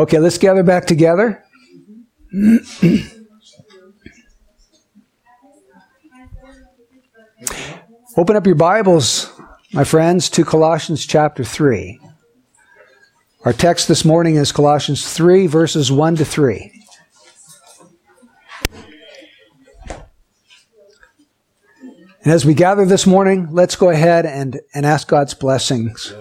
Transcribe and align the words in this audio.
Okay, 0.00 0.18
let's 0.18 0.38
gather 0.38 0.62
back 0.62 0.86
together. 0.86 1.44
Open 8.16 8.34
up 8.34 8.46
your 8.46 8.54
Bibles, 8.54 9.30
my 9.74 9.84
friends, 9.84 10.30
to 10.30 10.42
Colossians 10.42 11.04
chapter 11.04 11.44
3. 11.44 12.00
Our 13.44 13.52
text 13.52 13.88
this 13.88 14.02
morning 14.02 14.36
is 14.36 14.52
Colossians 14.52 15.12
3, 15.12 15.46
verses 15.46 15.92
1 15.92 16.16
to 16.16 16.24
3. 16.24 16.72
And 22.22 22.32
as 22.32 22.46
we 22.46 22.54
gather 22.54 22.86
this 22.86 23.06
morning, 23.06 23.48
let's 23.52 23.76
go 23.76 23.90
ahead 23.90 24.24
and, 24.24 24.60
and 24.72 24.86
ask 24.86 25.08
God's 25.08 25.34
blessings. 25.34 26.14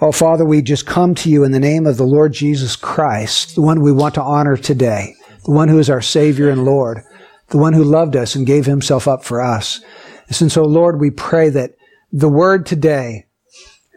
Oh, 0.00 0.12
Father, 0.12 0.44
we 0.44 0.62
just 0.62 0.86
come 0.86 1.16
to 1.16 1.28
you 1.28 1.42
in 1.42 1.50
the 1.50 1.58
name 1.58 1.84
of 1.84 1.96
the 1.96 2.06
Lord 2.06 2.32
Jesus 2.32 2.76
Christ, 2.76 3.56
the 3.56 3.62
one 3.62 3.80
we 3.80 3.90
want 3.90 4.14
to 4.14 4.22
honor 4.22 4.56
today, 4.56 5.16
the 5.44 5.50
one 5.50 5.66
who 5.66 5.80
is 5.80 5.90
our 5.90 6.00
Savior 6.00 6.50
and 6.50 6.64
Lord, 6.64 7.02
the 7.48 7.58
one 7.58 7.72
who 7.72 7.82
loved 7.82 8.14
us 8.14 8.36
and 8.36 8.46
gave 8.46 8.64
himself 8.64 9.08
up 9.08 9.24
for 9.24 9.40
us. 9.40 9.80
And 10.38 10.52
so, 10.52 10.62
Lord, 10.62 11.00
we 11.00 11.10
pray 11.10 11.48
that 11.48 11.74
the 12.12 12.28
word 12.28 12.64
today 12.64 13.26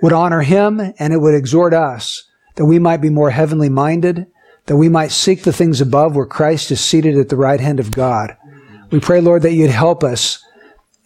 would 0.01 0.11
honor 0.11 0.41
him 0.41 0.79
and 0.79 1.13
it 1.13 1.21
would 1.21 1.35
exhort 1.35 1.71
us 1.71 2.27
that 2.55 2.65
we 2.65 2.79
might 2.79 2.97
be 2.97 3.11
more 3.11 3.29
heavenly 3.29 3.69
minded, 3.69 4.25
that 4.65 4.77
we 4.77 4.89
might 4.89 5.11
seek 5.11 5.43
the 5.43 5.53
things 5.53 5.81
above 5.81 6.15
where 6.15 6.25
Christ 6.25 6.71
is 6.71 6.81
seated 6.81 7.15
at 7.15 7.29
the 7.29 7.37
right 7.37 7.59
hand 7.59 7.79
of 7.79 7.91
God. 7.91 8.35
We 8.89 8.99
pray, 8.99 9.21
Lord, 9.21 9.43
that 9.43 9.53
you'd 9.53 9.69
help 9.69 10.03
us 10.03 10.43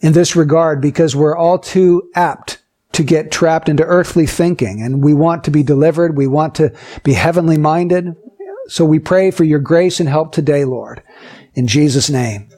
in 0.00 0.14
this 0.14 0.34
regard 0.34 0.80
because 0.80 1.14
we're 1.14 1.36
all 1.36 1.58
too 1.58 2.08
apt 2.14 2.55
to 2.96 3.04
get 3.04 3.30
trapped 3.30 3.68
into 3.68 3.84
earthly 3.84 4.26
thinking 4.26 4.82
and 4.82 5.04
we 5.04 5.12
want 5.12 5.44
to 5.44 5.50
be 5.50 5.62
delivered. 5.62 6.16
We 6.16 6.26
want 6.26 6.54
to 6.56 6.72
be 7.02 7.12
heavenly 7.12 7.58
minded. 7.58 8.16
So 8.68 8.86
we 8.86 8.98
pray 8.98 9.30
for 9.30 9.44
your 9.44 9.58
grace 9.58 10.00
and 10.00 10.08
help 10.08 10.32
today, 10.32 10.64
Lord. 10.64 11.02
In 11.54 11.66
Jesus' 11.66 12.08
name. 12.08 12.48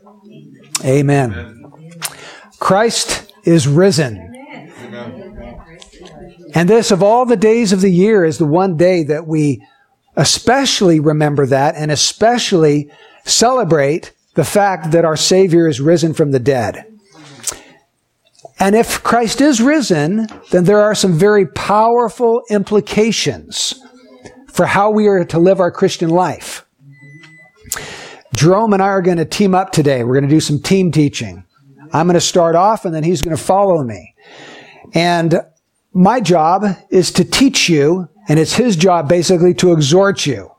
Amen. 0.85 1.73
Christ 2.61 3.33
is 3.45 3.67
risen. 3.67 4.25
And 6.55 6.69
this, 6.69 6.93
of 6.93 7.03
all 7.03 7.27
the 7.27 7.37
days 7.37 7.73
of 7.73 7.81
the 7.81 7.91
year, 7.91 8.25
is 8.25 8.39
the 8.39 8.47
one 8.47 8.77
day 8.77 9.03
that 9.03 9.27
we 9.27 9.67
especially 10.17 11.01
remember 11.01 11.47
that 11.47 11.75
and 11.75 11.91
especially 11.91 12.91
celebrate 13.25 14.13
the 14.35 14.45
fact 14.45 14.93
that 14.93 15.05
our 15.05 15.17
Savior 15.17 15.67
is 15.67 15.81
risen 15.81 16.15
from 16.15 16.31
the 16.31 16.39
dead. 16.39 16.85
And 18.61 18.75
if 18.75 19.03
Christ 19.03 19.41
is 19.41 19.61
risen, 19.61 20.27
then 20.51 20.65
there 20.65 20.81
are 20.81 20.95
some 20.95 21.17
very 21.17 21.47
powerful 21.47 22.43
implications 22.51 23.81
for 24.49 24.67
how 24.67 24.91
we 24.91 25.07
are 25.07 25.25
to 25.25 25.39
live 25.39 25.61
our 25.61 25.71
Christian 25.71 26.11
life. 26.11 26.67
Jerome 28.35 28.73
and 28.73 28.83
I 28.83 28.87
are 28.87 29.03
going 29.03 29.19
to 29.19 29.25
team 29.25 29.55
up 29.55 29.73
today. 29.73 30.03
We're 30.03 30.15
going 30.15 30.29
to 30.29 30.35
do 30.35 30.41
some 30.41 30.61
team 30.61 30.91
teaching. 30.91 31.45
I'm 31.93 32.07
going 32.07 32.15
to 32.15 32.21
start 32.21 32.55
off 32.55 32.85
and 32.85 32.95
then 32.95 33.05
he's 33.05 33.23
going 33.23 33.37
to 33.37 33.43
follow 33.43 33.83
me. 33.83 34.15
And 34.95 35.41
my 35.93 36.21
job 36.21 36.65
is 36.91 37.11
to 37.13 37.25
teach 37.25 37.69
you, 37.69 38.09
and 38.29 38.39
it's 38.39 38.55
his 38.55 38.77
job 38.77 39.09
basically 39.09 39.55
to 39.55 39.73
exhort 39.73 40.27
you. 40.27 40.51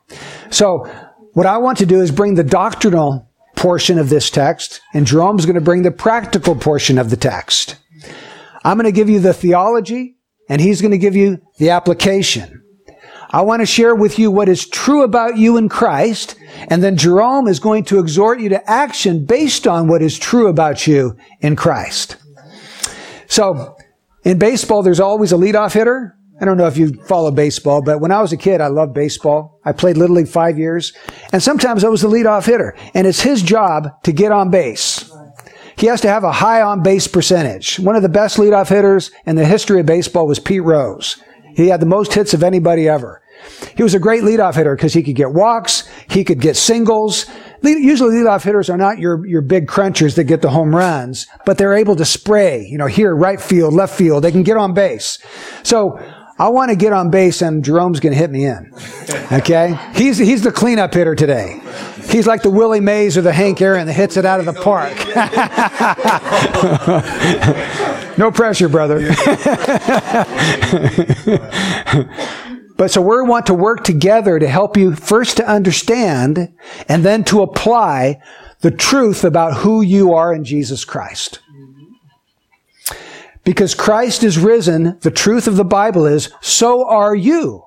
So, 0.49 0.89
what 1.33 1.45
I 1.45 1.57
want 1.57 1.77
to 1.77 1.85
do 1.85 2.01
is 2.01 2.11
bring 2.11 2.33
the 2.33 2.43
doctrinal 2.43 3.27
portion 3.55 3.99
of 3.99 4.09
this 4.09 4.29
text, 4.29 4.81
and 4.93 5.05
Jerome's 5.05 5.45
going 5.45 5.55
to 5.55 5.61
bring 5.61 5.83
the 5.83 5.91
practical 5.91 6.55
portion 6.55 6.97
of 6.97 7.09
the 7.09 7.17
text. 7.17 7.77
I'm 8.63 8.77
going 8.77 8.85
to 8.85 8.91
give 8.91 9.09
you 9.09 9.19
the 9.19 9.33
theology, 9.33 10.17
and 10.47 10.61
he's 10.61 10.81
going 10.81 10.91
to 10.91 10.97
give 10.97 11.15
you 11.15 11.41
the 11.57 11.69
application. 11.69 12.63
I 13.31 13.41
want 13.41 13.61
to 13.61 13.65
share 13.65 13.93
with 13.93 14.17
you 14.17 14.31
what 14.31 14.49
is 14.49 14.67
true 14.67 15.03
about 15.03 15.37
you 15.37 15.57
in 15.57 15.69
Christ, 15.69 16.35
and 16.67 16.81
then 16.81 16.97
Jerome 16.97 17.47
is 17.47 17.59
going 17.59 17.83
to 17.85 17.99
exhort 17.99 18.39
you 18.39 18.49
to 18.49 18.69
action 18.69 19.25
based 19.25 19.67
on 19.67 19.87
what 19.87 20.01
is 20.01 20.17
true 20.17 20.47
about 20.47 20.87
you 20.87 21.15
in 21.39 21.55
Christ. 21.55 22.17
So, 23.27 23.77
in 24.23 24.39
baseball, 24.39 24.81
there's 24.81 24.99
always 24.99 25.31
a 25.31 25.35
leadoff 25.35 25.73
hitter. 25.73 26.17
I 26.41 26.45
don't 26.45 26.57
know 26.57 26.67
if 26.67 26.77
you 26.77 26.93
follow 27.03 27.29
baseball, 27.29 27.83
but 27.83 27.99
when 27.99 28.11
I 28.11 28.21
was 28.21 28.33
a 28.33 28.37
kid, 28.37 28.61
I 28.61 28.67
loved 28.67 28.93
baseball. 28.95 29.59
I 29.63 29.73
played 29.73 29.97
Little 29.97 30.15
League 30.15 30.27
five 30.27 30.57
years, 30.57 30.93
and 31.31 31.43
sometimes 31.43 31.83
I 31.83 31.89
was 31.89 32.01
the 32.01 32.07
leadoff 32.07 32.45
hitter, 32.45 32.75
and 32.95 33.05
it's 33.05 33.21
his 33.21 33.43
job 33.43 33.89
to 34.03 34.11
get 34.11 34.31
on 34.31 34.49
base. 34.49 34.98
He 35.79 35.87
has 35.87 36.01
to 36.01 36.09
have 36.09 36.25
a 36.25 36.31
high 36.31 36.61
on 36.61 36.83
base 36.83 37.07
percentage. 37.07 37.79
One 37.79 37.95
of 37.95 38.01
the 38.01 38.09
best 38.09 38.37
leadoff 38.37 38.67
hitters 38.67 39.11
in 39.25 39.37
the 39.37 39.45
history 39.45 39.79
of 39.79 39.85
baseball 39.85 40.27
was 40.27 40.37
Pete 40.37 40.61
Rose. 40.61 41.23
He 41.55 41.69
had 41.69 41.79
the 41.79 41.85
most 41.85 42.13
hits 42.13 42.33
of 42.33 42.43
anybody 42.43 42.89
ever. 42.89 43.21
He 43.77 43.83
was 43.83 43.93
a 43.93 43.99
great 43.99 44.23
leadoff 44.23 44.55
hitter 44.55 44.75
because 44.75 44.93
he 44.93 45.01
could 45.01 45.15
get 45.15 45.31
walks, 45.31 45.89
he 46.09 46.25
could 46.25 46.41
get 46.41 46.57
singles. 46.57 47.27
Usually 47.61 48.15
leadoff 48.15 48.43
hitters 48.43 48.69
are 48.69 48.77
not 48.77 48.99
your, 48.99 49.25
your 49.25 49.41
big 49.41 49.67
crunchers 49.67 50.15
that 50.15 50.25
get 50.25 50.41
the 50.41 50.49
home 50.49 50.75
runs, 50.75 51.27
but 51.45 51.57
they're 51.57 51.73
able 51.73 51.95
to 51.95 52.05
spray, 52.05 52.65
you 52.65 52.77
know, 52.77 52.87
here, 52.87 53.15
right 53.15 53.39
field, 53.39 53.73
left 53.73 53.97
field. 53.97 54.25
They 54.25 54.31
can 54.31 54.43
get 54.43 54.57
on 54.57 54.73
base. 54.73 55.17
So 55.63 55.97
I 56.39 56.47
want 56.47 56.69
to 56.69 56.77
get 56.77 56.93
on 56.93 57.09
base 57.09 57.41
and 57.41 57.65
Jerome's 57.65 57.99
going 57.99 58.13
to 58.13 58.17
hit 58.17 58.31
me 58.31 58.45
in. 58.45 58.71
Okay? 59.29 59.77
He's, 59.93 60.17
he's 60.17 60.41
the 60.41 60.53
cleanup 60.53 60.93
hitter 60.93 61.13
today. 61.13 61.59
He's 62.09 62.25
like 62.25 62.43
the 62.43 62.49
Willie 62.49 62.79
Mays 62.79 63.17
or 63.17 63.21
the 63.21 63.33
Hank 63.33 63.61
Aaron 63.61 63.87
that 63.87 63.93
hits 63.93 64.15
it 64.15 64.23
out 64.23 64.39
of 64.39 64.45
the 64.45 64.53
park. 64.53 64.95
no 68.17 68.31
pressure, 68.31 68.69
brother. 68.69 68.99
but 72.77 72.89
so 72.89 73.01
we 73.01 73.21
want 73.21 73.45
to 73.47 73.53
work 73.53 73.83
together 73.83 74.39
to 74.39 74.47
help 74.47 74.77
you 74.77 74.95
first 74.95 75.35
to 75.37 75.47
understand 75.47 76.53
and 76.87 77.03
then 77.03 77.25
to 77.25 77.41
apply 77.41 78.21
the 78.61 78.71
truth 78.71 79.25
about 79.25 79.57
who 79.57 79.81
you 79.81 80.13
are 80.13 80.33
in 80.33 80.45
Jesus 80.45 80.85
Christ. 80.85 81.39
Because 83.49 83.73
Christ 83.73 84.23
is 84.23 84.37
risen, 84.37 84.99
the 85.01 85.09
truth 85.09 85.47
of 85.47 85.55
the 85.55 85.65
Bible 85.65 86.05
is, 86.05 86.31
so 86.39 86.87
are 86.87 87.15
you. 87.15 87.63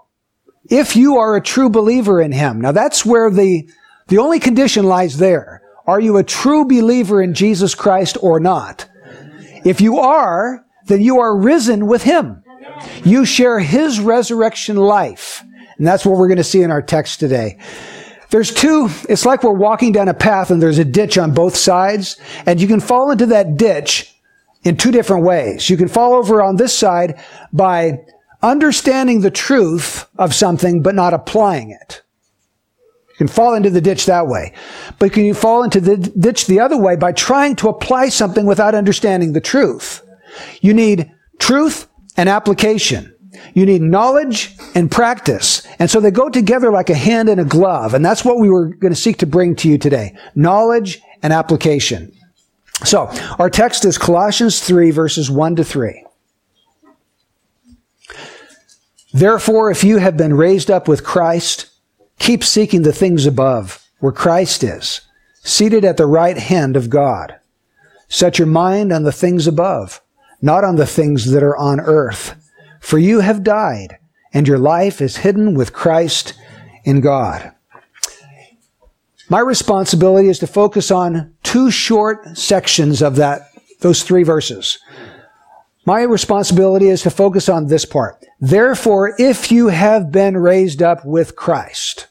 If 0.71 0.95
you 0.95 1.17
are 1.17 1.35
a 1.35 1.43
true 1.43 1.69
believer 1.69 2.21
in 2.21 2.31
Him. 2.31 2.61
Now 2.61 2.71
that's 2.71 3.05
where 3.05 3.29
the, 3.33 3.69
the 4.07 4.19
only 4.19 4.39
condition 4.39 4.85
lies 4.85 5.19
there. 5.19 5.61
Are 5.85 5.99
you 5.99 6.19
a 6.19 6.23
true 6.23 6.65
believer 6.65 7.21
in 7.21 7.35
Jesus 7.35 7.75
Christ 7.75 8.17
or 8.23 8.39
not? 8.39 8.89
If 9.65 9.81
you 9.81 9.99
are, 9.99 10.65
then 10.87 11.01
you 11.01 11.19
are 11.19 11.37
risen 11.37 11.89
with 11.89 12.05
Him. 12.05 12.45
You 13.03 13.25
share 13.25 13.59
His 13.59 13.99
resurrection 13.99 14.77
life. 14.77 15.43
And 15.79 15.85
that's 15.85 16.07
what 16.07 16.17
we're 16.17 16.29
going 16.29 16.37
to 16.37 16.45
see 16.45 16.63
in 16.63 16.71
our 16.71 16.81
text 16.81 17.19
today. 17.19 17.59
There's 18.31 18.55
two, 18.55 18.89
it's 19.09 19.27
like 19.27 19.43
we're 19.43 19.51
walking 19.51 19.91
down 19.91 20.07
a 20.07 20.15
path 20.15 20.53
and 20.53 20.63
there's 20.63 20.79
a 20.79 20.85
ditch 20.85 21.19
on 21.19 21.35
both 21.35 21.57
sides, 21.57 22.21
and 22.47 22.61
you 22.61 22.69
can 22.69 22.79
fall 22.79 23.11
into 23.11 23.27
that 23.27 23.57
ditch 23.57 24.12
in 24.65 24.77
two 24.77 24.91
different 24.91 25.25
ways. 25.25 25.69
You 25.69 25.77
can 25.77 25.89
fall 25.89 26.15
over 26.15 26.43
on 26.43 26.57
this 26.57 26.77
side 26.77 27.21
by 27.53 28.05
understanding 28.43 29.21
the 29.21 29.31
truth 29.31 30.09
of 30.19 30.35
something 30.35 30.83
but 30.83 30.95
not 30.95 31.15
applying 31.15 31.71
it. 31.71 32.03
You 33.11 33.15
can 33.17 33.29
fall 33.29 33.55
into 33.55 33.71
the 33.71 33.81
ditch 33.81 34.07
that 34.07 34.27
way. 34.27 34.53
But 34.99 35.13
can 35.13 35.25
you 35.25 35.35
fall 35.35 35.63
into 35.63 35.81
the 35.81 35.97
ditch 35.97 36.47
the 36.47 36.61
other 36.61 36.79
way 36.79 36.97
by 36.97 37.13
trying 37.13 37.57
to 37.57 37.69
apply 37.69 38.09
something 38.09 38.47
without 38.47 38.75
understanding 38.75 39.33
the 39.33 39.41
truth? 39.41 40.03
You 40.61 40.75
need 40.75 41.13
truth 41.39 41.89
and 42.17 42.29
application. 42.29 43.15
You 43.55 43.67
need 43.67 43.83
knowledge 43.83 44.57
and 44.75 44.91
practice. 44.91 45.67
And 45.79 45.91
so 45.91 46.01
they 46.01 46.11
go 46.11 46.29
together 46.29 46.71
like 46.71 46.91
a 46.91 46.95
hand 46.95 47.29
and 47.29 47.41
a 47.41 47.45
glove. 47.45 47.95
And 47.95 48.05
that's 48.05 48.25
what 48.25 48.39
we 48.39 48.49
were 48.49 48.69
going 48.69 48.93
to 48.93 49.01
seek 49.01 49.19
to 49.19 49.27
bring 49.27 49.57
to 49.57 49.69
you 49.69 49.79
today. 49.79 50.17
Knowledge 50.35 51.01
and 51.23 51.33
application. 51.33 52.13
So, 52.85 53.11
our 53.39 53.51
text 53.51 53.85
is 53.85 53.99
Colossians 53.99 54.61
3, 54.61 54.91
verses 54.91 55.31
1 55.31 55.57
to 55.57 55.65
3. 55.65 56.05
Therefore, 59.13 59.71
if 59.71 59.85
you 59.85 59.99
have 59.99 60.17
been 60.17 60.35
raised 60.35 60.71
up 60.71 60.89
with 60.89 61.05
Christ, 61.05 61.71
keep 62.19 62.43
seeking 62.43 62.83
the 62.83 62.93
things 62.93 63.27
above, 63.27 63.87
where 64.01 64.13
Christ 64.13 64.65
is, 64.65 65.03
seated 65.43 65.85
at 65.85 65.97
the 65.97 66.07
right 66.07 66.39
hand 66.39 66.77
of 66.77 66.91
God. 66.91 67.37
Set 68.09 68.39
your 68.39 68.47
mind 68.47 68.93
on 68.93 69.05
the 69.05 69.13
things 69.13 69.47
above, 69.47 70.01
not 70.41 70.65
on 70.65 70.77
the 70.77 70.87
things 70.87 71.31
that 71.31 71.43
are 71.43 71.57
on 71.57 71.79
earth. 71.79 72.35
For 72.81 72.99
you 72.99 73.21
have 73.21 73.45
died, 73.45 73.99
and 74.33 74.49
your 74.49 74.59
life 74.59 75.01
is 75.01 75.19
hidden 75.19 75.55
with 75.55 75.73
Christ 75.73 76.35
in 76.85 77.01
God. 77.01 77.53
My 79.29 79.41
responsibility 79.41 80.29
is 80.29 80.39
to 80.41 80.47
focus 80.47 80.91
on 80.91 81.32
two 81.53 81.71
short 81.71 82.35
sections 82.35 83.03
of 83.03 83.17
that, 83.17 83.43
those 83.81 84.03
three 84.03 84.23
verses. 84.23 84.79
My 85.85 86.01
responsibility 86.01 86.89
is 86.89 87.03
to 87.03 87.11
focus 87.11 87.47
on 87.47 87.67
this 87.67 87.85
part. 87.85 88.25
Therefore, 88.41 89.15
if 89.19 89.53
you 89.53 89.69
have 89.69 90.11
been 90.11 90.39
raised 90.39 90.83
up 90.83 91.05
with 91.05 91.37
Christ. 91.37 92.07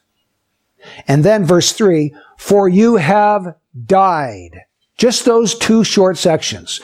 And 1.08 1.24
then 1.24 1.44
verse 1.44 1.72
three, 1.72 2.14
for 2.38 2.70
you 2.70 2.98
have 2.98 3.56
died. 3.88 4.62
Just 4.96 5.26
those 5.26 5.58
two 5.58 5.84
short 5.84 6.18
sections. 6.18 6.80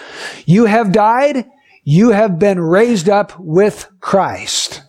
You 0.47 0.65
have 0.65 0.91
died. 0.91 1.45
You 1.83 2.09
have 2.09 2.39
been 2.39 2.59
raised 2.59 3.07
up 3.07 3.39
with 3.39 3.87
Christ. 3.99 4.81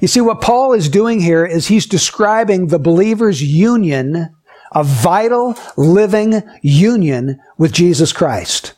You 0.00 0.08
see, 0.08 0.22
what 0.22 0.40
Paul 0.40 0.72
is 0.72 0.88
doing 0.88 1.20
here 1.20 1.44
is 1.44 1.66
he's 1.66 1.84
describing 1.84 2.68
the 2.68 2.78
believer's 2.78 3.42
union, 3.42 4.34
a 4.72 4.84
vital, 4.84 5.56
living 5.76 6.42
union 6.62 7.40
with 7.58 7.72
Jesus 7.72 8.12
Christ. 8.12 8.74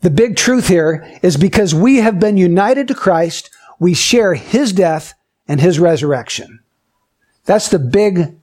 The 0.00 0.10
big 0.10 0.36
truth 0.36 0.68
here 0.68 1.08
is 1.22 1.36
because 1.36 1.74
we 1.74 1.98
have 1.98 2.18
been 2.18 2.36
united 2.36 2.88
to 2.88 2.94
Christ, 2.94 3.50
we 3.78 3.94
share 3.94 4.34
his 4.34 4.72
death 4.72 5.14
and 5.46 5.60
his 5.60 5.78
resurrection. 5.78 6.60
That's 7.44 7.68
the 7.68 7.78
big 7.78 8.36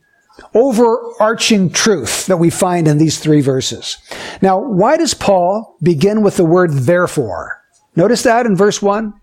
overarching 0.54 1.70
truth 1.70 2.28
that 2.28 2.38
we 2.38 2.50
find 2.50 2.88
in 2.88 2.98
these 2.98 3.20
three 3.20 3.42
verses. 3.42 3.98
Now, 4.42 4.60
why 4.60 4.98
does 4.98 5.14
Paul 5.14 5.78
begin 5.82 6.22
with 6.22 6.38
the 6.38 6.46
word 6.46 6.72
therefore? 6.72 7.62
Notice 7.96 8.24
that 8.24 8.46
in 8.46 8.56
verse 8.56 8.82
1. 8.82 9.14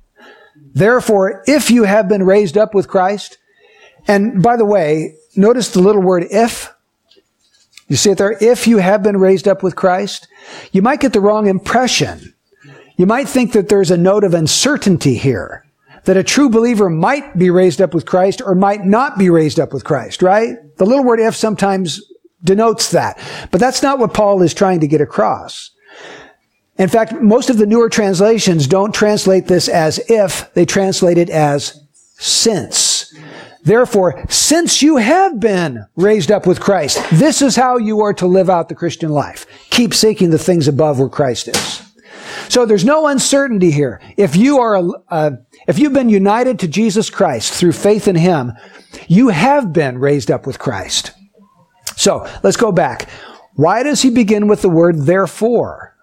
Therefore, 0.75 1.43
if 1.47 1.71
you 1.71 1.85
have 1.85 2.09
been 2.09 2.23
raised 2.23 2.59
up 2.59 2.75
with 2.75 2.89
Christ, 2.89 3.39
and 4.07 4.43
by 4.43 4.57
the 4.57 4.65
way, 4.67 5.15
notice 5.37 5.71
the 5.71 5.81
little 5.81 6.03
word 6.03 6.27
if. 6.31 6.73
You 7.88 7.97
see 7.97 8.11
it 8.11 8.19
there? 8.19 8.37
If 8.41 8.67
you 8.67 8.79
have 8.79 9.03
been 9.03 9.19
raised 9.19 9.47
up 9.47 9.62
with 9.62 9.77
Christ, 9.77 10.27
you 10.73 10.83
might 10.83 11.00
get 11.00 11.12
the 11.12 11.21
wrong 11.21 11.47
impression. 11.47 12.35
You 12.97 13.06
might 13.06 13.29
think 13.29 13.53
that 13.53 13.69
there's 13.69 13.91
a 13.91 13.97
note 13.97 14.25
of 14.25 14.35
uncertainty 14.35 15.15
here 15.15 15.65
that 16.05 16.17
a 16.17 16.23
true 16.23 16.49
believer 16.49 16.88
might 16.88 17.37
be 17.37 17.50
raised 17.50 17.81
up 17.81 17.93
with 17.93 18.06
Christ 18.06 18.41
or 18.44 18.55
might 18.55 18.85
not 18.85 19.19
be 19.19 19.29
raised 19.29 19.61
up 19.61 19.73
with 19.73 19.85
Christ, 19.85 20.23
right? 20.23 20.56
The 20.79 20.87
little 20.87 21.05
word 21.05 21.21
if 21.21 21.35
sometimes 21.35 22.00
denotes 22.43 22.91
that. 22.93 23.21
But 23.50 23.61
that's 23.61 23.83
not 23.83 23.99
what 23.99 24.15
Paul 24.15 24.43
is 24.43 24.55
trying 24.55 24.81
to 24.81 24.87
get 24.87 25.00
across. 25.00 25.71
In 26.79 26.88
fact, 26.88 27.12
most 27.15 27.50
of 27.50 27.59
the 27.59 27.67
newer 27.67 27.88
translations 27.88 28.67
don't 28.67 28.94
translate 28.94 29.47
this 29.47 29.69
as 29.69 29.99
if, 30.09 30.53
they 30.55 30.65
translate 30.65 31.19
it 31.19 31.31
as 31.31 31.83
since. 32.15 32.86
Therefore, 33.67 34.25
since 34.29 34.81
you 34.81 34.97
have 34.97 35.41
been 35.41 35.87
raised 35.97 36.31
up 36.31 36.47
with 36.47 36.61
Christ, 36.61 37.05
this 37.11 37.43
is 37.43 37.57
how 37.57 37.79
you 37.79 38.01
are 38.01 38.15
to 38.15 38.27
live 38.27 38.49
out 38.49 38.69
the 38.69 38.77
Christian 38.77 39.11
life. 39.11 39.45
Keep 39.71 39.93
seeking 39.93 40.31
the 40.31 40.39
things 40.39 40.69
above 40.69 41.01
where 41.01 41.09
Christ 41.09 41.49
is. 41.49 41.83
So 42.49 42.65
there's 42.65 42.85
no 42.85 43.09
uncertainty 43.09 43.73
here. 43.73 44.01
If 44.17 44.37
you 44.37 44.61
are 44.61 44.77
a, 45.11 45.39
if 45.67 45.81
you've 45.81 45.93
been 45.93 46.09
united 46.09 46.61
to 46.61 46.69
Jesus 46.69 47.11
Christ 47.11 47.55
through 47.55 47.73
faith 47.73 48.07
in 48.07 48.15
Him, 48.15 48.53
you 49.09 49.31
have 49.31 49.73
been 49.73 49.99
raised 49.99 50.31
up 50.31 50.47
with 50.47 50.61
Christ. 50.61 51.11
So 51.97 52.25
let's 52.45 52.57
go 52.57 52.71
back. 52.71 53.09
Why 53.55 53.83
does 53.83 54.01
he 54.01 54.11
begin 54.11 54.47
with 54.47 54.62
the 54.62 54.69
word 54.69 55.07
therefore? 55.07 55.96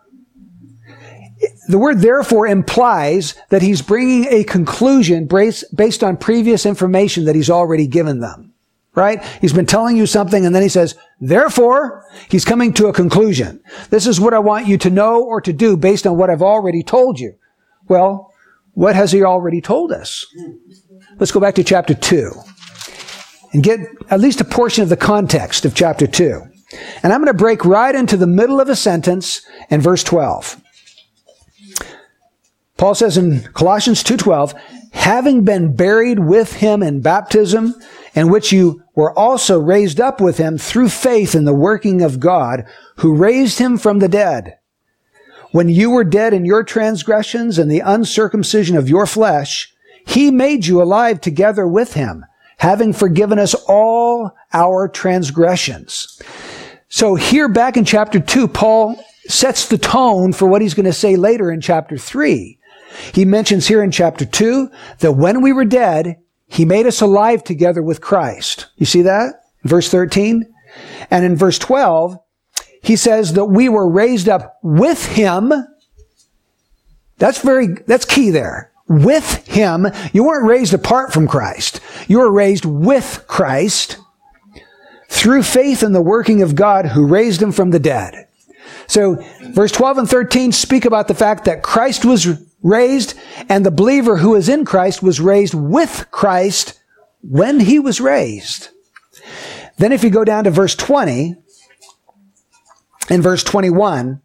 The 1.69 1.77
word 1.77 1.99
therefore 1.99 2.47
implies 2.47 3.35
that 3.49 3.61
he's 3.61 3.81
bringing 3.81 4.25
a 4.25 4.43
conclusion 4.43 5.27
based 5.27 6.03
on 6.03 6.17
previous 6.17 6.65
information 6.65 7.25
that 7.25 7.35
he's 7.35 7.49
already 7.49 7.87
given 7.87 8.19
them. 8.19 8.53
Right? 8.95 9.23
He's 9.41 9.53
been 9.53 9.65
telling 9.65 9.97
you 9.97 10.05
something 10.05 10.45
and 10.45 10.53
then 10.53 10.61
he 10.61 10.69
says, 10.69 10.95
therefore, 11.19 12.05
he's 12.29 12.45
coming 12.45 12.73
to 12.73 12.87
a 12.87 12.93
conclusion. 12.93 13.59
This 13.89 14.05
is 14.05 14.19
what 14.19 14.35
I 14.35 14.39
want 14.39 14.67
you 14.67 14.77
to 14.77 14.89
know 14.91 15.23
or 15.23 15.41
to 15.41 15.51
do 15.51 15.75
based 15.75 16.05
on 16.05 16.15
what 16.15 16.29
I've 16.29 16.43
already 16.43 16.83
told 16.83 17.19
you. 17.19 17.33
Well, 17.87 18.31
what 18.73 18.95
has 18.95 19.11
he 19.11 19.23
already 19.23 19.61
told 19.61 19.91
us? 19.91 20.27
Let's 21.17 21.31
go 21.31 21.39
back 21.39 21.55
to 21.55 21.63
chapter 21.63 21.95
2 21.95 22.33
and 23.53 23.63
get 23.63 23.79
at 24.11 24.19
least 24.19 24.41
a 24.41 24.45
portion 24.45 24.83
of 24.83 24.89
the 24.89 24.97
context 24.97 25.65
of 25.65 25.73
chapter 25.73 26.05
2. 26.05 26.41
And 27.01 27.13
I'm 27.13 27.19
going 27.19 27.27
to 27.27 27.33
break 27.33 27.65
right 27.65 27.93
into 27.95 28.17
the 28.17 28.27
middle 28.27 28.59
of 28.59 28.69
a 28.69 28.75
sentence 28.75 29.41
in 29.69 29.81
verse 29.81 30.03
12. 30.03 30.61
Paul 32.83 32.95
says 32.95 33.17
in 33.17 33.39
Colossians 33.53 34.03
2:12, 34.03 34.53
having 34.91 35.45
been 35.45 35.73
buried 35.73 36.19
with 36.19 36.55
him 36.55 36.83
in 36.83 36.99
baptism, 36.99 37.75
in 38.13 38.29
which 38.29 38.51
you 38.51 38.81
were 38.93 39.17
also 39.17 39.57
raised 39.57 40.01
up 40.01 40.19
with 40.19 40.37
him 40.37 40.57
through 40.57 40.89
faith 40.89 41.33
in 41.33 41.45
the 41.45 41.53
working 41.53 42.01
of 42.01 42.19
God, 42.19 42.65
who 42.97 43.15
raised 43.15 43.57
him 43.57 43.77
from 43.77 43.99
the 43.99 44.09
dead. 44.09 44.55
When 45.53 45.69
you 45.69 45.91
were 45.91 46.03
dead 46.03 46.33
in 46.33 46.43
your 46.43 46.61
transgressions 46.61 47.57
and 47.57 47.71
the 47.71 47.79
uncircumcision 47.79 48.75
of 48.75 48.89
your 48.89 49.05
flesh, 49.05 49.73
he 50.05 50.29
made 50.29 50.65
you 50.65 50.81
alive 50.81 51.21
together 51.21 51.65
with 51.65 51.93
him, 51.93 52.25
having 52.57 52.91
forgiven 52.91 53.39
us 53.39 53.55
all 53.65 54.31
our 54.51 54.89
transgressions. 54.89 56.21
So 56.89 57.15
here 57.15 57.47
back 57.47 57.77
in 57.77 57.85
chapter 57.85 58.19
two, 58.19 58.49
Paul 58.49 59.01
sets 59.29 59.69
the 59.69 59.77
tone 59.77 60.33
for 60.33 60.47
what 60.47 60.61
he's 60.61 60.73
going 60.73 60.85
to 60.85 60.91
say 60.91 61.15
later 61.15 61.49
in 61.49 61.61
chapter 61.61 61.97
three. 61.97 62.59
He 63.13 63.25
mentions 63.25 63.67
here 63.67 63.83
in 63.83 63.91
chapter 63.91 64.25
two 64.25 64.69
that 64.99 65.13
when 65.13 65.41
we 65.41 65.53
were 65.53 65.65
dead, 65.65 66.17
he 66.47 66.65
made 66.65 66.85
us 66.85 67.01
alive 67.01 67.43
together 67.43 67.81
with 67.81 68.01
Christ. 68.01 68.67
You 68.75 68.85
see 68.85 69.01
that? 69.03 69.43
Verse 69.63 69.89
13. 69.89 70.45
And 71.09 71.25
in 71.25 71.35
verse 71.35 71.57
12, 71.59 72.17
he 72.81 72.95
says 72.95 73.33
that 73.33 73.45
we 73.45 73.69
were 73.69 73.89
raised 73.89 74.29
up 74.29 74.59
with 74.61 75.05
him. 75.05 75.53
That's 77.17 77.41
very, 77.41 77.67
that's 77.87 78.05
key 78.05 78.29
there. 78.29 78.71
With 78.87 79.47
him. 79.47 79.87
You 80.11 80.25
weren't 80.25 80.47
raised 80.47 80.73
apart 80.73 81.13
from 81.13 81.27
Christ. 81.27 81.79
You 82.07 82.19
were 82.19 82.31
raised 82.31 82.65
with 82.65 83.23
Christ 83.27 83.97
through 85.09 85.43
faith 85.43 85.83
in 85.83 85.93
the 85.93 86.01
working 86.01 86.41
of 86.41 86.55
God 86.55 86.87
who 86.87 87.07
raised 87.07 87.41
him 87.41 87.51
from 87.51 87.71
the 87.71 87.79
dead. 87.79 88.27
So 88.87 89.23
verse 89.53 89.71
12 89.71 89.99
and 89.99 90.09
13 90.09 90.51
speak 90.51 90.85
about 90.85 91.07
the 91.07 91.15
fact 91.15 91.45
that 91.45 91.63
Christ 91.63 92.03
was 92.03 92.27
raised 92.63 93.13
and 93.49 93.65
the 93.65 93.71
believer 93.71 94.17
who 94.17 94.33
is 94.35 94.49
in 94.49 94.65
Christ 94.65 95.03
was 95.03 95.19
raised 95.19 95.53
with 95.53 96.07
Christ 96.09 96.79
when 97.21 97.59
he 97.59 97.77
was 97.77 98.01
raised. 98.01 98.69
Then 99.77 99.91
if 99.91 100.03
you 100.03 100.09
go 100.09 100.23
down 100.23 100.45
to 100.45 100.51
verse 100.51 100.75
20, 100.75 101.35
in 103.09 103.21
verse 103.21 103.43
21, 103.43 104.21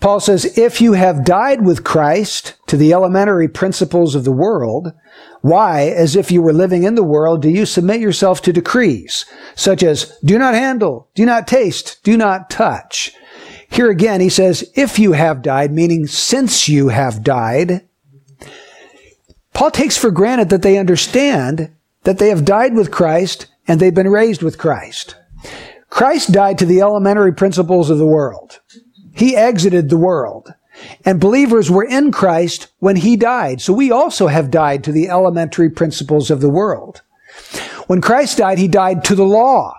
Paul 0.00 0.20
says, 0.20 0.58
If 0.58 0.80
you 0.80 0.92
have 0.92 1.24
died 1.24 1.64
with 1.64 1.84
Christ 1.84 2.54
to 2.68 2.76
the 2.76 2.92
elementary 2.92 3.48
principles 3.48 4.14
of 4.14 4.24
the 4.24 4.32
world, 4.32 4.92
why, 5.40 5.82
as 5.88 6.14
if 6.14 6.30
you 6.30 6.42
were 6.42 6.52
living 6.52 6.84
in 6.84 6.94
the 6.94 7.02
world, 7.02 7.42
do 7.42 7.48
you 7.48 7.66
submit 7.66 8.00
yourself 8.00 8.40
to 8.42 8.52
decrees, 8.52 9.24
such 9.54 9.82
as 9.82 10.16
do 10.24 10.38
not 10.38 10.54
handle, 10.54 11.08
do 11.14 11.24
not 11.24 11.48
taste, 11.48 11.98
do 12.04 12.16
not 12.16 12.50
touch? 12.50 13.12
Here 13.70 13.90
again, 13.90 14.20
he 14.20 14.28
says, 14.28 14.70
if 14.74 14.98
you 14.98 15.12
have 15.12 15.42
died, 15.42 15.72
meaning 15.72 16.06
since 16.06 16.68
you 16.68 16.88
have 16.88 17.22
died. 17.22 17.86
Paul 19.52 19.70
takes 19.70 19.96
for 19.96 20.10
granted 20.10 20.50
that 20.50 20.62
they 20.62 20.78
understand 20.78 21.74
that 22.04 22.18
they 22.18 22.28
have 22.28 22.44
died 22.44 22.74
with 22.74 22.90
Christ 22.90 23.46
and 23.66 23.80
they've 23.80 23.94
been 23.94 24.10
raised 24.10 24.42
with 24.42 24.58
Christ. 24.58 25.16
Christ 25.90 26.32
died 26.32 26.58
to 26.58 26.66
the 26.66 26.80
elementary 26.80 27.34
principles 27.34 27.90
of 27.90 27.98
the 27.98 28.06
world. 28.06 28.60
He 29.14 29.36
exited 29.36 29.88
the 29.88 29.96
world. 29.96 30.52
And 31.04 31.20
believers 31.20 31.70
were 31.70 31.84
in 31.84 32.12
Christ 32.12 32.68
when 32.78 32.96
he 32.96 33.16
died. 33.16 33.60
So 33.60 33.72
we 33.72 33.90
also 33.90 34.28
have 34.28 34.50
died 34.50 34.84
to 34.84 34.92
the 34.92 35.08
elementary 35.08 35.70
principles 35.70 36.30
of 36.30 36.40
the 36.40 36.50
world. 36.50 37.02
When 37.88 38.00
Christ 38.00 38.38
died, 38.38 38.58
he 38.58 38.68
died 38.68 39.02
to 39.04 39.14
the 39.14 39.24
law. 39.24 39.74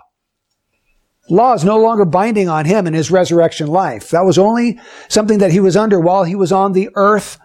Law 1.30 1.54
is 1.54 1.64
no 1.64 1.78
longer 1.78 2.04
binding 2.04 2.48
on 2.48 2.64
him 2.64 2.86
in 2.86 2.92
his 2.92 3.10
resurrection 3.10 3.68
life. 3.68 4.10
That 4.10 4.24
was 4.24 4.36
only 4.36 4.80
something 5.08 5.38
that 5.38 5.52
he 5.52 5.60
was 5.60 5.76
under 5.76 6.00
while 6.00 6.24
he 6.24 6.34
was 6.34 6.52
on 6.52 6.72
the 6.72 6.90
earth 6.94 7.38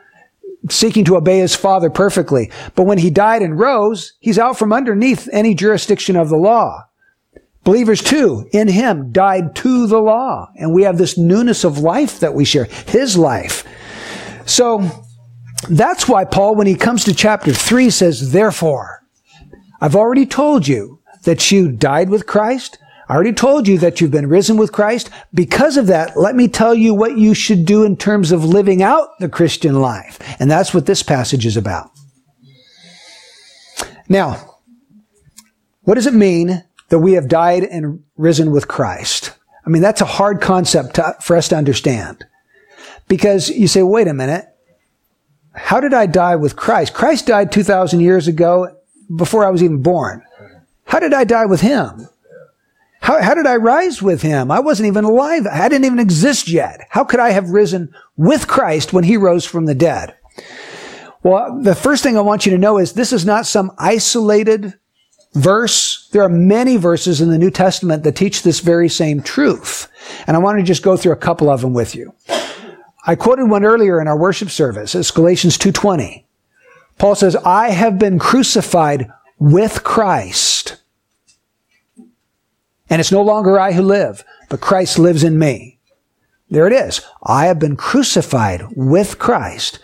seeking 0.70 1.06
to 1.06 1.16
obey 1.16 1.40
his 1.40 1.56
father 1.56 1.90
perfectly. 1.90 2.52
But 2.74 2.84
when 2.84 2.98
he 2.98 3.10
died 3.10 3.42
and 3.42 3.60
rose, 3.60 4.14
he's 4.20 4.40
out 4.40 4.58
from 4.58 4.74
underneath 4.74 5.30
any 5.32 5.54
jurisdiction 5.54 6.16
of 6.16 6.30
the 6.30 6.38
law. 6.38 6.86
Believers 7.64 8.02
too, 8.02 8.48
in 8.52 8.68
him, 8.68 9.12
died 9.12 9.56
to 9.58 9.88
the 9.88 10.00
law. 10.00 10.48
And 10.56 10.74
we 10.74 10.84
have 10.84 10.98
this 10.98 11.18
newness 11.18 11.64
of 11.64 11.80
life 11.80 12.20
that 12.20 12.34
we 12.34 12.46
share, 12.46 12.66
his 12.66 13.18
life. 13.18 13.64
So 14.46 14.90
that's 15.70 16.08
why 16.08 16.26
Paul, 16.26 16.56
when 16.56 16.68
he 16.68 16.76
comes 16.76 17.04
to 17.06 17.14
chapter 17.14 17.54
3, 17.54 17.90
says, 17.90 18.32
Therefore, 18.32 19.04
I've 19.82 19.96
already 19.96 20.26
told 20.26 20.68
you 20.68 21.02
that 21.24 21.52
you 21.52 21.72
died 21.72 22.10
with 22.10 22.28
Christ. 22.28 22.78
I 23.08 23.14
already 23.14 23.34
told 23.34 23.68
you 23.68 23.78
that 23.80 24.02
you've 24.02 24.12
been 24.12 24.30
risen 24.30 24.58
with 24.58 24.72
Christ. 24.72 25.10
Because 25.34 25.78
of 25.78 25.88
that, 25.88 26.18
let 26.18 26.36
me 26.36 26.48
tell 26.48 26.74
you 26.74 26.94
what 26.94 27.18
you 27.18 27.34
should 27.34 27.66
do 27.66 27.84
in 27.84 27.98
terms 27.98 28.32
of 28.32 28.44
living 28.44 28.82
out 28.82 29.20
the 29.20 29.30
Christian 29.30 29.82
life. 29.82 30.20
And 30.40 30.50
that's 30.50 30.74
what 30.74 30.86
this 30.86 31.04
passage 31.04 31.46
is 31.46 31.58
about. 31.58 31.92
Now, 34.10 34.58
what 35.84 35.96
does 35.96 36.08
it 36.08 36.14
mean 36.14 36.64
that 36.90 37.00
we 37.00 37.14
have 37.14 37.28
died 37.28 37.64
and 37.64 38.04
risen 38.18 38.52
with 38.52 38.68
Christ. 38.68 39.32
I 39.66 39.70
mean, 39.70 39.82
that's 39.82 40.02
a 40.02 40.06
hard 40.06 40.42
concept 40.42 40.96
to, 40.96 41.16
for 41.22 41.36
us 41.36 41.48
to 41.50 41.56
understand. 41.56 42.26
Because 43.08 43.50
you 43.50 43.68
say, 43.68 43.84
wait 43.84 44.08
a 44.08 44.14
minute, 44.14 44.46
how 45.54 45.80
did 45.80 45.94
I 45.94 46.06
die 46.06 46.36
with 46.36 46.56
Christ? 46.56 46.94
Christ 46.94 47.28
died 47.28 47.52
2,000 47.52 48.00
years 48.00 48.28
ago 48.28 48.76
before 49.16 49.46
I 49.46 49.50
was 49.50 49.64
even 49.64 49.82
born. 49.82 50.24
How 50.86 51.00
did 51.00 51.14
I 51.14 51.24
die 51.24 51.46
with 51.46 51.62
him? 51.62 52.08
How, 53.06 53.22
how 53.22 53.36
did 53.36 53.46
I 53.46 53.58
rise 53.58 54.02
with 54.02 54.24
him? 54.24 54.50
I 54.50 54.60
wasn't 54.60 54.88
even 54.88 55.04
alive. 55.04 55.46
I 55.46 55.70
didn't 55.70 55.86
even 55.86 56.00
exist 56.00 56.50
yet. 56.50 56.88
How 56.90 57.04
could 57.04 57.20
I 57.20 57.30
have 57.30 57.52
risen 57.52 57.94
with 58.18 58.48
Christ 58.48 58.94
when 58.94 59.04
he 59.04 59.16
rose 59.16 59.46
from 59.46 59.66
the 59.66 59.76
dead? 59.76 60.16
Well, 61.22 61.62
the 61.62 61.76
first 61.76 62.02
thing 62.02 62.18
I 62.18 62.22
want 62.22 62.48
you 62.48 62.52
to 62.54 62.58
know 62.58 62.80
is 62.80 62.94
this 62.94 63.14
is 63.14 63.24
not 63.24 63.46
some 63.46 63.72
isolated 63.78 64.74
verse. 65.36 66.10
There 66.14 66.24
are 66.24 66.30
many 66.30 66.78
verses 66.78 67.22
in 67.22 67.30
the 67.30 67.38
New 67.38 67.52
Testament 67.52 68.02
that 68.06 68.16
teach 68.16 68.42
this 68.42 68.60
very 68.60 68.90
same 68.90 69.22
truth. 69.22 69.88
And 70.26 70.36
I 70.36 70.40
want 70.40 70.58
to 70.58 70.64
just 70.64 70.82
go 70.82 70.98
through 70.98 71.14
a 71.14 71.18
couple 71.18 71.48
of 71.48 71.62
them 71.62 71.76
with 71.76 71.94
you. 71.94 72.16
I 73.06 73.14
quoted 73.14 73.52
one 73.52 73.66
earlier 73.66 74.02
in 74.02 74.08
our 74.08 74.18
worship 74.18 74.50
service. 74.50 74.96
It's 74.96 75.12
Galatians 75.12 75.60
2.20. 75.60 76.24
Paul 76.98 77.14
says, 77.14 77.36
I 77.36 77.70
have 77.70 78.00
been 78.00 78.18
crucified 78.18 79.12
with 79.38 79.84
Christ. 79.84 80.78
And 82.90 83.00
it's 83.00 83.12
no 83.12 83.22
longer 83.22 83.60
I 83.60 83.72
who 83.72 83.82
live, 83.82 84.24
but 84.50 84.62
Christ 84.62 85.00
lives 85.00 85.24
in 85.24 85.40
me. 85.40 85.80
There 86.50 86.68
it 86.68 86.74
is. 86.74 87.02
I 87.24 87.48
have 87.48 87.60
been 87.60 87.76
crucified 87.76 88.64
with 88.76 89.18
Christ. 89.18 89.80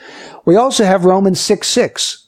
We 0.45 0.55
also 0.55 0.85
have 0.85 1.05
Romans 1.05 1.39
6 1.39 1.67
6. 1.67 2.27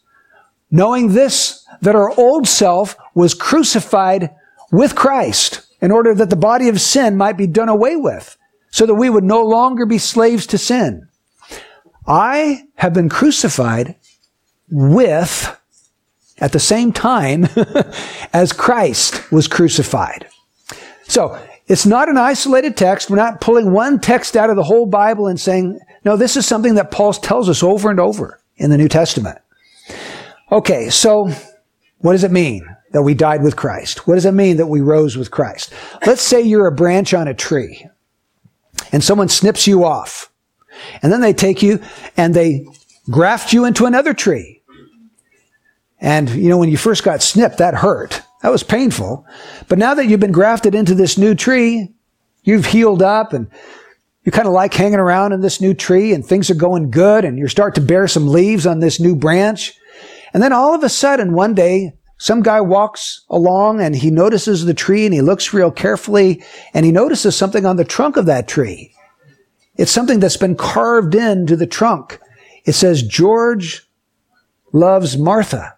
Knowing 0.72 1.14
this, 1.14 1.68
that 1.82 1.96
our 1.96 2.18
old 2.20 2.48
self 2.48 2.96
was 3.14 3.36
crucified 3.36 4.32
with 4.72 4.96
Christ 4.96 5.68
in 5.82 5.92
order 5.92 6.16
that 6.16 6.30
the 6.30 6.36
body 6.36 6.70
of 6.70 6.82
sin 6.82 7.16
might 7.16 7.38
be 7.38 7.46
done 7.46 7.70
away 7.70 7.96
with, 7.96 8.38
so 8.72 8.86
that 8.86 8.96
we 8.96 9.10
would 9.10 9.24
no 9.24 9.44
longer 9.44 9.86
be 9.86 9.98
slaves 9.98 10.48
to 10.48 10.58
sin. 10.58 11.08
I 12.08 12.64
have 12.76 12.94
been 12.94 13.10
crucified 13.10 13.96
with, 14.72 15.56
at 16.40 16.54
the 16.54 16.60
same 16.60 16.92
time 16.92 17.48
as 18.34 18.52
Christ 18.52 19.32
was 19.32 19.48
crucified. 19.48 20.28
So, 21.04 21.40
it's 21.68 21.86
not 21.86 22.10
an 22.10 22.18
isolated 22.18 22.76
text. 22.76 23.10
We're 23.10 23.16
not 23.16 23.40
pulling 23.40 23.72
one 23.72 24.00
text 24.00 24.36
out 24.36 24.50
of 24.50 24.56
the 24.56 24.64
whole 24.64 24.86
Bible 24.86 25.28
and 25.28 25.40
saying, 25.40 25.80
no, 26.04 26.18
this 26.18 26.36
is 26.36 26.46
something 26.46 26.76
that 26.76 26.92
Paul 26.92 27.14
tells 27.14 27.50
us 27.50 27.64
over 27.64 27.90
and 27.90 28.00
over 28.00 28.42
in 28.58 28.70
the 28.70 28.78
New 28.78 28.90
Testament. 28.90 29.40
Okay, 30.52 30.90
so 30.90 31.30
what 32.00 32.12
does 32.12 32.24
it 32.24 32.32
mean 32.32 32.68
that 32.92 33.04
we 33.04 33.14
died 33.14 33.44
with 33.44 33.56
Christ? 33.56 34.08
What 34.08 34.16
does 34.16 34.26
it 34.26 34.34
mean 34.34 34.58
that 34.58 34.68
we 34.68 34.82
rose 34.82 35.18
with 35.18 35.32
Christ? 35.32 35.74
Let's 36.06 36.22
say 36.22 36.42
you're 36.42 36.68
a 36.68 36.72
branch 36.72 37.14
on 37.14 37.28
a 37.28 37.34
tree 37.34 37.88
and 38.92 39.04
someone 39.04 39.30
snips 39.30 39.66
you 39.66 39.86
off. 39.86 40.30
And 41.02 41.12
then 41.12 41.22
they 41.22 41.34
take 41.34 41.64
you 41.64 41.80
and 42.18 42.34
they 42.34 42.66
graft 43.10 43.54
you 43.54 43.66
into 43.66 43.86
another 43.86 44.14
tree. 44.14 44.62
And, 46.00 46.30
you 46.30 46.50
know, 46.50 46.58
when 46.58 46.70
you 46.70 46.78
first 46.78 47.04
got 47.04 47.22
snipped, 47.22 47.60
that 47.60 47.76
hurt. 47.76 48.22
That 48.44 48.52
was 48.52 48.62
painful. 48.62 49.26
But 49.70 49.80
now 49.80 49.94
that 49.94 50.06
you've 50.06 50.20
been 50.20 50.34
grafted 50.34 50.76
into 50.76 50.94
this 50.94 51.18
new 51.18 51.34
tree, 51.34 51.88
you've 52.44 52.66
healed 52.66 53.02
up 53.02 53.32
and 53.32 53.48
you 54.24 54.34
kind 54.34 54.48
of 54.48 54.54
like 54.54 54.74
hanging 54.74 55.00
around 55.00 55.32
in 55.32 55.40
this 55.40 55.62
new 55.62 55.74
tree 55.74 56.14
and 56.14 56.26
things 56.26 56.50
are 56.50 56.56
going 56.56 56.92
good 56.92 57.24
and 57.24 57.40
you 57.40 57.48
start 57.48 57.74
to 57.76 57.82
bear 57.82 58.06
some 58.06 58.28
leaves 58.28 58.68
on 58.68 58.80
this 58.80 59.00
new 59.00 59.16
branch. 59.16 59.74
And 60.34 60.44
then 60.44 60.52
all 60.52 60.76
of 60.76 60.84
a 60.84 60.90
sudden, 60.90 61.34
one 61.34 61.54
day, 61.54 61.94
some 62.18 62.42
guy 62.42 62.60
walks 62.60 63.24
along 63.30 63.80
and 63.80 63.96
he 63.96 64.12
notices 64.12 64.66
the 64.66 64.74
tree 64.74 65.06
and 65.06 65.14
he 65.14 65.22
looks 65.22 65.54
real 65.54 65.72
carefully 65.72 66.44
and 66.74 66.86
he 66.86 66.92
notices 66.92 67.38
something 67.38 67.66
on 67.66 67.78
the 67.78 67.86
trunk 67.86 68.18
of 68.18 68.26
that 68.26 68.48
tree. 68.50 68.94
It's 69.76 69.92
something 69.92 70.20
that's 70.20 70.38
been 70.38 70.56
carved 70.56 71.16
into 71.16 71.56
the 71.56 71.68
trunk. 71.68 72.20
It 72.66 72.74
says, 72.74 73.04
George 73.04 73.88
loves 74.74 75.18
Martha. 75.18 75.78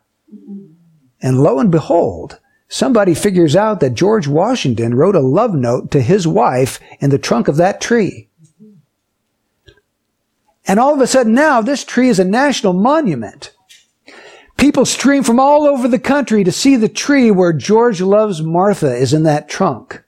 And 1.22 1.42
lo 1.42 1.60
and 1.60 1.72
behold, 1.72 2.40
somebody 2.68 3.14
figures 3.14 3.56
out 3.56 3.80
that 3.80 3.94
George 3.94 4.28
Washington 4.28 4.96
wrote 4.96 5.16
a 5.16 5.20
love 5.20 5.54
note 5.54 5.92
to 5.92 6.02
his 6.02 6.28
wife 6.28 6.80
in 7.00 7.10
the 7.10 7.18
trunk 7.18 7.48
of 7.48 7.58
that 7.58 7.82
tree. 7.82 8.30
And 10.68 10.80
all 10.80 10.94
of 10.94 11.02
a 11.02 11.08
sudden 11.08 11.34
now, 11.34 11.62
this 11.62 11.84
tree 11.84 12.10
is 12.10 12.20
a 12.20 12.26
national 12.26 12.74
monument. 12.74 13.54
People 14.58 14.86
stream 14.86 15.24
from 15.24 15.40
all 15.40 15.66
over 15.66 15.88
the 15.88 16.00
country 16.00 16.44
to 16.44 16.52
see 16.52 16.76
the 16.76 16.90
tree 16.90 17.30
where 17.30 17.54
George 17.54 18.02
Loves 18.02 18.42
Martha 18.42 18.96
is 18.96 19.14
in 19.14 19.24
that 19.24 19.50
trunk. 19.50 20.04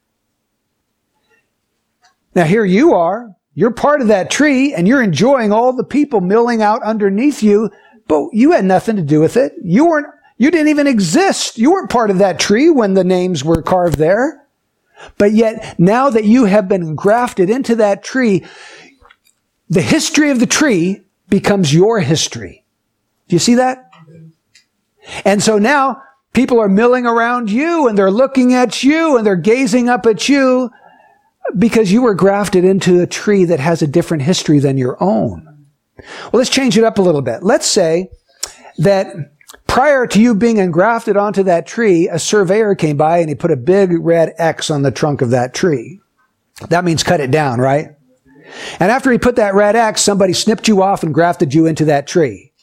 Now 2.33 2.45
here 2.45 2.65
you 2.65 2.93
are. 2.93 3.35
You're 3.53 3.71
part 3.71 4.01
of 4.01 4.07
that 4.07 4.29
tree 4.29 4.73
and 4.73 4.87
you're 4.87 5.01
enjoying 5.01 5.51
all 5.51 5.73
the 5.73 5.83
people 5.83 6.21
milling 6.21 6.61
out 6.61 6.83
underneath 6.83 7.41
you, 7.43 7.71
but 8.07 8.29
you 8.31 8.51
had 8.51 8.65
nothing 8.65 8.95
to 8.95 9.01
do 9.01 9.19
with 9.19 9.35
it. 9.35 9.53
You 9.63 9.87
weren't, 9.87 10.07
you 10.37 10.51
didn't 10.51 10.69
even 10.69 10.87
exist. 10.87 11.57
You 11.57 11.71
weren't 11.71 11.89
part 11.89 12.11
of 12.11 12.19
that 12.19 12.39
tree 12.39 12.69
when 12.69 12.93
the 12.93 13.03
names 13.03 13.43
were 13.43 13.61
carved 13.61 13.97
there. 13.97 14.45
But 15.17 15.33
yet 15.33 15.79
now 15.79 16.09
that 16.09 16.25
you 16.25 16.45
have 16.45 16.67
been 16.67 16.95
grafted 16.95 17.49
into 17.49 17.75
that 17.75 18.03
tree, 18.03 18.45
the 19.69 19.81
history 19.81 20.29
of 20.31 20.39
the 20.39 20.47
tree 20.47 21.01
becomes 21.29 21.73
your 21.73 21.99
history. 21.99 22.63
Do 23.27 23.35
you 23.35 23.39
see 23.39 23.55
that? 23.55 23.89
And 25.25 25.41
so 25.41 25.57
now 25.57 26.01
people 26.33 26.59
are 26.59 26.69
milling 26.69 27.05
around 27.05 27.49
you 27.49 27.87
and 27.87 27.97
they're 27.97 28.11
looking 28.11 28.53
at 28.53 28.83
you 28.83 29.17
and 29.17 29.25
they're 29.25 29.35
gazing 29.35 29.89
up 29.89 30.05
at 30.05 30.29
you 30.29 30.71
because 31.57 31.91
you 31.91 32.01
were 32.01 32.13
grafted 32.13 32.65
into 32.65 33.01
a 33.01 33.07
tree 33.07 33.45
that 33.45 33.59
has 33.59 33.81
a 33.81 33.87
different 33.87 34.23
history 34.23 34.59
than 34.59 34.77
your 34.77 35.01
own. 35.01 35.65
Well, 35.97 36.39
let's 36.39 36.49
change 36.49 36.77
it 36.77 36.83
up 36.83 36.97
a 36.97 37.01
little 37.01 37.21
bit. 37.21 37.43
Let's 37.43 37.67
say 37.67 38.09
that 38.77 39.07
prior 39.77 40.07
to 40.07 40.19
you 40.19 40.33
being 40.33 40.57
engrafted 40.57 41.15
onto 41.15 41.43
that 41.43 41.67
tree, 41.67 42.09
a 42.11 42.17
surveyor 42.17 42.73
came 42.73 42.97
by 42.97 43.19
and 43.19 43.29
he 43.29 43.35
put 43.35 43.51
a 43.51 43.55
big 43.55 43.91
red 43.99 44.33
X 44.39 44.71
on 44.71 44.81
the 44.81 44.89
trunk 44.89 45.21
of 45.21 45.29
that 45.29 45.53
tree. 45.53 46.01
That 46.69 46.83
means 46.83 47.03
cut 47.03 47.19
it 47.19 47.29
down, 47.29 47.59
right? 47.59 47.89
And 48.79 48.89
after 48.89 49.11
he 49.11 49.19
put 49.19 49.35
that 49.35 49.53
red 49.53 49.75
X, 49.75 50.01
somebody 50.01 50.33
snipped 50.33 50.67
you 50.67 50.81
off 50.81 51.03
and 51.03 51.13
grafted 51.13 51.53
you 51.53 51.67
into 51.67 51.85
that 51.85 52.07
tree. 52.07 52.53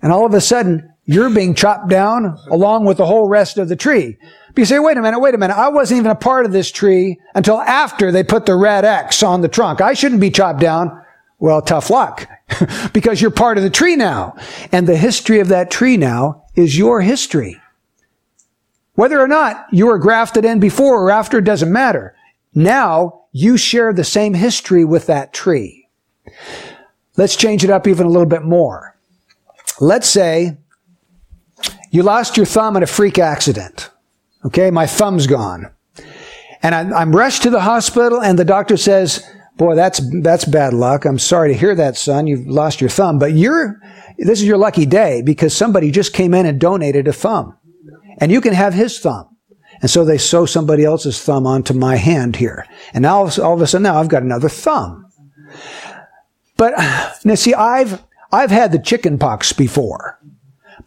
And 0.00 0.10
all 0.10 0.24
of 0.24 0.32
a 0.32 0.40
sudden, 0.40 0.90
you're 1.04 1.28
being 1.28 1.54
chopped 1.54 1.90
down 1.90 2.38
along 2.50 2.86
with 2.86 2.96
the 2.96 3.04
whole 3.04 3.28
rest 3.28 3.58
of 3.58 3.68
the 3.68 3.76
tree. 3.76 4.16
But 4.54 4.56
you 4.56 4.64
say, 4.64 4.78
wait 4.78 4.96
a 4.96 5.02
minute, 5.02 5.20
wait 5.20 5.34
a 5.34 5.38
minute. 5.38 5.58
I 5.58 5.68
wasn't 5.68 5.98
even 5.98 6.12
a 6.12 6.14
part 6.14 6.46
of 6.46 6.52
this 6.52 6.70
tree 6.70 7.20
until 7.34 7.60
after 7.60 8.10
they 8.10 8.24
put 8.24 8.46
the 8.46 8.56
red 8.56 8.86
X 8.86 9.22
on 9.22 9.42
the 9.42 9.48
trunk. 9.48 9.82
I 9.82 9.92
shouldn't 9.92 10.22
be 10.22 10.30
chopped 10.30 10.60
down. 10.60 10.98
Well, 11.38 11.60
tough 11.60 11.90
luck 11.90 12.28
because 12.92 13.20
you're 13.20 13.30
part 13.30 13.58
of 13.58 13.64
the 13.64 13.70
tree 13.70 13.96
now. 13.96 14.36
And 14.72 14.86
the 14.86 14.96
history 14.96 15.40
of 15.40 15.48
that 15.48 15.70
tree 15.70 15.96
now 15.96 16.44
is 16.54 16.78
your 16.78 17.02
history. 17.02 17.60
Whether 18.94 19.20
or 19.20 19.28
not 19.28 19.66
you 19.70 19.86
were 19.86 19.98
grafted 19.98 20.44
in 20.44 20.58
before 20.58 21.02
or 21.02 21.10
after 21.10 21.40
doesn't 21.40 21.70
matter. 21.70 22.14
Now 22.54 23.24
you 23.32 23.58
share 23.58 23.92
the 23.92 24.04
same 24.04 24.32
history 24.32 24.84
with 24.84 25.06
that 25.06 25.34
tree. 25.34 25.88
Let's 27.18 27.36
change 27.36 27.62
it 27.62 27.70
up 27.70 27.86
even 27.86 28.06
a 28.06 28.10
little 28.10 28.26
bit 28.26 28.42
more. 28.42 28.96
Let's 29.78 30.08
say 30.08 30.56
you 31.90 32.02
lost 32.02 32.38
your 32.38 32.46
thumb 32.46 32.76
in 32.76 32.82
a 32.82 32.86
freak 32.86 33.18
accident. 33.18 33.90
Okay, 34.44 34.70
my 34.70 34.86
thumb's 34.86 35.26
gone. 35.26 35.70
And 36.62 36.74
I, 36.74 37.02
am 37.02 37.14
rushed 37.14 37.42
to 37.42 37.50
the 37.50 37.60
hospital 37.60 38.22
and 38.22 38.38
the 38.38 38.44
doctor 38.44 38.76
says, 38.78 39.22
boy, 39.56 39.74
that's, 39.74 40.00
that's 40.22 40.44
bad 40.44 40.72
luck. 40.72 41.04
I'm 41.04 41.18
sorry 41.18 41.52
to 41.52 41.58
hear 41.58 41.74
that, 41.74 41.96
son. 41.96 42.26
You've 42.26 42.46
lost 42.46 42.80
your 42.80 42.90
thumb, 42.90 43.18
but 43.18 43.32
you're, 43.32 43.80
this 44.18 44.40
is 44.40 44.46
your 44.46 44.58
lucky 44.58 44.86
day 44.86 45.22
because 45.22 45.56
somebody 45.56 45.90
just 45.90 46.12
came 46.12 46.34
in 46.34 46.46
and 46.46 46.60
donated 46.60 47.08
a 47.08 47.12
thumb 47.12 47.56
and 48.18 48.32
you 48.32 48.40
can 48.40 48.54
have 48.54 48.74
his 48.74 48.98
thumb. 48.98 49.28
And 49.82 49.90
so 49.90 50.04
they 50.04 50.18
sew 50.18 50.46
somebody 50.46 50.84
else's 50.84 51.22
thumb 51.22 51.46
onto 51.46 51.74
my 51.74 51.96
hand 51.96 52.36
here. 52.36 52.66
And 52.94 53.02
now 53.02 53.18
all 53.18 53.54
of 53.54 53.60
a 53.60 53.66
sudden 53.66 53.82
now 53.82 53.98
I've 53.98 54.08
got 54.08 54.22
another 54.22 54.48
thumb. 54.48 55.06
But 56.56 56.72
now 57.24 57.34
see, 57.34 57.52
I've, 57.52 58.02
I've 58.32 58.50
had 58.50 58.72
the 58.72 58.78
chicken 58.78 59.18
pox 59.18 59.52
before. 59.52 60.18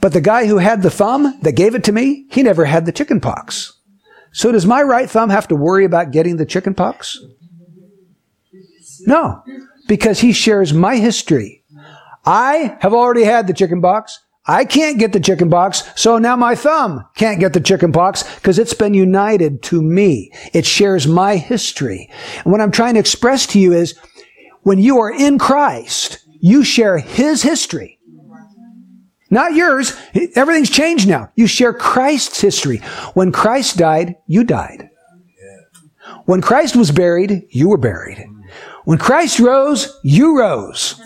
But 0.02 0.14
the 0.14 0.22
guy 0.22 0.48
who 0.48 0.58
had 0.58 0.82
the 0.82 0.90
thumb 0.90 1.38
that 1.42 1.56
gave 1.56 1.76
it 1.76 1.84
to 1.84 1.92
me, 1.92 2.26
he 2.32 2.42
never 2.42 2.66
had 2.66 2.86
the 2.86 2.92
chicken 2.92 3.20
pox. 3.20 3.74
So 4.32 4.52
does 4.52 4.66
my 4.66 4.82
right 4.82 5.10
thumb 5.10 5.30
have 5.30 5.48
to 5.50 5.56
worry 5.56 5.86
about 5.86 6.12
getting 6.12 6.38
the 6.38 6.46
chicken 6.46 6.74
pox? 6.74 7.20
No, 9.10 9.44
because 9.88 10.20
he 10.20 10.32
shares 10.32 10.72
my 10.72 10.98
history. 10.98 11.64
I 12.26 12.78
have 12.82 12.94
already 12.94 13.24
had 13.24 13.48
the 13.48 13.54
chicken 13.54 13.82
pox. 13.82 14.20
I 14.46 14.66
can't 14.66 15.00
get 15.00 15.14
the 15.14 15.20
chicken 15.20 15.50
pox, 15.50 15.84
so 15.96 16.20
now 16.20 16.36
my 16.36 16.54
thumb 16.54 17.06
can't 17.16 17.40
get 17.40 17.54
the 17.54 17.60
chicken 17.60 17.92
pox 17.92 18.24
because 18.36 18.60
it's 18.60 18.76
been 18.76 18.94
united 18.94 19.64
to 19.64 19.82
me. 19.82 20.32
It 20.54 20.66
shares 20.66 21.08
my 21.08 21.38
history. 21.38 22.10
And 22.44 22.52
what 22.52 22.62
I'm 22.62 22.72
trying 22.72 22.94
to 22.94 23.00
express 23.00 23.48
to 23.48 23.60
you 23.60 23.74
is 23.74 23.98
when 24.62 24.78
you 24.78 25.00
are 25.00 25.12
in 25.12 25.40
Christ, 25.40 26.20
you 26.40 26.64
share 26.64 27.00
his 27.00 27.42
history. 27.42 28.00
Not 29.32 29.54
yours. 29.54 29.96
Everything's 30.36 30.70
changed 30.70 31.08
now. 31.08 31.32
You 31.36 31.48
share 31.48 31.74
Christ's 31.74 32.42
history. 32.42 32.78
When 33.16 33.32
Christ 33.32 33.78
died, 33.78 34.18
you 34.28 34.44
died. 34.44 34.90
When 36.26 36.42
Christ 36.42 36.76
was 36.76 36.92
buried, 36.92 37.48
you 37.50 37.70
were 37.70 37.78
buried. 37.78 38.24
When 38.90 38.98
Christ 38.98 39.40
rose, 39.40 40.00
you 40.02 40.40
rose. 40.40 41.00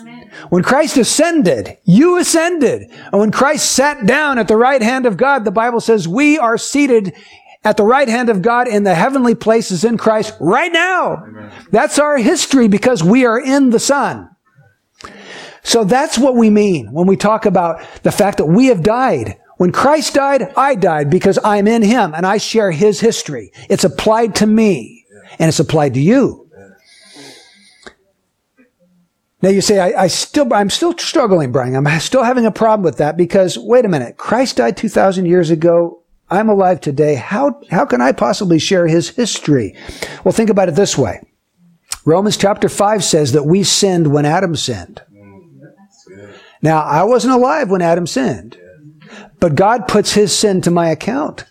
When 0.48 0.62
Christ 0.62 0.96
ascended, 0.96 1.76
you 1.84 2.16
ascended. 2.16 2.90
And 3.12 3.20
when 3.20 3.30
Christ 3.30 3.72
sat 3.72 4.06
down 4.06 4.38
at 4.38 4.48
the 4.48 4.56
right 4.56 4.80
hand 4.80 5.04
of 5.04 5.18
God, 5.18 5.44
the 5.44 5.50
Bible 5.50 5.80
says 5.82 6.08
we 6.08 6.38
are 6.38 6.56
seated 6.56 7.12
at 7.62 7.76
the 7.76 7.84
right 7.84 8.08
hand 8.08 8.30
of 8.30 8.40
God 8.40 8.68
in 8.68 8.84
the 8.84 8.94
heavenly 8.94 9.34
places 9.34 9.84
in 9.84 9.98
Christ 9.98 10.34
right 10.40 10.72
now. 10.72 11.24
Amen. 11.26 11.52
That's 11.72 11.98
our 11.98 12.16
history 12.16 12.68
because 12.68 13.04
we 13.04 13.26
are 13.26 13.38
in 13.38 13.68
the 13.68 13.78
Son. 13.78 14.30
So 15.62 15.84
that's 15.84 16.16
what 16.16 16.36
we 16.36 16.48
mean 16.48 16.90
when 16.90 17.06
we 17.06 17.18
talk 17.18 17.44
about 17.44 17.82
the 18.02 18.12
fact 18.12 18.38
that 18.38 18.46
we 18.46 18.68
have 18.68 18.82
died. 18.82 19.36
When 19.58 19.72
Christ 19.72 20.14
died, 20.14 20.54
I 20.56 20.74
died 20.74 21.10
because 21.10 21.38
I'm 21.44 21.68
in 21.68 21.82
Him 21.82 22.14
and 22.14 22.24
I 22.24 22.38
share 22.38 22.70
His 22.70 23.00
history. 23.00 23.52
It's 23.68 23.84
applied 23.84 24.36
to 24.36 24.46
me 24.46 25.04
and 25.38 25.50
it's 25.50 25.60
applied 25.60 25.92
to 25.94 26.00
you. 26.00 26.43
Now 29.44 29.50
you 29.50 29.60
say, 29.60 29.78
I, 29.78 30.04
I, 30.04 30.06
still, 30.06 30.54
I'm 30.54 30.70
still 30.70 30.96
struggling, 30.96 31.52
Brian. 31.52 31.76
I'm 31.76 32.00
still 32.00 32.22
having 32.22 32.46
a 32.46 32.50
problem 32.50 32.82
with 32.82 32.96
that 32.96 33.14
because, 33.14 33.58
wait 33.58 33.84
a 33.84 33.88
minute, 33.88 34.16
Christ 34.16 34.56
died 34.56 34.74
2,000 34.78 35.26
years 35.26 35.50
ago. 35.50 36.02
I'm 36.30 36.48
alive 36.48 36.80
today. 36.80 37.16
How, 37.16 37.60
how 37.70 37.84
can 37.84 38.00
I 38.00 38.12
possibly 38.12 38.58
share 38.58 38.86
his 38.86 39.10
history? 39.10 39.76
Well, 40.24 40.32
think 40.32 40.48
about 40.48 40.70
it 40.70 40.76
this 40.76 40.96
way. 40.96 41.20
Romans 42.06 42.38
chapter 42.38 42.70
5 42.70 43.04
says 43.04 43.32
that 43.32 43.44
we 43.44 43.64
sinned 43.64 44.10
when 44.10 44.24
Adam 44.24 44.56
sinned. 44.56 45.02
Now, 46.62 46.80
I 46.80 47.02
wasn't 47.04 47.34
alive 47.34 47.68
when 47.68 47.82
Adam 47.82 48.06
sinned, 48.06 48.56
but 49.40 49.56
God 49.56 49.86
puts 49.86 50.14
his 50.14 50.34
sin 50.34 50.62
to 50.62 50.70
my 50.70 50.88
account. 50.88 51.44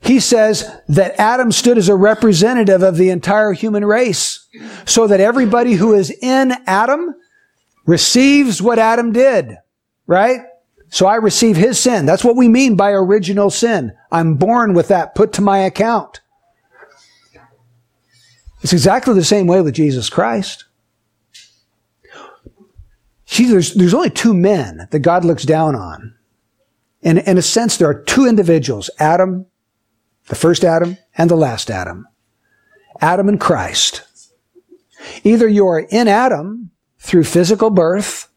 He 0.00 0.20
says 0.20 0.70
that 0.86 1.18
Adam 1.18 1.50
stood 1.50 1.76
as 1.76 1.88
a 1.88 1.96
representative 1.96 2.84
of 2.84 2.98
the 2.98 3.10
entire 3.10 3.50
human 3.50 3.84
race 3.84 4.33
so 4.86 5.06
that 5.06 5.20
everybody 5.20 5.74
who 5.74 5.94
is 5.94 6.10
in 6.10 6.52
Adam 6.66 7.14
receives 7.86 8.62
what 8.62 8.78
Adam 8.78 9.12
did, 9.12 9.56
right? 10.06 10.40
So 10.88 11.06
I 11.06 11.16
receive 11.16 11.56
his 11.56 11.78
sin. 11.78 12.06
That's 12.06 12.24
what 12.24 12.36
we 12.36 12.48
mean 12.48 12.76
by 12.76 12.90
original 12.90 13.50
sin. 13.50 13.92
I'm 14.12 14.36
born 14.36 14.74
with 14.74 14.88
that 14.88 15.14
put 15.14 15.32
to 15.34 15.42
my 15.42 15.58
account. 15.58 16.20
It's 18.62 18.72
exactly 18.72 19.12
the 19.14 19.24
same 19.24 19.46
way 19.46 19.60
with 19.60 19.74
Jesus 19.74 20.08
Christ. 20.08 20.64
See, 23.26 23.46
there's, 23.46 23.74
there's 23.74 23.92
only 23.92 24.10
two 24.10 24.32
men 24.32 24.86
that 24.90 25.00
God 25.00 25.24
looks 25.24 25.42
down 25.42 25.74
on. 25.74 26.14
In, 27.02 27.18
in 27.18 27.36
a 27.36 27.42
sense, 27.42 27.76
there 27.76 27.88
are 27.88 28.02
two 28.02 28.26
individuals, 28.26 28.88
Adam, 28.98 29.46
the 30.28 30.36
first 30.36 30.64
Adam, 30.64 30.96
and 31.18 31.28
the 31.28 31.36
last 31.36 31.70
Adam. 31.70 32.06
Adam 33.00 33.28
and 33.28 33.40
Christ. 33.40 34.02
Either 35.24 35.48
you 35.48 35.66
are 35.66 35.80
in 35.80 36.06
Adam 36.06 36.70
through 36.98 37.24
physical 37.24 37.70
birth, 37.70 38.28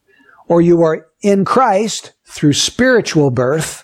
or 0.48 0.62
you 0.62 0.82
are 0.82 1.08
in 1.22 1.46
Christ 1.46 2.14
through 2.26 2.54
spiritual 2.54 3.32
birth. 3.32 3.84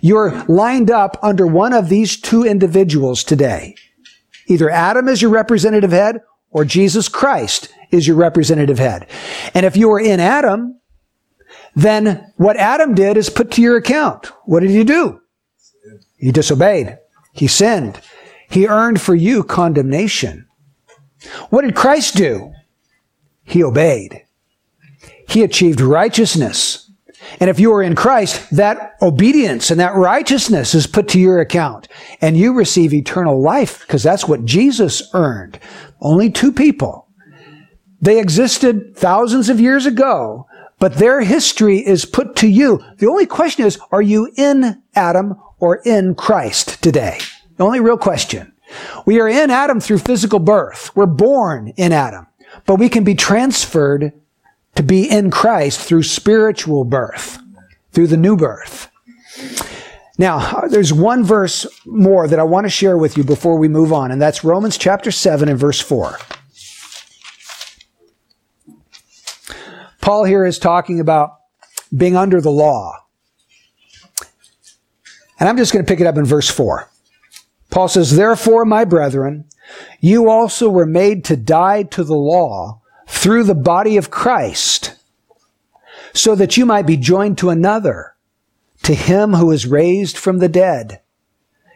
You're 0.00 0.44
lined 0.44 0.90
up 0.90 1.16
under 1.22 1.46
one 1.46 1.72
of 1.72 1.88
these 1.88 2.20
two 2.20 2.44
individuals 2.44 3.22
today. 3.22 3.76
Either 4.48 4.68
Adam 4.68 5.08
is 5.08 5.22
your 5.22 5.30
representative 5.30 5.92
head 5.92 6.20
or 6.50 6.64
Jesus 6.64 7.08
Christ 7.08 7.72
is 7.92 8.06
your 8.06 8.16
representative 8.16 8.78
head. 8.78 9.06
And 9.54 9.64
if 9.64 9.76
you 9.76 9.90
are 9.92 10.00
in 10.00 10.18
Adam, 10.18 10.80
then 11.76 12.32
what 12.36 12.56
Adam 12.56 12.94
did 12.94 13.16
is 13.16 13.30
put 13.30 13.52
to 13.52 13.62
your 13.62 13.76
account. 13.76 14.32
What 14.44 14.60
did 14.60 14.70
he 14.70 14.82
do? 14.82 15.20
He 16.16 16.32
disobeyed. 16.32 16.98
He 17.32 17.46
sinned. 17.46 18.00
He 18.48 18.66
earned 18.66 19.00
for 19.00 19.14
you 19.14 19.44
condemnation. 19.44 20.46
What 21.50 21.62
did 21.62 21.74
Christ 21.74 22.16
do? 22.16 22.52
He 23.44 23.62
obeyed. 23.62 24.24
He 25.28 25.42
achieved 25.42 25.80
righteousness. 25.80 26.90
And 27.38 27.50
if 27.50 27.60
you 27.60 27.72
are 27.72 27.82
in 27.82 27.94
Christ, 27.94 28.50
that 28.50 28.96
obedience 29.02 29.70
and 29.70 29.78
that 29.78 29.94
righteousness 29.94 30.74
is 30.74 30.86
put 30.86 31.08
to 31.08 31.20
your 31.20 31.40
account 31.40 31.88
and 32.20 32.36
you 32.36 32.52
receive 32.52 32.92
eternal 32.92 33.40
life 33.40 33.80
because 33.80 34.02
that's 34.02 34.26
what 34.26 34.44
Jesus 34.44 35.02
earned. 35.14 35.58
Only 36.00 36.30
two 36.30 36.52
people. 36.52 37.08
They 38.00 38.18
existed 38.18 38.96
thousands 38.96 39.48
of 39.48 39.60
years 39.60 39.84
ago, 39.84 40.46
but 40.78 40.94
their 40.94 41.20
history 41.20 41.86
is 41.86 42.06
put 42.06 42.36
to 42.36 42.48
you. 42.48 42.82
The 42.96 43.08
only 43.08 43.26
question 43.26 43.66
is, 43.66 43.78
are 43.92 44.02
you 44.02 44.32
in 44.36 44.82
Adam 44.94 45.34
or 45.58 45.82
in 45.84 46.14
Christ 46.14 46.82
today? 46.82 47.18
The 47.58 47.64
only 47.64 47.80
real 47.80 47.98
question. 47.98 48.52
We 49.06 49.20
are 49.20 49.28
in 49.28 49.50
Adam 49.50 49.80
through 49.80 49.98
physical 49.98 50.38
birth. 50.38 50.94
We're 50.94 51.06
born 51.06 51.72
in 51.76 51.92
Adam, 51.92 52.26
but 52.66 52.76
we 52.76 52.88
can 52.88 53.04
be 53.04 53.14
transferred 53.14 54.12
to 54.74 54.82
be 54.82 55.08
in 55.08 55.30
Christ 55.30 55.80
through 55.80 56.04
spiritual 56.04 56.84
birth, 56.84 57.38
through 57.92 58.06
the 58.06 58.16
new 58.16 58.36
birth. 58.36 58.90
Now, 60.18 60.66
there's 60.68 60.92
one 60.92 61.24
verse 61.24 61.66
more 61.86 62.28
that 62.28 62.38
I 62.38 62.42
want 62.42 62.66
to 62.66 62.70
share 62.70 62.98
with 62.98 63.16
you 63.16 63.24
before 63.24 63.58
we 63.58 63.68
move 63.68 63.92
on, 63.92 64.10
and 64.10 64.20
that's 64.20 64.44
Romans 64.44 64.76
chapter 64.76 65.10
7 65.10 65.48
and 65.48 65.58
verse 65.58 65.80
4. 65.80 66.18
Paul 70.00 70.24
here 70.24 70.44
is 70.44 70.58
talking 70.58 71.00
about 71.00 71.38
being 71.96 72.16
under 72.16 72.40
the 72.40 72.50
law. 72.50 72.92
And 75.38 75.48
I'm 75.48 75.56
just 75.56 75.72
going 75.72 75.84
to 75.84 75.88
pick 75.88 76.00
it 76.00 76.06
up 76.06 76.18
in 76.18 76.24
verse 76.24 76.50
4. 76.50 76.90
Paul 77.70 77.88
says, 77.88 78.16
Therefore, 78.16 78.64
my 78.64 78.84
brethren, 78.84 79.46
you 80.00 80.28
also 80.28 80.68
were 80.68 80.86
made 80.86 81.24
to 81.26 81.36
die 81.36 81.84
to 81.84 82.04
the 82.04 82.16
law 82.16 82.80
through 83.06 83.44
the 83.44 83.54
body 83.54 83.96
of 83.96 84.10
Christ, 84.10 84.96
so 86.12 86.34
that 86.34 86.56
you 86.56 86.66
might 86.66 86.86
be 86.86 86.96
joined 86.96 87.38
to 87.38 87.50
another, 87.50 88.14
to 88.82 88.94
him 88.94 89.34
who 89.34 89.50
is 89.50 89.66
raised 89.66 90.16
from 90.16 90.38
the 90.38 90.48
dead, 90.48 91.00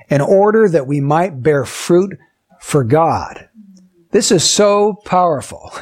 in 0.09 0.21
order 0.21 0.69
that 0.69 0.87
we 0.87 1.01
might 1.01 1.43
bear 1.43 1.65
fruit 1.65 2.19
for 2.61 2.85
God. 2.85 3.49
This 4.11 4.31
is 4.31 4.49
so 4.49 4.95
powerful. 5.05 5.73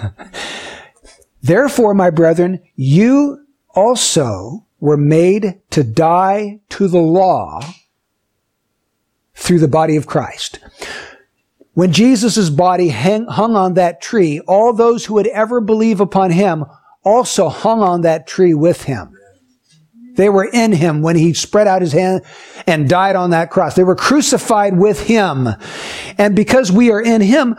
Therefore, 1.42 1.94
my 1.94 2.10
brethren, 2.10 2.62
you 2.76 3.46
also 3.74 4.66
were 4.80 4.96
made 4.96 5.60
to 5.70 5.82
die 5.84 6.60
to 6.70 6.88
the 6.88 6.98
law 6.98 7.60
through 9.42 9.58
the 9.58 9.68
body 9.68 9.96
of 9.96 10.06
Christ. 10.06 10.60
When 11.74 11.92
Jesus' 11.92 12.48
body 12.48 12.88
hang, 12.88 13.26
hung 13.26 13.56
on 13.56 13.74
that 13.74 14.00
tree, 14.00 14.40
all 14.46 14.72
those 14.72 15.04
who 15.04 15.14
would 15.14 15.26
ever 15.26 15.60
believe 15.60 16.00
upon 16.00 16.30
him 16.30 16.64
also 17.04 17.48
hung 17.48 17.80
on 17.82 18.02
that 18.02 18.26
tree 18.26 18.54
with 18.54 18.84
him. 18.84 19.16
They 20.14 20.28
were 20.28 20.44
in 20.44 20.72
him 20.72 21.02
when 21.02 21.16
he 21.16 21.32
spread 21.32 21.66
out 21.66 21.82
his 21.82 21.92
hand 21.92 22.22
and 22.66 22.88
died 22.88 23.16
on 23.16 23.30
that 23.30 23.50
cross. 23.50 23.74
They 23.74 23.82
were 23.82 23.96
crucified 23.96 24.76
with 24.76 25.00
him. 25.00 25.48
And 26.18 26.36
because 26.36 26.70
we 26.70 26.92
are 26.92 27.00
in 27.00 27.22
him, 27.22 27.56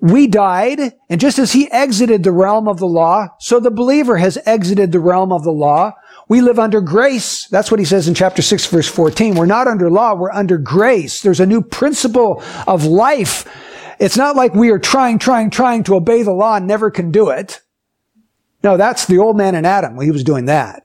we 0.00 0.26
died. 0.26 0.92
And 1.08 1.20
just 1.20 1.38
as 1.38 1.52
he 1.52 1.70
exited 1.72 2.22
the 2.22 2.32
realm 2.32 2.68
of 2.68 2.78
the 2.78 2.86
law, 2.86 3.28
so 3.40 3.58
the 3.58 3.70
believer 3.70 4.18
has 4.18 4.38
exited 4.44 4.92
the 4.92 5.00
realm 5.00 5.32
of 5.32 5.42
the 5.42 5.50
law. 5.50 5.92
We 6.28 6.40
live 6.40 6.58
under 6.58 6.80
grace. 6.80 7.46
That's 7.48 7.70
what 7.70 7.80
he 7.80 7.86
says 7.86 8.08
in 8.08 8.14
chapter 8.14 8.42
6 8.42 8.66
verse 8.66 8.88
14. 8.88 9.34
We're 9.34 9.46
not 9.46 9.68
under 9.68 9.90
law, 9.90 10.14
we're 10.14 10.32
under 10.32 10.58
grace. 10.58 11.22
There's 11.22 11.40
a 11.40 11.46
new 11.46 11.62
principle 11.62 12.42
of 12.66 12.84
life. 12.84 13.46
It's 13.98 14.16
not 14.16 14.36
like 14.36 14.54
we 14.54 14.70
are 14.70 14.78
trying, 14.78 15.18
trying, 15.18 15.50
trying 15.50 15.84
to 15.84 15.94
obey 15.94 16.22
the 16.22 16.32
law 16.32 16.56
and 16.56 16.66
never 16.66 16.90
can 16.90 17.10
do 17.10 17.28
it. 17.30 17.60
No, 18.62 18.76
that's 18.76 19.06
the 19.06 19.18
old 19.18 19.36
man 19.36 19.54
in 19.54 19.66
Adam. 19.66 20.00
He 20.00 20.10
was 20.10 20.24
doing 20.24 20.46
that. 20.46 20.82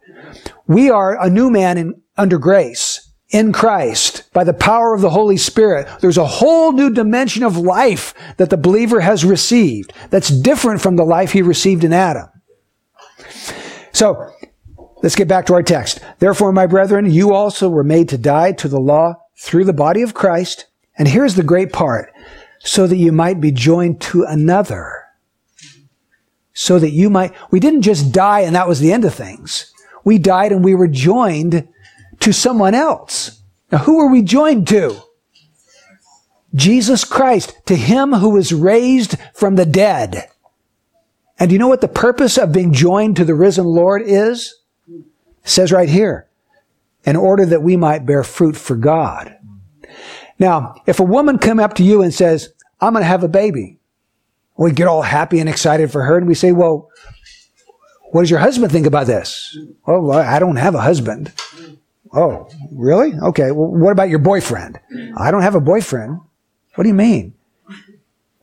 We 0.68 0.90
are 0.90 1.20
a 1.20 1.30
new 1.30 1.50
man 1.50 1.78
in, 1.78 2.02
under 2.18 2.38
grace 2.38 3.10
in 3.30 3.54
Christ 3.54 4.32
by 4.34 4.44
the 4.44 4.54
power 4.54 4.94
of 4.94 5.02
the 5.02 5.10
Holy 5.10 5.38
Spirit. 5.38 5.88
There's 6.02 6.18
a 6.18 6.26
whole 6.26 6.74
new 6.74 6.90
dimension 6.90 7.44
of 7.44 7.58
life 7.58 8.14
that 8.38 8.50
the 8.50 8.58
believer 8.58 9.00
has 9.00 9.24
received 9.24 9.94
that's 10.10 10.30
different 10.30 10.82
from 10.82 10.96
the 10.96 11.06
life 11.06 11.32
he 11.32 11.42
received 11.42 11.84
in 11.84 11.94
Adam. 11.94 12.28
So 13.92 14.32
Let's 15.02 15.16
get 15.16 15.28
back 15.28 15.46
to 15.46 15.54
our 15.54 15.64
text. 15.64 16.02
Therefore, 16.20 16.52
my 16.52 16.66
brethren, 16.66 17.10
you 17.10 17.34
also 17.34 17.70
were 17.70 17.84
made 17.84 18.10
to 18.10 18.18
die 18.18 18.52
to 18.54 18.68
the 18.68 18.80
law 18.80 19.16
through 19.38 19.64
the 19.64 19.74
body 19.74 20.02
of 20.02 20.14
Christ. 20.14 20.66
And 20.98 21.08
here's 21.08 21.36
the 21.36 21.44
great 21.44 21.72
part. 21.72 22.14
So 22.60 22.88
that 22.88 22.98
you 22.98 23.14
might 23.14 23.40
be 23.40 23.52
joined 23.52 24.02
to 24.02 24.24
another. 24.24 25.06
So 26.54 26.78
that 26.80 26.92
you 26.92 27.10
might, 27.10 27.34
we 27.52 27.62
didn't 27.62 27.84
just 27.84 28.12
die 28.12 28.42
and 28.42 28.56
that 28.56 28.68
was 28.68 28.82
the 28.82 28.92
end 28.92 29.06
of 29.06 29.14
things. 29.14 29.74
We 30.04 30.18
died 30.18 30.52
and 30.52 30.64
we 30.64 30.76
were 30.76 30.88
joined 30.90 31.70
to 32.20 32.34
someone 32.34 32.76
else. 32.76 33.42
Now, 33.72 33.78
who 33.80 33.98
were 33.98 34.12
we 34.12 34.22
joined 34.22 34.68
to? 34.70 35.02
Jesus 36.54 37.06
Christ, 37.06 37.56
to 37.68 37.76
him 37.76 38.14
who 38.14 38.32
was 38.32 38.52
raised 38.52 39.16
from 39.34 39.56
the 39.56 39.66
dead. 39.66 40.30
And 41.38 41.50
do 41.50 41.54
you 41.54 41.60
know 41.60 41.68
what 41.70 41.82
the 41.82 41.88
purpose 41.88 42.38
of 42.38 42.52
being 42.52 42.74
joined 42.74 43.16
to 43.18 43.26
the 43.26 43.36
risen 43.36 43.66
Lord 43.66 44.02
is? 44.02 44.59
Says 45.50 45.72
right 45.72 45.90
here, 45.90 46.28
in 47.06 47.16
order 47.16 47.44
that 47.44 47.64
we 47.64 47.76
might 47.76 48.06
bear 48.06 48.24
fruit 48.24 48.56
for 48.56 48.76
God. 48.76 49.36
Now, 50.38 50.76
if 50.86 51.00
a 51.00 51.04
woman 51.04 51.40
come 51.40 51.60
up 51.60 51.74
to 51.76 51.84
you 51.84 52.04
and 52.04 52.14
says, 52.14 52.54
I'm 52.80 52.94
going 52.94 53.02
to 53.02 53.08
have 53.08 53.24
a 53.24 53.28
baby, 53.28 53.80
we 54.58 54.72
get 54.72 54.88
all 54.88 55.02
happy 55.02 55.40
and 55.40 55.50
excited 55.50 55.92
for 55.92 56.04
her 56.04 56.18
and 56.18 56.28
we 56.28 56.36
say, 56.36 56.52
well, 56.52 56.90
what 58.12 58.22
does 58.22 58.30
your 58.30 58.40
husband 58.40 58.72
think 58.72 58.86
about 58.86 59.08
this? 59.08 59.58
Oh, 59.88 60.12
I 60.12 60.38
don't 60.38 60.58
have 60.58 60.76
a 60.76 60.82
husband. 60.82 61.34
Oh, 62.14 62.48
really? 62.72 63.14
Okay. 63.14 63.52
Well, 63.52 63.70
what 63.70 63.92
about 63.92 64.10
your 64.10 64.20
boyfriend? 64.20 64.80
I 65.18 65.32
don't 65.32 65.42
have 65.42 65.56
a 65.56 65.62
boyfriend. 65.62 66.20
What 66.76 66.84
do 66.84 66.90
you 66.90 66.96
mean? 66.96 67.34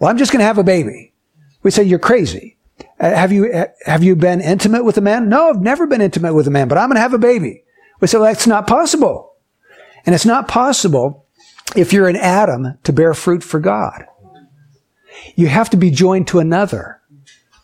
Well, 0.00 0.10
I'm 0.10 0.18
just 0.18 0.32
going 0.32 0.40
to 0.40 0.46
have 0.46 0.58
a 0.58 0.64
baby. 0.64 1.12
We 1.62 1.70
say, 1.70 1.84
you're 1.84 2.00
crazy. 2.00 2.55
Uh, 2.98 3.14
have 3.14 3.32
you, 3.32 3.52
uh, 3.52 3.66
have 3.85 4.02
you 4.02 4.16
been 4.16 4.40
intimate 4.40 4.85
with 4.85 4.96
a 4.96 5.02
man? 5.02 5.28
No, 5.28 5.50
I've 5.50 5.61
never 5.61 5.87
been 5.87 6.00
intimate 6.00 6.35
with 6.35 6.46
a 6.46 6.50
man, 6.50 6.68
but 6.68 6.78
I'm 6.78 6.88
going 6.88 6.96
to 6.96 7.00
have 7.00 7.14
a 7.14 7.18
baby. 7.18 7.64
We 8.00 8.09
say, 8.09 8.18
well, 8.18 8.26
that's 8.26 8.46
not 8.46 8.66
possible. 8.66 9.35
And 10.04 10.14
it's 10.14 10.26
not 10.26 10.48
possible 10.48 11.26
if 11.74 11.92
you're 11.92 12.09
an 12.09 12.16
Adam 12.16 12.78
to 12.85 12.92
bear 12.92 13.12
fruit 13.14 13.42
for 13.42 13.61
God. 13.61 14.04
You 15.35 15.48
have 15.48 15.70
to 15.70 15.76
be 15.76 15.90
joined 15.90 16.28
to 16.28 16.38
another, 16.38 17.00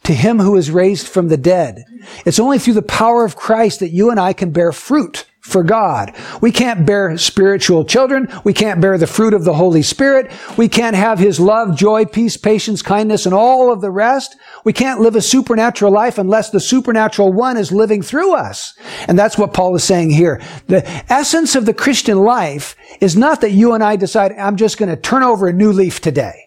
to 0.04 0.12
him 0.12 0.38
who 0.38 0.56
is 0.56 0.70
raised 0.70 1.06
from 1.06 1.28
the 1.28 1.36
dead. 1.36 1.84
It's 2.26 2.40
only 2.40 2.58
through 2.58 2.74
the 2.74 2.82
power 2.82 3.24
of 3.24 3.36
Christ 3.36 3.80
that 3.80 3.90
you 3.90 4.10
and 4.10 4.18
I 4.18 4.32
can 4.32 4.50
bear 4.50 4.72
fruit 4.72 5.26
for 5.42 5.64
God. 5.64 6.14
We 6.40 6.52
can't 6.52 6.86
bear 6.86 7.18
spiritual 7.18 7.84
children. 7.84 8.28
We 8.44 8.52
can't 8.52 8.80
bear 8.80 8.96
the 8.96 9.08
fruit 9.08 9.34
of 9.34 9.44
the 9.44 9.54
Holy 9.54 9.82
Spirit. 9.82 10.30
We 10.56 10.68
can't 10.68 10.94
have 10.94 11.18
His 11.18 11.40
love, 11.40 11.76
joy, 11.76 12.04
peace, 12.04 12.36
patience, 12.36 12.80
kindness, 12.80 13.26
and 13.26 13.34
all 13.34 13.72
of 13.72 13.80
the 13.80 13.90
rest. 13.90 14.36
We 14.64 14.72
can't 14.72 15.00
live 15.00 15.16
a 15.16 15.20
supernatural 15.20 15.92
life 15.92 16.16
unless 16.16 16.50
the 16.50 16.60
supernatural 16.60 17.32
one 17.32 17.56
is 17.56 17.72
living 17.72 18.02
through 18.02 18.34
us. 18.34 18.74
And 19.08 19.18
that's 19.18 19.36
what 19.36 19.52
Paul 19.52 19.74
is 19.74 19.82
saying 19.82 20.10
here. 20.10 20.40
The 20.68 20.86
essence 21.12 21.56
of 21.56 21.66
the 21.66 21.74
Christian 21.74 22.18
life 22.18 22.76
is 23.00 23.16
not 23.16 23.40
that 23.40 23.50
you 23.50 23.72
and 23.72 23.82
I 23.82 23.96
decide, 23.96 24.32
I'm 24.32 24.56
just 24.56 24.78
going 24.78 24.90
to 24.90 24.96
turn 24.96 25.24
over 25.24 25.48
a 25.48 25.52
new 25.52 25.72
leaf 25.72 26.00
today. 26.00 26.38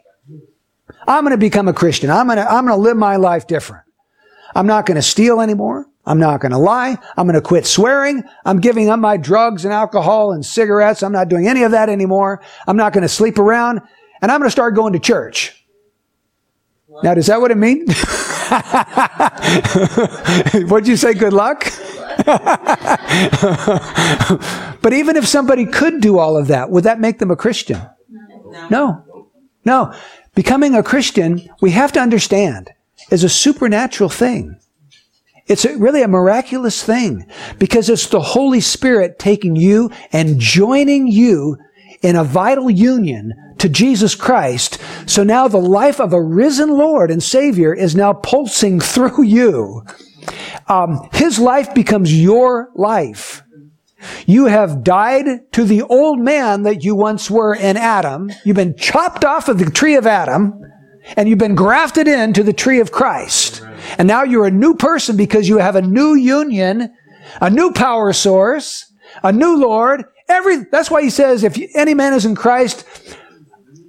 I'm 1.06 1.24
going 1.26 1.32
to 1.32 1.38
become 1.38 1.68
a 1.68 1.74
Christian. 1.74 2.10
I'm 2.10 2.28
going 2.28 2.38
to, 2.38 2.50
I'm 2.50 2.66
going 2.66 2.78
to 2.78 2.82
live 2.82 2.98
my 2.98 3.18
life 3.18 3.46
different. 3.46 3.84
I'm 4.56 4.68
not 4.68 4.86
going 4.86 4.96
to 4.96 5.02
steal 5.02 5.42
anymore. 5.42 5.86
I'm 6.06 6.20
not 6.20 6.40
going 6.40 6.52
to 6.52 6.58
lie. 6.58 6.98
I'm 7.18 7.26
going 7.26 7.36
to 7.36 7.42
quit 7.42 7.66
swearing. 7.66 8.24
I'm 8.46 8.60
giving 8.60 8.90
up 8.90 9.00
my 9.00 9.18
drugs 9.18 9.66
and 9.66 9.74
alcohol 9.74 10.34
and 10.34 10.46
cigarettes. 10.46 11.02
I'm 11.02 11.12
not 11.12 11.30
doing 11.30 11.48
any 11.48 11.64
of 11.64 11.72
that 11.72 11.90
anymore. 11.90 12.42
I'm 12.68 12.78
not 12.78 12.94
going 12.94 13.02
to 13.02 13.10
sleep 13.10 13.40
around 13.40 13.82
and 14.22 14.32
I'm 14.32 14.40
going 14.40 14.48
to 14.48 14.52
start 14.52 14.76
going 14.76 14.94
to 14.94 15.00
church. 15.00 15.66
Now, 17.04 17.14
does 17.14 17.28
that 17.28 17.42
what 17.42 17.52
it 17.52 17.58
means? 17.58 17.94
What'd 20.70 20.88
you 20.88 20.96
say? 20.96 21.14
Good 21.14 21.34
luck? 21.34 21.66
but 24.82 24.94
even 24.94 25.18
if 25.18 25.28
somebody 25.28 25.66
could 25.66 26.00
do 26.00 26.18
all 26.20 26.38
of 26.38 26.48
that, 26.48 26.70
would 26.70 26.86
that 26.86 27.00
make 27.00 27.20
them 27.20 27.32
a 27.32 27.36
Christian? 27.36 27.82
No. 28.70 29.04
No. 29.66 29.94
Becoming 30.36 30.76
a 30.76 30.84
Christian, 30.84 31.50
we 31.62 31.72
have 31.72 31.92
to 31.94 32.00
understand, 32.00 32.72
is 33.12 33.24
a 33.24 33.30
supernatural 33.30 34.10
thing. 34.10 34.58
It's 35.48 35.66
really 35.66 36.02
a 36.02 36.08
miraculous 36.08 36.84
thing 36.84 37.28
because 37.60 37.90
it's 37.90 38.08
the 38.08 38.20
Holy 38.20 38.62
Spirit 38.62 39.20
taking 39.20 39.56
you 39.56 39.92
and 40.12 40.40
joining 40.40 41.08
you 41.08 41.58
in 42.02 42.16
a 42.16 42.24
vital 42.24 42.70
union 42.70 43.34
to 43.60 43.70
Jesus 43.70 44.16
Christ. 44.16 44.80
So 45.06 45.24
now 45.24 45.48
the 45.48 45.58
life 45.58 46.00
of 46.00 46.14
a 46.14 46.22
risen 46.22 46.70
Lord 46.70 47.12
and 47.12 47.22
Savior 47.22 47.74
is 47.74 47.96
now 47.96 48.14
pulsing 48.14 48.80
through 48.82 49.24
you. 49.24 49.84
Um, 50.68 51.10
his 51.14 51.38
life 51.38 51.74
becomes 51.76 52.20
your 52.20 52.72
life. 52.74 53.44
You 54.26 54.46
have 54.46 54.84
died 54.84 55.52
to 55.54 55.64
the 55.64 55.84
old 55.84 56.20
man 56.20 56.64
that 56.64 56.84
you 56.84 56.96
once 56.96 57.30
were 57.30 57.56
in 57.56 57.78
Adam. 57.78 58.32
You've 58.44 58.56
been 58.56 58.76
chopped 58.76 59.24
off 59.24 59.48
of 59.48 59.60
the 59.60 59.70
tree 59.70 59.96
of 59.96 60.08
Adam 60.08 60.62
and 61.16 61.30
you've 61.30 61.40
been 61.40 61.56
grafted 61.56 62.08
into 62.08 62.44
the 62.44 62.54
tree 62.54 62.80
of 62.80 62.92
Christ. 62.92 63.65
And 63.98 64.08
now 64.08 64.24
you're 64.24 64.46
a 64.46 64.52
new 64.52 64.76
person 64.76 65.18
because 65.18 65.48
you 65.48 65.58
have 65.58 65.76
a 65.76 65.82
new 65.82 66.16
union, 66.16 66.94
a 67.42 67.50
new 67.50 67.72
power 67.72 68.14
source, 68.14 68.92
a 69.24 69.32
new 69.32 69.58
Lord. 69.58 70.06
Every, 70.28 70.64
that's 70.72 70.90
why 70.90 71.02
he 71.02 71.10
says, 71.10 71.44
if 71.44 71.58
any 71.76 71.94
man 71.94 72.14
is 72.14 72.26
in 72.26 72.36
Christ, 72.36 72.86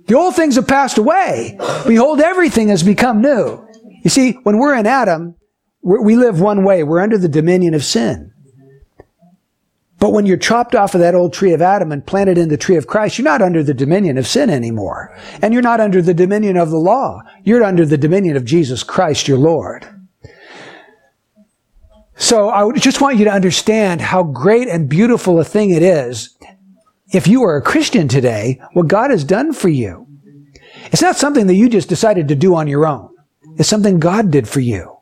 the 0.06 0.14
old 0.14 0.36
things 0.36 0.56
have 0.56 0.68
passed 0.68 0.98
away. 0.98 1.56
Behold, 1.86 2.20
everything 2.20 2.68
has 2.68 2.82
become 2.82 3.20
new. 3.20 3.66
You 4.04 4.10
see, 4.10 4.32
when 4.42 4.58
we're 4.58 4.76
in 4.76 4.86
Adam, 4.86 5.34
we 5.82 6.16
live 6.16 6.40
one 6.40 6.64
way. 6.64 6.82
We're 6.82 7.00
under 7.00 7.18
the 7.18 7.28
dominion 7.28 7.74
of 7.74 7.84
sin. 7.84 8.32
But 9.98 10.12
when 10.12 10.26
you're 10.26 10.36
chopped 10.36 10.74
off 10.74 10.94
of 10.94 11.00
that 11.00 11.14
old 11.14 11.32
tree 11.32 11.52
of 11.52 11.62
Adam 11.62 11.90
and 11.90 12.06
planted 12.06 12.36
in 12.36 12.50
the 12.50 12.58
tree 12.58 12.76
of 12.76 12.86
Christ, 12.86 13.18
you're 13.18 13.24
not 13.24 13.40
under 13.40 13.62
the 13.62 13.72
dominion 13.72 14.18
of 14.18 14.26
sin 14.26 14.50
anymore. 14.50 15.16
And 15.40 15.54
you're 15.54 15.62
not 15.62 15.80
under 15.80 16.02
the 16.02 16.12
dominion 16.12 16.56
of 16.56 16.70
the 16.70 16.76
law. 16.76 17.22
You're 17.44 17.64
under 17.64 17.86
the 17.86 17.96
dominion 17.96 18.36
of 18.36 18.44
Jesus 18.44 18.82
Christ, 18.82 19.26
your 19.26 19.38
Lord. 19.38 19.88
So 22.16 22.50
I 22.50 22.70
just 22.72 23.00
want 23.00 23.18
you 23.18 23.24
to 23.24 23.32
understand 23.32 24.00
how 24.00 24.22
great 24.22 24.68
and 24.68 24.88
beautiful 24.88 25.38
a 25.38 25.44
thing 25.44 25.70
it 25.70 25.82
is 25.82 26.36
if 27.12 27.26
you 27.26 27.42
are 27.44 27.56
a 27.56 27.62
Christian 27.62 28.08
today, 28.08 28.60
what 28.72 28.88
God 28.88 29.10
has 29.10 29.24
done 29.24 29.52
for 29.52 29.68
you. 29.68 30.06
It's 30.92 31.02
not 31.02 31.16
something 31.16 31.46
that 31.46 31.54
you 31.54 31.68
just 31.68 31.88
decided 31.88 32.28
to 32.28 32.34
do 32.34 32.54
on 32.54 32.68
your 32.68 32.86
own. 32.86 33.10
It's 33.58 33.68
something 33.68 33.98
God 33.98 34.30
did 34.30 34.48
for 34.48 34.60
you. 34.60 34.95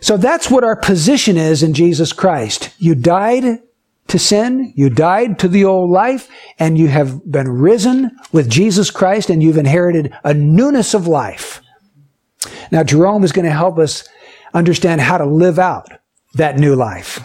So 0.00 0.16
that's 0.16 0.50
what 0.50 0.64
our 0.64 0.76
position 0.76 1.36
is 1.36 1.62
in 1.62 1.74
Jesus 1.74 2.12
Christ. 2.12 2.70
You 2.78 2.94
died 2.94 3.60
to 4.08 4.18
sin, 4.18 4.72
you 4.74 4.90
died 4.90 5.38
to 5.38 5.48
the 5.48 5.64
old 5.64 5.90
life, 5.90 6.28
and 6.58 6.76
you 6.76 6.88
have 6.88 7.30
been 7.30 7.48
risen 7.48 8.10
with 8.32 8.50
Jesus 8.50 8.90
Christ 8.90 9.30
and 9.30 9.42
you've 9.42 9.56
inherited 9.56 10.12
a 10.24 10.34
newness 10.34 10.94
of 10.94 11.06
life. 11.06 11.62
Now, 12.72 12.82
Jerome 12.82 13.24
is 13.24 13.32
going 13.32 13.44
to 13.44 13.52
help 13.52 13.78
us 13.78 14.08
understand 14.54 15.00
how 15.00 15.18
to 15.18 15.26
live 15.26 15.58
out 15.58 15.88
that 16.34 16.58
new 16.58 16.74
life. 16.74 17.20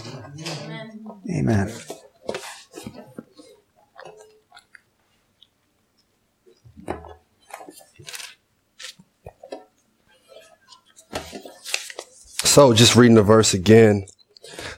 Amen. 0.66 1.06
Amen. 1.40 1.85
So, 12.56 12.74
just 12.74 12.96
reading 12.96 13.16
the 13.16 13.22
verse 13.22 13.54
again, 13.54 14.06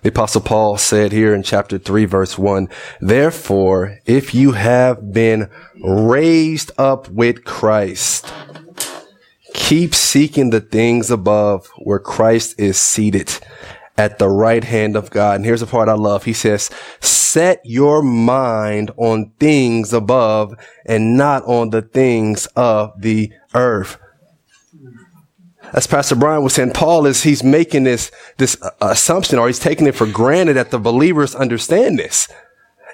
the 0.02 0.10
apostle 0.10 0.42
Paul 0.42 0.80
said 0.80 1.12
here 1.12 1.36
in 1.36 1.44
chapter 1.44 1.78
3 1.78 2.06
verse 2.06 2.36
1, 2.36 2.70
therefore, 3.02 4.00
if 4.08 4.34
you 4.34 4.54
have 4.54 5.14
been 5.14 5.52
raised 5.84 6.72
up 6.80 7.08
with 7.08 7.46
Christ, 7.46 8.34
keep 9.54 9.94
seeking 9.94 10.50
the 10.50 10.60
things 10.60 11.12
above 11.12 11.68
where 11.78 12.00
Christ 12.00 12.60
is 12.60 12.80
seated 12.80 13.38
at 13.96 14.18
the 14.18 14.28
right 14.28 14.64
hand 14.64 14.96
of 14.96 15.12
God. 15.12 15.36
And 15.36 15.46
here's 15.46 15.60
the 15.60 15.68
part 15.68 15.88
I 15.88 15.94
love. 15.94 16.24
He 16.24 16.34
says, 16.34 16.72
set 17.00 17.62
your 17.64 18.02
mind 18.02 18.90
on 18.98 19.34
things 19.40 19.94
above 19.94 20.56
and 20.88 21.16
not 21.16 21.44
on 21.44 21.70
the 21.70 21.84
things 21.84 22.48
of 22.56 23.00
the 23.00 23.32
earth 23.54 24.00
as 25.74 25.88
Pastor 25.88 26.16
Brian 26.16 26.44
was 26.44 26.54
saying, 26.54 26.72
Paul 26.72 27.06
is, 27.06 27.24
he's 27.24 27.44
making 27.44 27.84
this, 27.84 28.12
this 28.38 28.62
uh, 28.62 28.72
assumption 28.82 29.40
or 29.40 29.48
he's 29.48 29.60
taking 29.60 29.88
it 29.88 29.96
for 29.96 30.08
granted 30.08 30.54
that 30.54 30.72
the 30.72 30.80
believers 30.80 31.36
understand 31.36 32.00
this. 32.00 32.28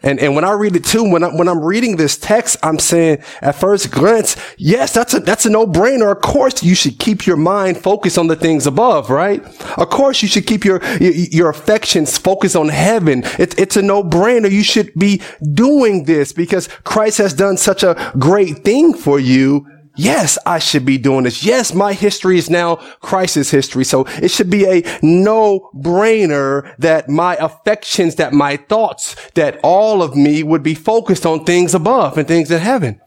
And, 0.04 0.20
and 0.20 0.36
when 0.36 0.44
I 0.44 0.52
read 0.52 0.76
it 0.76 0.84
too, 0.84 1.10
when 1.10 1.24
I, 1.24 1.30
when 1.30 1.48
I'm 1.48 1.64
reading 1.64 1.96
this 1.96 2.18
text, 2.18 2.58
I'm 2.62 2.78
saying 2.78 3.24
at 3.42 3.56
first 3.56 3.90
glance, 3.90 4.36
yes, 4.58 4.94
that's 4.94 5.14
a, 5.14 5.22
that's 5.22 5.46
a 5.46 5.50
no-brainer. 5.50 6.12
Of 6.12 6.22
course, 6.22 6.62
you 6.62 6.76
should 6.76 7.00
keep 7.00 7.26
your 7.26 7.38
mind 7.38 7.78
focused 7.78 8.18
on 8.18 8.28
the 8.28 8.36
things 8.36 8.68
above, 8.68 9.10
right? 9.10 9.42
Of 9.78 9.90
course, 9.90 10.22
you 10.22 10.28
should 10.28 10.46
keep 10.46 10.66
your, 10.66 10.84
your, 11.00 11.50
affections 11.50 12.18
focused 12.18 12.56
on 12.56 12.68
heaven. 12.68 13.24
It, 13.40 13.58
it's 13.58 13.78
a 13.78 13.82
no-brainer. 13.82 14.52
You 14.52 14.64
should 14.64 14.94
be 14.96 15.22
doing 15.54 16.04
this 16.04 16.34
because 16.34 16.68
Christ 16.84 17.20
has 17.20 17.34
done 17.34 17.56
such 17.56 17.84
a 17.84 18.14
great 18.20 18.66
thing 18.66 18.94
for 18.94 19.20
you 19.20 19.66
yes, 19.96 20.38
I 20.46 20.60
should 20.60 20.86
be 20.86 20.98
doing 20.98 21.24
this. 21.24 21.44
Yes, 21.44 21.74
my 21.74 21.94
history 21.94 22.38
is 22.38 22.50
now 22.50 22.76
Christ's 23.02 23.52
history. 23.52 23.84
So 23.84 24.06
it 24.22 24.32
should 24.32 24.50
be 24.50 24.66
a 24.66 24.84
no 25.02 25.70
brainer 25.76 26.76
that 26.78 27.10
my 27.10 27.36
affections, 27.38 28.16
that 28.16 28.34
my 28.34 28.58
thoughts, 28.58 29.16
that 29.32 29.60
all 29.64 30.02
of 30.02 30.16
me 30.16 30.44
would 30.44 30.64
be 30.64 30.76
focused 30.76 31.26
on 31.26 31.46
things 31.46 31.74
above 31.74 32.18
and 32.18 32.28
things 32.28 32.52
in 32.52 32.60
heaven. 32.60 33.00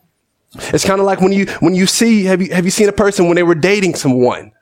It's 0.55 0.85
kind 0.85 1.01
of 1.01 1.07
like 1.07 1.21
when 1.21 1.33
you, 1.33 1.47
when 1.61 1.75
you 1.75 1.87
see, 1.87 2.25
have 2.25 2.41
you, 2.41 2.53
have 2.53 2.65
you 2.65 2.71
seen 2.71 2.89
a 2.89 2.93
person 2.93 3.27
when 3.27 3.37
they 3.37 3.43
were 3.43 3.55
dating 3.55 3.95
someone? 3.95 4.53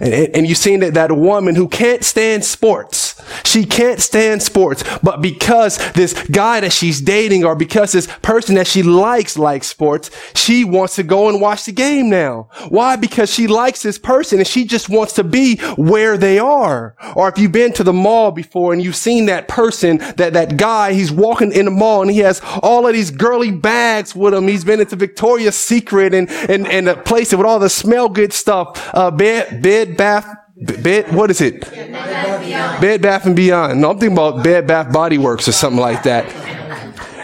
And, 0.00 0.12
and 0.34 0.46
you've 0.46 0.58
seen 0.58 0.80
that, 0.80 0.94
that 0.94 1.16
woman 1.16 1.54
who 1.54 1.68
can't 1.68 2.04
stand 2.04 2.44
sports. 2.44 3.22
She 3.44 3.64
can't 3.64 4.00
stand 4.00 4.42
sports, 4.42 4.84
but 5.02 5.20
because 5.20 5.78
this 5.92 6.12
guy 6.28 6.60
that 6.60 6.72
she's 6.72 7.00
dating 7.00 7.44
or 7.44 7.56
because 7.56 7.92
this 7.92 8.06
person 8.22 8.54
that 8.56 8.66
she 8.66 8.82
likes 8.82 9.38
likes 9.38 9.66
sports, 9.66 10.10
she 10.34 10.64
wants 10.64 10.96
to 10.96 11.02
go 11.02 11.28
and 11.28 11.40
watch 11.40 11.64
the 11.64 11.72
game 11.72 12.08
now. 12.08 12.48
Why? 12.68 12.96
Because 12.96 13.32
she 13.32 13.46
likes 13.46 13.82
this 13.82 13.98
person 13.98 14.38
and 14.38 14.46
she 14.46 14.64
just 14.64 14.88
wants 14.88 15.14
to 15.14 15.24
be 15.24 15.56
where 15.76 16.16
they 16.16 16.38
are. 16.38 16.96
Or 17.14 17.28
if 17.28 17.38
you've 17.38 17.52
been 17.52 17.72
to 17.74 17.84
the 17.84 17.92
mall 17.92 18.30
before 18.30 18.72
and 18.72 18.82
you've 18.82 18.96
seen 18.96 19.26
that 19.26 19.48
person, 19.48 19.98
that, 20.16 20.32
that 20.34 20.56
guy, 20.56 20.92
he's 20.92 21.10
walking 21.10 21.52
in 21.52 21.64
the 21.64 21.70
mall 21.70 22.02
and 22.02 22.10
he 22.10 22.18
has 22.18 22.40
all 22.62 22.86
of 22.86 22.92
these 22.92 23.10
girly 23.10 23.50
bags 23.50 24.14
with 24.14 24.34
him. 24.34 24.48
He's 24.48 24.64
been 24.64 24.80
into 24.80 24.96
Victoria's 24.96 25.56
Secret 25.56 26.14
and, 26.14 26.30
and, 26.30 26.66
and 26.66 26.88
a 26.88 26.96
place 26.96 27.32
with 27.32 27.46
all 27.46 27.58
the 27.58 27.70
smell 27.70 28.08
good 28.08 28.32
stuff, 28.32 28.90
uh, 28.94 29.10
bed, 29.10 29.55
bed 29.62 29.96
Bath, 29.96 30.26
Bed, 30.56 31.12
what 31.14 31.30
is 31.30 31.40
it? 31.40 31.60
Bed 31.70 31.92
Bath, 31.92 32.80
Bed 32.80 33.02
Bath 33.02 33.26
and 33.26 33.36
Beyond. 33.36 33.80
No, 33.80 33.90
I'm 33.90 33.98
thinking 33.98 34.16
about 34.16 34.42
Bed 34.42 34.66
Bath 34.66 34.92
Body 34.92 35.18
Works 35.18 35.48
or 35.48 35.52
something 35.52 35.80
like 35.80 36.02
that. 36.04 36.24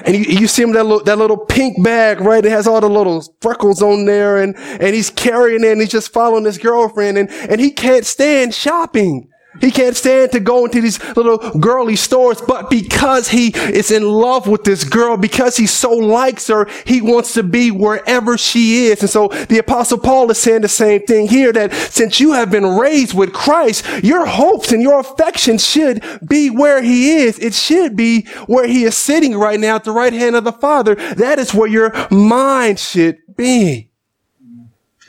and 0.06 0.14
you, 0.14 0.40
you 0.40 0.46
see 0.46 0.62
him 0.62 0.72
that 0.72 0.84
little, 0.84 1.04
that 1.04 1.18
little 1.18 1.38
pink 1.38 1.82
bag, 1.82 2.20
right? 2.20 2.44
It 2.44 2.50
has 2.50 2.66
all 2.66 2.80
the 2.80 2.90
little 2.90 3.24
freckles 3.40 3.82
on 3.82 4.04
there 4.04 4.42
and, 4.42 4.56
and 4.56 4.94
he's 4.94 5.10
carrying 5.10 5.64
it 5.64 5.72
and 5.72 5.80
he's 5.80 5.90
just 5.90 6.12
following 6.12 6.44
his 6.44 6.58
girlfriend 6.58 7.18
and, 7.18 7.30
and 7.30 7.60
he 7.60 7.70
can't 7.70 8.04
stand 8.04 8.54
shopping. 8.54 9.31
He 9.60 9.70
can't 9.70 9.96
stand 9.96 10.32
to 10.32 10.40
go 10.40 10.64
into 10.64 10.80
these 10.80 11.02
little 11.16 11.38
girly 11.58 11.96
stores, 11.96 12.40
but 12.40 12.70
because 12.70 13.28
he 13.28 13.48
is 13.48 13.90
in 13.90 14.04
love 14.04 14.46
with 14.46 14.64
this 14.64 14.84
girl, 14.84 15.16
because 15.16 15.56
he 15.56 15.66
so 15.66 15.92
likes 15.92 16.48
her, 16.48 16.68
he 16.86 17.02
wants 17.02 17.34
to 17.34 17.42
be 17.42 17.70
wherever 17.70 18.38
she 18.38 18.86
is. 18.86 19.02
And 19.02 19.10
so 19.10 19.28
the 19.28 19.58
apostle 19.58 19.98
Paul 19.98 20.30
is 20.30 20.38
saying 20.38 20.62
the 20.62 20.68
same 20.68 21.02
thing 21.02 21.28
here 21.28 21.52
that 21.52 21.72
since 21.72 22.18
you 22.18 22.32
have 22.32 22.50
been 22.50 22.64
raised 22.64 23.14
with 23.14 23.32
Christ, 23.32 23.84
your 24.02 24.26
hopes 24.26 24.72
and 24.72 24.82
your 24.82 25.00
affection 25.00 25.58
should 25.58 26.02
be 26.26 26.48
where 26.48 26.82
he 26.82 27.16
is. 27.16 27.38
It 27.38 27.54
should 27.54 27.96
be 27.96 28.22
where 28.46 28.66
he 28.66 28.84
is 28.84 28.96
sitting 28.96 29.36
right 29.36 29.60
now 29.60 29.76
at 29.76 29.84
the 29.84 29.92
right 29.92 30.12
hand 30.12 30.36
of 30.36 30.44
the 30.44 30.52
Father. 30.52 30.94
That 30.94 31.38
is 31.38 31.54
where 31.54 31.68
your 31.68 31.92
mind 32.10 32.78
should 32.78 33.18
be. 33.36 33.91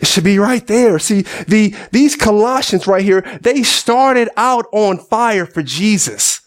It 0.03 0.07
should 0.07 0.25
be 0.25 0.37
right 0.37 0.67
there. 0.67 0.99
See, 0.99 1.21
the, 1.47 1.73
these 1.93 2.17
Colossians 2.17 2.87
right 2.87 3.05
here, 3.05 3.21
they 3.39 3.63
started 3.63 4.27
out 4.35 4.65
on 4.73 4.97
fire 4.97 5.45
for 5.45 5.63
Jesus. 5.63 6.41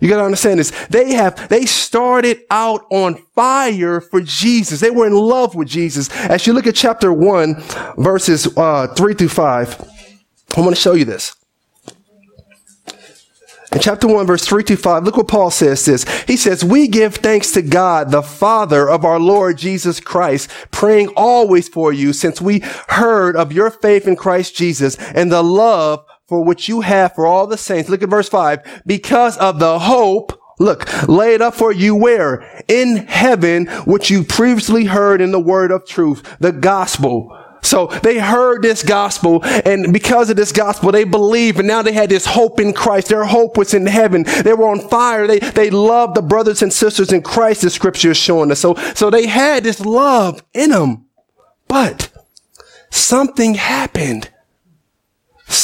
You 0.00 0.10
gotta 0.10 0.22
understand 0.22 0.60
this. 0.60 0.70
They 0.88 1.14
have, 1.14 1.48
they 1.48 1.64
started 1.64 2.40
out 2.50 2.84
on 2.90 3.24
fire 3.34 4.02
for 4.02 4.20
Jesus. 4.20 4.80
They 4.80 4.90
were 4.90 5.06
in 5.06 5.14
love 5.14 5.54
with 5.54 5.66
Jesus. 5.66 6.10
As 6.28 6.46
you 6.46 6.52
look 6.52 6.66
at 6.66 6.74
chapter 6.74 7.10
one, 7.10 7.54
verses, 7.96 8.54
uh, 8.54 8.88
three 8.88 9.14
through 9.14 9.30
five, 9.30 9.80
I 10.54 10.60
want 10.60 10.74
to 10.74 10.80
show 10.80 10.92
you 10.92 11.06
this. 11.06 11.34
In 13.74 13.80
chapter 13.80 14.06
1, 14.06 14.24
verse 14.24 14.46
3 14.46 14.62
to 14.64 14.76
5, 14.76 15.02
look 15.02 15.16
what 15.16 15.26
Paul 15.26 15.50
says 15.50 15.84
this. 15.84 16.04
He 16.28 16.36
says, 16.36 16.64
We 16.64 16.86
give 16.86 17.16
thanks 17.16 17.50
to 17.52 17.62
God, 17.62 18.12
the 18.12 18.22
Father 18.22 18.88
of 18.88 19.04
our 19.04 19.18
Lord 19.18 19.58
Jesus 19.58 19.98
Christ, 19.98 20.48
praying 20.70 21.08
always 21.16 21.68
for 21.68 21.92
you, 21.92 22.12
since 22.12 22.40
we 22.40 22.60
heard 22.86 23.34
of 23.34 23.52
your 23.52 23.72
faith 23.72 24.06
in 24.06 24.14
Christ 24.14 24.54
Jesus 24.54 24.96
and 24.96 25.32
the 25.32 25.42
love 25.42 26.04
for 26.28 26.44
which 26.44 26.68
you 26.68 26.82
have 26.82 27.16
for 27.16 27.26
all 27.26 27.48
the 27.48 27.58
saints. 27.58 27.90
Look 27.90 28.04
at 28.04 28.08
verse 28.08 28.28
5. 28.28 28.82
Because 28.86 29.36
of 29.38 29.58
the 29.58 29.80
hope 29.80 30.40
Look, 30.60 31.08
laid 31.08 31.42
up 31.42 31.56
for 31.56 31.72
you 31.72 31.96
where? 31.96 32.62
In 32.68 33.08
heaven, 33.08 33.66
which 33.86 34.08
you 34.08 34.22
previously 34.22 34.84
heard 34.84 35.20
in 35.20 35.32
the 35.32 35.40
word 35.40 35.72
of 35.72 35.84
truth, 35.84 36.36
the 36.38 36.52
gospel 36.52 37.36
so 37.64 37.86
they 38.02 38.18
heard 38.18 38.62
this 38.62 38.82
gospel 38.82 39.42
and 39.44 39.92
because 39.92 40.30
of 40.30 40.36
this 40.36 40.52
gospel, 40.52 40.92
they 40.92 41.04
believed 41.04 41.58
and 41.58 41.68
now 41.68 41.82
they 41.82 41.92
had 41.92 42.10
this 42.10 42.26
hope 42.26 42.60
in 42.60 42.72
Christ. 42.72 43.08
Their 43.08 43.24
hope 43.24 43.56
was 43.56 43.74
in 43.74 43.86
heaven. 43.86 44.24
They 44.24 44.52
were 44.52 44.68
on 44.68 44.88
fire. 44.88 45.26
They, 45.26 45.38
they 45.38 45.70
loved 45.70 46.14
the 46.14 46.22
brothers 46.22 46.62
and 46.62 46.72
sisters 46.72 47.12
in 47.12 47.22
Christ, 47.22 47.62
the 47.62 47.70
scripture 47.70 48.10
is 48.10 48.16
showing 48.16 48.50
us. 48.50 48.60
So, 48.60 48.74
so 48.94 49.10
they 49.10 49.26
had 49.26 49.64
this 49.64 49.80
love 49.80 50.42
in 50.52 50.70
them, 50.70 51.06
but 51.68 52.10
something 52.90 53.54
happened 53.54 54.30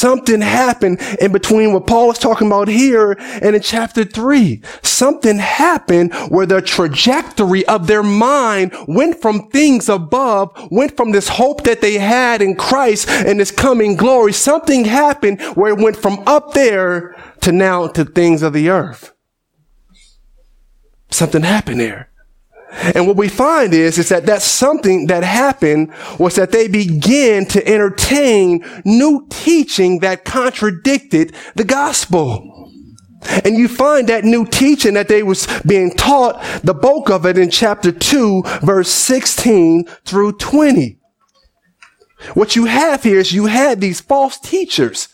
Something 0.00 0.40
happened 0.40 0.98
in 1.20 1.30
between 1.30 1.74
what 1.74 1.86
Paul 1.86 2.10
is 2.10 2.18
talking 2.18 2.46
about 2.46 2.68
here 2.68 3.12
and 3.20 3.54
in 3.54 3.60
chapter 3.60 4.02
three. 4.02 4.62
Something 4.82 5.36
happened 5.36 6.14
where 6.30 6.46
the 6.46 6.62
trajectory 6.62 7.66
of 7.66 7.86
their 7.86 8.02
mind 8.02 8.74
went 8.88 9.20
from 9.20 9.50
things 9.50 9.90
above, 9.90 10.52
went 10.70 10.96
from 10.96 11.10
this 11.10 11.28
hope 11.28 11.64
that 11.64 11.82
they 11.82 11.98
had 11.98 12.40
in 12.40 12.56
Christ 12.56 13.10
and 13.10 13.38
this 13.38 13.50
coming 13.50 13.94
glory. 13.94 14.32
Something 14.32 14.86
happened 14.86 15.42
where 15.54 15.74
it 15.74 15.82
went 15.82 15.98
from 15.98 16.22
up 16.26 16.54
there 16.54 17.14
to 17.42 17.52
now 17.52 17.86
to 17.88 18.06
things 18.06 18.40
of 18.40 18.54
the 18.54 18.70
earth. 18.70 19.12
Something 21.10 21.42
happened 21.42 21.80
there. 21.80 22.09
And 22.72 23.06
what 23.06 23.16
we 23.16 23.28
find 23.28 23.74
is, 23.74 23.98
is 23.98 24.08
that 24.10 24.26
that's 24.26 24.44
something 24.44 25.06
that 25.06 25.24
happened 25.24 25.92
was 26.18 26.36
that 26.36 26.52
they 26.52 26.68
began 26.68 27.44
to 27.46 27.66
entertain 27.66 28.64
new 28.84 29.26
teaching 29.28 30.00
that 30.00 30.24
contradicted 30.24 31.34
the 31.54 31.64
gospel. 31.64 32.70
And 33.44 33.56
you 33.56 33.68
find 33.68 34.08
that 34.08 34.24
new 34.24 34.46
teaching 34.46 34.94
that 34.94 35.08
they 35.08 35.22
was 35.22 35.46
being 35.66 35.90
taught, 35.94 36.42
the 36.62 36.74
bulk 36.74 37.10
of 37.10 37.26
it 37.26 37.36
in 37.36 37.50
chapter 37.50 37.92
2, 37.92 38.42
verse 38.62 38.88
16 38.90 39.84
through 40.04 40.38
20. 40.38 40.98
What 42.34 42.56
you 42.56 42.66
have 42.66 43.02
here 43.02 43.18
is 43.18 43.32
you 43.32 43.46
had 43.46 43.80
these 43.80 44.00
false 44.00 44.38
teachers 44.38 45.08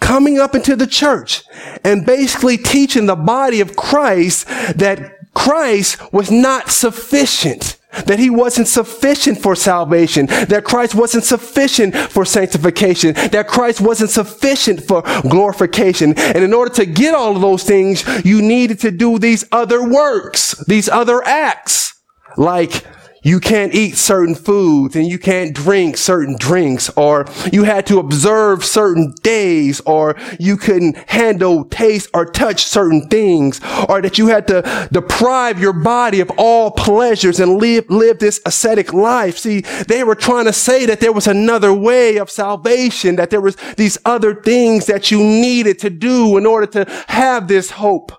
coming 0.00 0.38
up 0.38 0.54
into 0.54 0.74
the 0.74 0.86
church 0.86 1.44
and 1.84 2.06
basically 2.06 2.56
teaching 2.56 3.06
the 3.06 3.16
body 3.16 3.60
of 3.60 3.76
Christ 3.76 4.46
that 4.76 5.19
Christ 5.34 6.12
was 6.12 6.30
not 6.30 6.70
sufficient. 6.70 7.76
That 8.06 8.20
he 8.20 8.30
wasn't 8.30 8.68
sufficient 8.68 9.38
for 9.42 9.56
salvation. 9.56 10.26
That 10.26 10.62
Christ 10.64 10.94
wasn't 10.94 11.24
sufficient 11.24 11.96
for 11.96 12.24
sanctification. 12.24 13.14
That 13.14 13.48
Christ 13.48 13.80
wasn't 13.80 14.10
sufficient 14.10 14.84
for 14.84 15.02
glorification. 15.22 16.16
And 16.16 16.44
in 16.44 16.54
order 16.54 16.72
to 16.74 16.86
get 16.86 17.14
all 17.14 17.34
of 17.34 17.42
those 17.42 17.64
things, 17.64 18.04
you 18.24 18.42
needed 18.42 18.78
to 18.80 18.92
do 18.92 19.18
these 19.18 19.44
other 19.50 19.82
works, 19.82 20.54
these 20.66 20.88
other 20.88 21.20
acts, 21.24 21.94
like 22.36 22.84
you 23.22 23.40
can't 23.40 23.74
eat 23.74 23.96
certain 23.96 24.34
foods 24.34 24.96
and 24.96 25.06
you 25.06 25.18
can't 25.18 25.54
drink 25.54 25.96
certain 25.96 26.36
drinks 26.38 26.90
or 26.96 27.26
you 27.52 27.64
had 27.64 27.86
to 27.86 27.98
observe 27.98 28.64
certain 28.64 29.14
days 29.22 29.80
or 29.80 30.16
you 30.38 30.56
couldn't 30.56 30.96
handle, 31.10 31.64
taste 31.64 32.08
or 32.14 32.24
touch 32.24 32.64
certain 32.64 33.08
things 33.08 33.60
or 33.88 34.00
that 34.00 34.18
you 34.18 34.28
had 34.28 34.46
to 34.48 34.88
deprive 34.92 35.60
your 35.60 35.72
body 35.72 36.20
of 36.20 36.30
all 36.36 36.70
pleasures 36.70 37.40
and 37.40 37.58
live, 37.58 37.84
live 37.90 38.18
this 38.18 38.40
ascetic 38.46 38.92
life. 38.92 39.38
See, 39.38 39.60
they 39.60 40.02
were 40.04 40.14
trying 40.14 40.46
to 40.46 40.52
say 40.52 40.86
that 40.86 41.00
there 41.00 41.12
was 41.12 41.26
another 41.26 41.72
way 41.74 42.16
of 42.16 42.30
salvation, 42.30 43.16
that 43.16 43.30
there 43.30 43.40
was 43.40 43.56
these 43.76 43.98
other 44.04 44.34
things 44.34 44.86
that 44.86 45.10
you 45.10 45.18
needed 45.18 45.78
to 45.80 45.90
do 45.90 46.38
in 46.38 46.46
order 46.46 46.66
to 46.68 46.90
have 47.08 47.48
this 47.48 47.70
hope. 47.70 48.12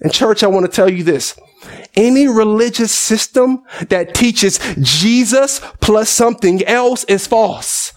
And 0.00 0.12
church, 0.12 0.44
I 0.44 0.46
want 0.46 0.64
to 0.66 0.72
tell 0.72 0.88
you 0.88 1.02
this. 1.02 1.38
Any 1.94 2.28
religious 2.28 2.92
system 2.92 3.64
that 3.88 4.14
teaches 4.14 4.58
Jesus 4.80 5.60
plus 5.80 6.08
something 6.10 6.64
else 6.64 7.04
is 7.04 7.26
false. 7.26 7.92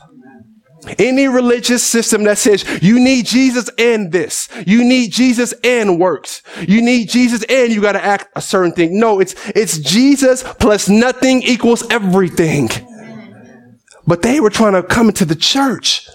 Any 0.97 1.27
religious 1.27 1.83
system 1.83 2.23
that 2.23 2.39
says 2.39 2.65
you 2.81 2.99
need 2.99 3.27
Jesus 3.27 3.69
and 3.77 4.11
this, 4.11 4.49
you 4.65 4.83
need 4.83 5.11
Jesus 5.11 5.53
and 5.63 5.99
works, 5.99 6.41
you 6.67 6.81
need 6.81 7.07
Jesus 7.09 7.43
and 7.43 7.71
you 7.71 7.81
got 7.81 7.91
to 7.91 8.03
act 8.03 8.29
a 8.35 8.41
certain 8.41 8.71
thing. 8.71 8.99
No, 8.99 9.19
it's, 9.19 9.35
it's 9.49 9.77
Jesus 9.77 10.43
plus 10.59 10.89
nothing 10.89 11.43
equals 11.43 11.83
everything. 11.91 12.69
But 14.07 14.23
they 14.23 14.39
were 14.39 14.49
trying 14.49 14.73
to 14.73 14.81
come 14.81 15.09
into 15.09 15.25
the 15.25 15.35
church 15.35 16.09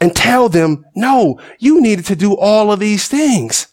and 0.00 0.14
tell 0.14 0.48
them, 0.48 0.84
no, 0.94 1.40
you 1.58 1.80
needed 1.80 2.04
to 2.06 2.16
do 2.16 2.36
all 2.36 2.70
of 2.70 2.80
these 2.80 3.08
things. 3.08 3.68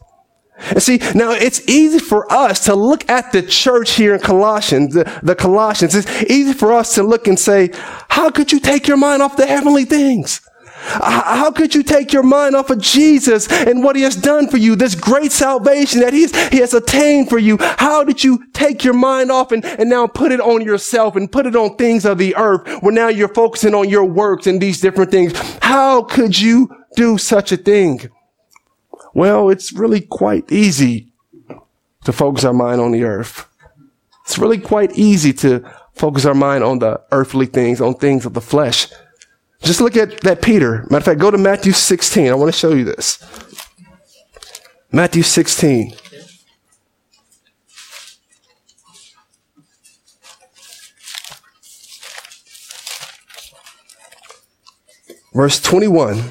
And 0.69 0.81
see, 0.81 0.99
now 1.15 1.31
it's 1.31 1.67
easy 1.67 1.99
for 1.99 2.31
us 2.31 2.65
to 2.65 2.75
look 2.75 3.09
at 3.09 3.31
the 3.31 3.41
church 3.41 3.91
here 3.91 4.13
in 4.13 4.21
Colossians, 4.21 4.93
the, 4.93 5.19
the, 5.23 5.35
Colossians. 5.35 5.95
It's 5.95 6.23
easy 6.23 6.53
for 6.53 6.71
us 6.73 6.95
to 6.95 7.03
look 7.03 7.27
and 7.27 7.39
say, 7.39 7.71
how 8.09 8.29
could 8.29 8.51
you 8.51 8.59
take 8.59 8.87
your 8.87 8.97
mind 8.97 9.21
off 9.21 9.37
the 9.37 9.45
heavenly 9.47 9.85
things? 9.85 10.41
How 10.83 11.51
could 11.51 11.75
you 11.75 11.83
take 11.83 12.11
your 12.11 12.23
mind 12.23 12.55
off 12.55 12.71
of 12.71 12.79
Jesus 12.79 13.47
and 13.51 13.83
what 13.83 13.95
he 13.95 14.01
has 14.01 14.15
done 14.15 14.47
for 14.47 14.57
you, 14.57 14.75
this 14.75 14.95
great 14.95 15.31
salvation 15.31 16.01
that 16.01 16.11
he's, 16.11 16.35
he 16.49 16.57
has 16.57 16.73
attained 16.73 17.29
for 17.29 17.37
you? 17.37 17.57
How 17.59 18.03
did 18.03 18.23
you 18.23 18.43
take 18.51 18.83
your 18.83 18.95
mind 18.95 19.31
off 19.31 19.51
and, 19.51 19.63
and 19.63 19.89
now 19.89 20.07
put 20.07 20.31
it 20.31 20.39
on 20.39 20.63
yourself 20.63 21.15
and 21.15 21.31
put 21.31 21.45
it 21.45 21.55
on 21.55 21.75
things 21.75 22.03
of 22.03 22.17
the 22.17 22.35
earth 22.35 22.67
where 22.81 22.93
now 22.93 23.09
you're 23.09 23.33
focusing 23.33 23.75
on 23.75 23.89
your 23.89 24.05
works 24.05 24.47
and 24.47 24.59
these 24.59 24.81
different 24.81 25.11
things? 25.11 25.33
How 25.61 26.01
could 26.01 26.39
you 26.39 26.69
do 26.95 27.17
such 27.17 27.51
a 27.51 27.57
thing? 27.57 28.09
Well, 29.13 29.49
it's 29.49 29.73
really 29.73 30.01
quite 30.01 30.51
easy 30.51 31.11
to 32.05 32.13
focus 32.13 32.43
our 32.43 32.53
mind 32.53 32.81
on 32.81 32.91
the 32.91 33.03
earth. 33.03 33.47
It's 34.23 34.37
really 34.37 34.59
quite 34.59 34.97
easy 34.97 35.33
to 35.33 35.69
focus 35.93 36.25
our 36.25 36.33
mind 36.33 36.63
on 36.63 36.79
the 36.79 37.01
earthly 37.11 37.45
things, 37.45 37.81
on 37.81 37.95
things 37.95 38.25
of 38.25 38.33
the 38.33 38.41
flesh. 38.41 38.87
Just 39.61 39.81
look 39.81 39.97
at 39.97 40.21
that 40.21 40.41
Peter. 40.41 40.83
Matter 40.83 40.97
of 40.97 41.03
fact, 41.03 41.19
go 41.19 41.29
to 41.29 41.37
Matthew 41.37 41.73
16. 41.73 42.29
I 42.29 42.33
want 42.33 42.51
to 42.51 42.57
show 42.57 42.73
you 42.73 42.85
this. 42.85 43.19
Matthew 44.91 45.23
16. 45.23 45.93
Verse 55.33 55.61
21. 55.61 56.21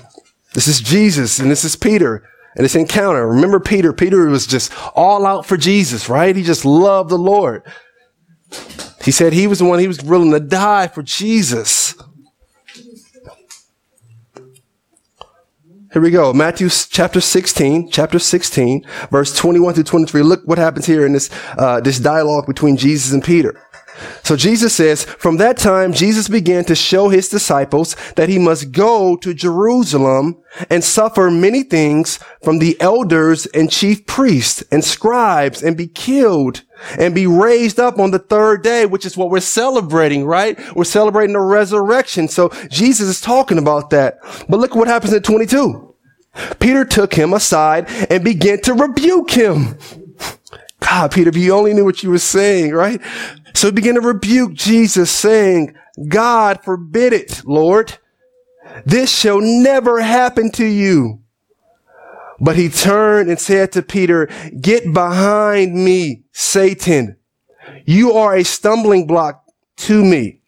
This 0.52 0.66
is 0.66 0.80
Jesus 0.80 1.38
and 1.38 1.50
this 1.50 1.64
is 1.64 1.76
Peter 1.76 2.28
and 2.56 2.64
this 2.64 2.74
encounter. 2.74 3.28
Remember 3.28 3.60
Peter? 3.60 3.92
Peter 3.92 4.26
was 4.26 4.46
just 4.46 4.72
all 4.94 5.26
out 5.26 5.46
for 5.46 5.56
Jesus, 5.56 6.08
right? 6.08 6.34
He 6.34 6.42
just 6.42 6.64
loved 6.64 7.10
the 7.10 7.18
Lord. 7.18 7.62
He 9.02 9.10
said 9.10 9.32
he 9.32 9.46
was 9.46 9.60
the 9.60 9.64
one, 9.64 9.78
he 9.78 9.88
was 9.88 10.02
willing 10.02 10.30
to 10.32 10.40
die 10.40 10.88
for 10.88 11.02
Jesus. 11.02 11.94
Here 15.92 16.00
we 16.00 16.12
go. 16.12 16.32
Matthew 16.32 16.68
chapter 16.68 17.20
16, 17.20 17.90
chapter 17.90 18.20
16, 18.20 18.86
verse 19.10 19.36
21 19.36 19.74
through 19.74 19.84
23. 19.84 20.22
Look 20.22 20.46
what 20.46 20.58
happens 20.58 20.86
here 20.86 21.04
in 21.04 21.12
this, 21.12 21.30
uh, 21.58 21.80
this 21.80 21.98
dialogue 21.98 22.46
between 22.46 22.76
Jesus 22.76 23.12
and 23.12 23.24
Peter. 23.24 23.60
So 24.22 24.36
Jesus 24.36 24.74
says, 24.74 25.04
from 25.04 25.36
that 25.38 25.56
time, 25.56 25.92
Jesus 25.92 26.28
began 26.28 26.64
to 26.64 26.74
show 26.74 27.08
his 27.08 27.28
disciples 27.28 27.96
that 28.16 28.28
he 28.28 28.38
must 28.38 28.72
go 28.72 29.16
to 29.16 29.34
Jerusalem 29.34 30.38
and 30.68 30.82
suffer 30.82 31.30
many 31.30 31.62
things 31.62 32.18
from 32.42 32.58
the 32.58 32.80
elders 32.80 33.46
and 33.46 33.70
chief 33.70 34.06
priests 34.06 34.62
and 34.70 34.84
scribes 34.84 35.62
and 35.62 35.76
be 35.76 35.86
killed 35.86 36.62
and 36.98 37.14
be 37.14 37.26
raised 37.26 37.78
up 37.78 37.98
on 37.98 38.10
the 38.10 38.18
third 38.18 38.62
day, 38.62 38.86
which 38.86 39.04
is 39.04 39.16
what 39.16 39.30
we're 39.30 39.40
celebrating, 39.40 40.24
right? 40.24 40.58
We're 40.74 40.84
celebrating 40.84 41.34
the 41.34 41.40
resurrection. 41.40 42.28
So 42.28 42.48
Jesus 42.70 43.08
is 43.08 43.20
talking 43.20 43.58
about 43.58 43.90
that. 43.90 44.18
But 44.48 44.60
look 44.60 44.74
what 44.74 44.88
happens 44.88 45.12
in 45.12 45.22
22. 45.22 45.94
Peter 46.58 46.84
took 46.84 47.14
him 47.14 47.32
aside 47.32 47.88
and 48.08 48.24
began 48.24 48.60
to 48.62 48.74
rebuke 48.74 49.30
him. 49.30 49.76
God, 50.80 51.12
Peter, 51.12 51.28
if 51.28 51.36
you 51.36 51.52
only 51.52 51.74
knew 51.74 51.84
what 51.84 52.02
you 52.02 52.10
were 52.10 52.18
saying, 52.18 52.72
right? 52.72 53.00
So 53.54 53.68
he 53.68 53.72
began 53.72 53.94
to 53.94 54.00
rebuke 54.00 54.54
Jesus 54.54 55.10
saying, 55.10 55.74
God 56.08 56.62
forbid 56.62 57.12
it, 57.12 57.42
Lord. 57.44 57.98
This 58.84 59.10
shall 59.16 59.40
never 59.40 60.00
happen 60.00 60.50
to 60.52 60.64
you. 60.64 61.20
But 62.40 62.56
he 62.56 62.68
turned 62.68 63.28
and 63.28 63.38
said 63.38 63.72
to 63.72 63.82
Peter, 63.82 64.28
get 64.60 64.92
behind 64.92 65.74
me, 65.74 66.22
Satan. 66.32 67.16
You 67.84 68.12
are 68.12 68.36
a 68.36 68.44
stumbling 68.44 69.06
block 69.06 69.44
to 69.78 70.04
me. 70.04 70.40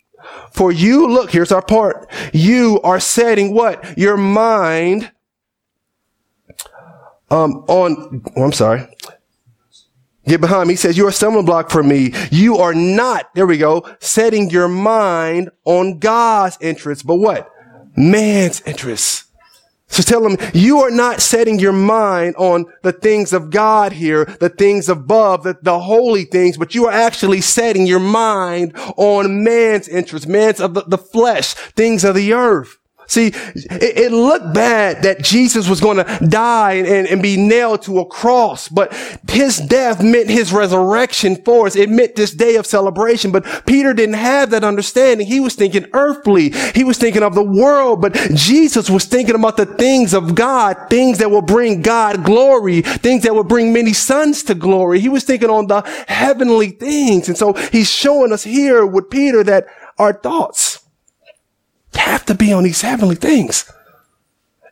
For 0.53 0.73
you, 0.73 1.09
look, 1.09 1.31
here's 1.31 1.53
our 1.53 1.63
part. 1.63 2.11
You 2.33 2.81
are 2.83 3.01
setting 3.01 3.55
what? 3.55 3.99
Your 3.99 4.17
mind, 4.17 5.11
um, 7.31 7.65
on, 7.69 8.23
oh, 8.37 8.43
I'm 8.43 8.53
sorry. 8.53 8.87
Get 10.27 10.41
behind 10.41 10.69
me. 10.69 10.75
He 10.75 10.77
says, 10.77 10.97
you're 10.97 11.09
a 11.09 11.13
stumbling 11.13 11.45
block 11.45 11.71
for 11.71 11.83
me. 11.83 12.13
You 12.31 12.59
are 12.59 12.75
not, 12.75 13.35
there 13.35 13.47
we 13.47 13.59
go, 13.59 13.85
setting 13.99 14.51
your 14.51 14.69
mind 14.69 15.51
on 15.65 15.99
God's 15.99 16.59
interests, 16.61 17.03
but 17.03 17.17
what? 17.17 17.51
Man's 17.97 18.61
interests. 18.63 19.25
So 19.89 20.03
tell 20.03 20.27
him, 20.27 20.39
you 20.55 20.79
are 20.79 20.91
not 20.91 21.21
setting 21.21 21.59
your 21.59 21.73
mind 21.73 22.37
on 22.37 22.65
the 22.83 22.93
things 22.93 23.35
of 23.35 23.51
God 23.51 23.93
here, 23.93 24.25
the 24.25 24.49
things 24.49 24.89
above, 24.89 25.43
the, 25.43 25.59
the 25.61 25.81
holy 25.81 26.25
things, 26.25 26.57
but 26.57 26.75
you 26.75 26.87
are 26.87 26.93
actually 26.93 27.43
setting 27.43 27.87
your 27.87 28.01
mind 28.01 28.73
on 28.97 29.45
man's 29.45 29.89
interests, 29.89 30.27
man's 30.27 30.61
of 30.61 30.73
the, 30.73 30.85
the 30.87 30.97
flesh, 30.97 31.53
things 31.53 32.05
of 32.05 32.15
the 32.15 32.33
earth. 32.33 32.79
See, 33.13 33.27
it, 33.27 33.99
it, 33.99 34.11
looked 34.11 34.55
bad 34.55 35.03
that 35.03 35.23
Jesus 35.23 35.69
was 35.69 35.83
going 35.83 35.99
to 35.99 36.27
die 36.31 36.73
and, 36.73 37.07
and, 37.07 37.21
be 37.21 37.37
nailed 37.37 37.83
to 37.83 37.99
a 37.99 38.07
cross, 38.07 38.71
but 38.71 38.91
his 39.29 39.59
death 39.59 40.03
meant 40.03 40.31
his 40.31 40.51
resurrection 40.51 41.37
for 41.37 41.67
us. 41.67 41.77
It 41.77 41.91
meant 41.91 42.17
this 42.17 42.31
day 42.31 42.57
of 42.57 42.65
celebration. 42.65 43.31
But 43.31 43.67
Peter 43.67 43.93
didn't 43.93 44.15
have 44.15 44.49
that 44.53 44.65
understanding. 44.65 45.27
He 45.27 45.41
was 45.41 45.55
thinking 45.55 45.85
earthly. 45.93 46.55
He 46.75 46.85
was 46.85 46.97
thinking 46.97 47.23
of 47.23 47.35
the 47.35 47.45
world, 47.45 48.01
but 48.01 48.15
Jesus 48.33 48.89
was 48.89 49.05
thinking 49.05 49.35
about 49.35 49.59
the 49.59 49.67
things 49.67 50.15
of 50.15 50.35
God, 50.35 50.79
things 50.89 51.19
that 51.19 51.31
will 51.31 51.43
bring 51.43 51.83
God 51.83 52.25
glory, 52.25 52.81
things 52.81 53.25
that 53.25 53.35
will 53.35 53.45
bring 53.45 53.75
many 53.75 53.93
sons 53.93 54.43
to 54.45 54.55
glory. 54.55 55.01
He 55.01 55.11
was 55.11 55.25
thinking 55.25 55.51
on 55.51 55.67
the 55.67 55.83
heavenly 56.09 56.71
things. 56.71 57.29
And 57.29 57.37
so 57.37 57.53
he's 57.53 57.91
showing 57.91 58.33
us 58.33 58.43
here 58.43 58.87
with 58.87 59.11
Peter 59.11 59.45
that 59.45 59.67
our 59.99 60.15
thoughts, 60.15 60.72
have 61.95 62.25
to 62.27 62.35
be 62.35 62.53
on 62.53 62.65
these 62.65 62.81
heavenly 62.81 63.17
things. 63.17 63.71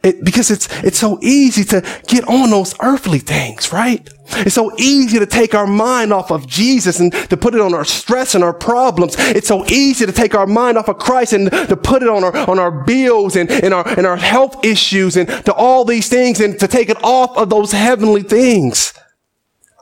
It, 0.02 0.24
because 0.24 0.50
it's, 0.50 0.66
it's 0.82 0.98
so 0.98 1.18
easy 1.20 1.62
to 1.64 1.82
get 2.06 2.26
on 2.26 2.48
those 2.48 2.74
earthly 2.80 3.18
things, 3.18 3.70
right? 3.70 4.08
It's 4.30 4.54
so 4.54 4.72
easy 4.78 5.18
to 5.18 5.26
take 5.26 5.54
our 5.54 5.66
mind 5.66 6.10
off 6.10 6.30
of 6.30 6.46
Jesus 6.46 7.00
and 7.00 7.12
to 7.28 7.36
put 7.36 7.54
it 7.54 7.60
on 7.60 7.74
our 7.74 7.84
stress 7.84 8.34
and 8.34 8.42
our 8.42 8.54
problems. 8.54 9.16
It's 9.18 9.48
so 9.48 9.66
easy 9.66 10.06
to 10.06 10.12
take 10.12 10.34
our 10.34 10.46
mind 10.46 10.78
off 10.78 10.88
of 10.88 10.98
Christ 10.98 11.34
and 11.34 11.50
to 11.50 11.76
put 11.76 12.02
it 12.02 12.08
on 12.08 12.24
our, 12.24 12.34
on 12.48 12.58
our 12.58 12.70
bills 12.70 13.36
and, 13.36 13.50
and 13.50 13.74
our, 13.74 13.86
and 13.86 14.06
our 14.06 14.16
health 14.16 14.64
issues 14.64 15.18
and 15.18 15.28
to 15.44 15.52
all 15.52 15.84
these 15.84 16.08
things 16.08 16.40
and 16.40 16.58
to 16.60 16.66
take 16.66 16.88
it 16.88 17.02
off 17.04 17.36
of 17.36 17.50
those 17.50 17.72
heavenly 17.72 18.22
things. 18.22 18.94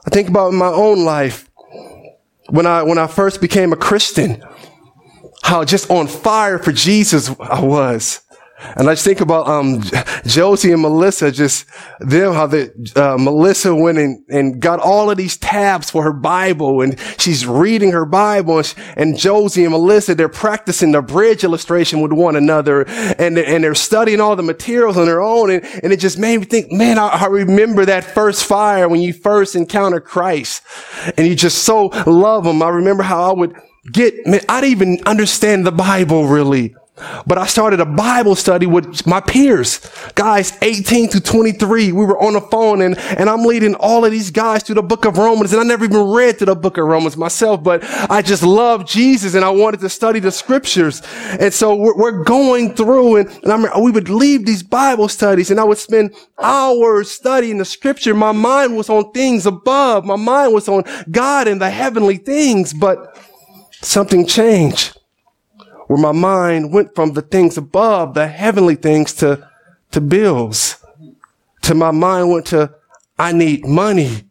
I 0.05 0.09
think 0.09 0.27
about 0.27 0.51
my 0.51 0.67
own 0.67 1.05
life. 1.05 1.49
When 2.49 2.65
I, 2.65 2.83
when 2.83 2.97
I 2.97 3.07
first 3.07 3.39
became 3.39 3.71
a 3.71 3.77
Christian, 3.77 4.43
how 5.43 5.63
just 5.63 5.89
on 5.89 6.07
fire 6.07 6.59
for 6.59 6.71
Jesus 6.71 7.29
I 7.39 7.61
was. 7.61 8.21
And 8.75 8.89
I 8.89 8.93
just 8.93 9.05
think 9.05 9.21
about 9.21 9.47
um, 9.47 9.81
Josie 10.25 10.73
and 10.73 10.81
Melissa, 10.81 11.31
just 11.31 11.65
them, 11.99 12.33
how 12.33 12.45
the 12.45 12.73
uh, 12.95 13.17
Melissa 13.17 13.73
went 13.73 13.97
and, 13.97 14.25
and 14.29 14.59
got 14.59 14.79
all 14.79 15.09
of 15.09 15.17
these 15.17 15.37
tabs 15.37 15.89
for 15.89 16.03
her 16.03 16.11
Bible, 16.11 16.81
and 16.81 16.99
she's 17.17 17.47
reading 17.47 17.91
her 17.91 18.05
Bible, 18.05 18.57
and, 18.57 18.67
she, 18.67 18.75
and 18.97 19.17
Josie 19.17 19.63
and 19.63 19.71
Melissa, 19.71 20.13
they're 20.13 20.27
practicing 20.27 20.91
the 20.91 21.01
bridge 21.01 21.45
illustration 21.45 22.01
with 22.01 22.11
one 22.11 22.35
another, 22.35 22.83
and, 23.17 23.37
and 23.37 23.63
they're 23.63 23.75
studying 23.75 24.19
all 24.19 24.35
the 24.35 24.43
materials 24.43 24.97
on 24.97 25.05
their 25.05 25.21
own, 25.21 25.49
and, 25.51 25.63
and 25.81 25.93
it 25.93 25.99
just 26.01 26.19
made 26.19 26.37
me 26.39 26.45
think, 26.45 26.69
man, 26.69 26.99
I, 26.99 27.07
I 27.07 27.25
remember 27.27 27.85
that 27.85 28.03
first 28.03 28.43
fire 28.43 28.89
when 28.89 28.99
you 28.99 29.13
first 29.13 29.55
encounter 29.55 30.01
Christ, 30.01 30.63
and 31.17 31.25
you 31.25 31.33
just 31.33 31.59
so 31.59 31.87
love 32.05 32.45
him. 32.45 32.61
I 32.61 32.69
remember 32.69 33.03
how 33.03 33.31
I 33.31 33.33
would 33.33 33.55
get, 33.91 34.13
I 34.49 34.61
didn't 34.61 34.71
even 34.71 34.99
understand 35.05 35.65
the 35.65 35.71
Bible 35.71 36.27
really. 36.27 36.75
But 37.25 37.37
I 37.37 37.45
started 37.45 37.79
a 37.79 37.85
Bible 37.85 38.35
study 38.35 38.65
with 38.65 39.05
my 39.07 39.21
peers, 39.21 39.79
guys 40.15 40.57
18 40.61 41.09
to 41.09 41.21
23. 41.21 41.91
We 41.91 42.05
were 42.05 42.21
on 42.21 42.33
the 42.33 42.41
phone 42.41 42.81
and, 42.81 42.97
and 42.97 43.29
I'm 43.29 43.43
leading 43.43 43.75
all 43.75 44.03
of 44.03 44.11
these 44.11 44.31
guys 44.31 44.63
through 44.63 44.75
the 44.75 44.83
book 44.83 45.05
of 45.05 45.17
Romans. 45.17 45.53
And 45.53 45.61
I 45.61 45.63
never 45.63 45.85
even 45.85 46.09
read 46.09 46.37
through 46.37 46.47
the 46.47 46.55
book 46.55 46.77
of 46.77 46.85
Romans 46.85 47.15
myself, 47.15 47.63
but 47.63 47.83
I 48.09 48.21
just 48.21 48.43
love 48.43 48.85
Jesus 48.85 49.35
and 49.35 49.45
I 49.45 49.49
wanted 49.49 49.79
to 49.81 49.89
study 49.89 50.19
the 50.19 50.31
scriptures. 50.31 51.01
And 51.39 51.53
so 51.53 51.75
we're, 51.75 51.95
we're 51.95 52.23
going 52.23 52.75
through 52.75 53.17
and, 53.17 53.29
and 53.43 53.51
I 53.51 53.79
we 53.79 53.91
would 53.91 54.09
leave 54.09 54.45
these 54.45 54.63
Bible 54.63 55.07
studies 55.07 55.51
and 55.51 55.59
I 55.59 55.63
would 55.63 55.77
spend 55.77 56.13
hours 56.37 57.09
studying 57.09 57.57
the 57.57 57.65
scripture. 57.65 58.13
My 58.13 58.31
mind 58.31 58.75
was 58.75 58.89
on 58.89 59.11
things 59.11 59.45
above. 59.45 60.05
My 60.05 60.15
mind 60.15 60.53
was 60.53 60.67
on 60.67 60.83
God 61.11 61.47
and 61.47 61.61
the 61.61 61.69
heavenly 61.69 62.17
things, 62.17 62.73
but 62.73 63.17
something 63.81 64.25
changed 64.25 64.97
where 65.87 65.99
my 65.99 66.11
mind 66.11 66.71
went 66.71 66.93
from 66.93 67.13
the 67.13 67.21
things 67.21 67.57
above, 67.57 68.13
the 68.13 68.27
heavenly 68.27 68.75
things 68.75 69.11
to, 69.13 69.49
to 69.91 69.99
bills. 69.99 70.77
To 71.63 71.73
my 71.73 71.89
mind 71.89 72.29
went 72.29 72.45
to, 72.47 72.75
I 73.17 73.31
need 73.31 73.65
money. 73.65 74.23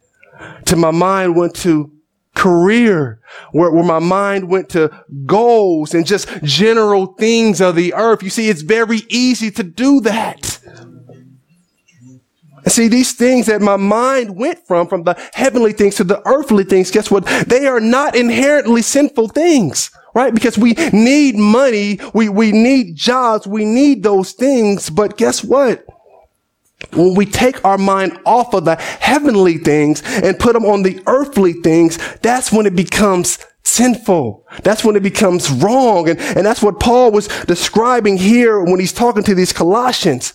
To 0.66 0.76
my 0.76 0.92
mind 0.92 1.34
went 1.34 1.56
to 1.56 1.90
career, 2.36 3.20
where, 3.50 3.72
where 3.72 3.82
my 3.82 3.98
mind 3.98 4.48
went 4.48 4.68
to 4.70 5.04
goals 5.26 5.94
and 5.94 6.06
just 6.06 6.28
general 6.44 7.06
things 7.06 7.60
of 7.60 7.74
the 7.74 7.92
earth. 7.94 8.22
You 8.22 8.30
see, 8.30 8.48
it's 8.48 8.62
very 8.62 9.00
easy 9.08 9.50
to 9.50 9.64
do 9.64 10.00
that. 10.02 10.57
And 12.68 12.72
see, 12.74 12.88
these 12.88 13.14
things 13.14 13.46
that 13.46 13.62
my 13.62 13.76
mind 13.76 14.36
went 14.36 14.66
from, 14.66 14.88
from 14.88 15.04
the 15.04 15.14
heavenly 15.32 15.72
things 15.72 15.94
to 15.94 16.04
the 16.04 16.20
earthly 16.28 16.64
things, 16.64 16.90
guess 16.90 17.10
what? 17.10 17.24
They 17.46 17.66
are 17.66 17.80
not 17.80 18.14
inherently 18.14 18.82
sinful 18.82 19.28
things, 19.28 19.90
right? 20.14 20.34
Because 20.34 20.58
we 20.58 20.74
need 20.92 21.36
money. 21.36 21.98
We, 22.12 22.28
we 22.28 22.52
need 22.52 22.94
jobs. 22.94 23.46
We 23.46 23.64
need 23.64 24.02
those 24.02 24.32
things. 24.32 24.90
But 24.90 25.16
guess 25.16 25.42
what? 25.42 25.86
When 26.92 27.14
we 27.14 27.24
take 27.24 27.64
our 27.64 27.78
mind 27.78 28.20
off 28.26 28.52
of 28.52 28.66
the 28.66 28.76
heavenly 28.76 29.56
things 29.56 30.02
and 30.22 30.38
put 30.38 30.52
them 30.52 30.66
on 30.66 30.82
the 30.82 31.02
earthly 31.06 31.54
things, 31.54 31.96
that's 32.18 32.52
when 32.52 32.66
it 32.66 32.76
becomes 32.76 33.38
sinful. 33.64 34.46
That's 34.62 34.84
when 34.84 34.94
it 34.94 35.02
becomes 35.02 35.50
wrong. 35.50 36.10
And, 36.10 36.20
and 36.20 36.44
that's 36.44 36.60
what 36.62 36.80
Paul 36.80 37.12
was 37.12 37.28
describing 37.46 38.18
here 38.18 38.62
when 38.62 38.78
he's 38.78 38.92
talking 38.92 39.22
to 39.22 39.34
these 39.34 39.54
Colossians 39.54 40.34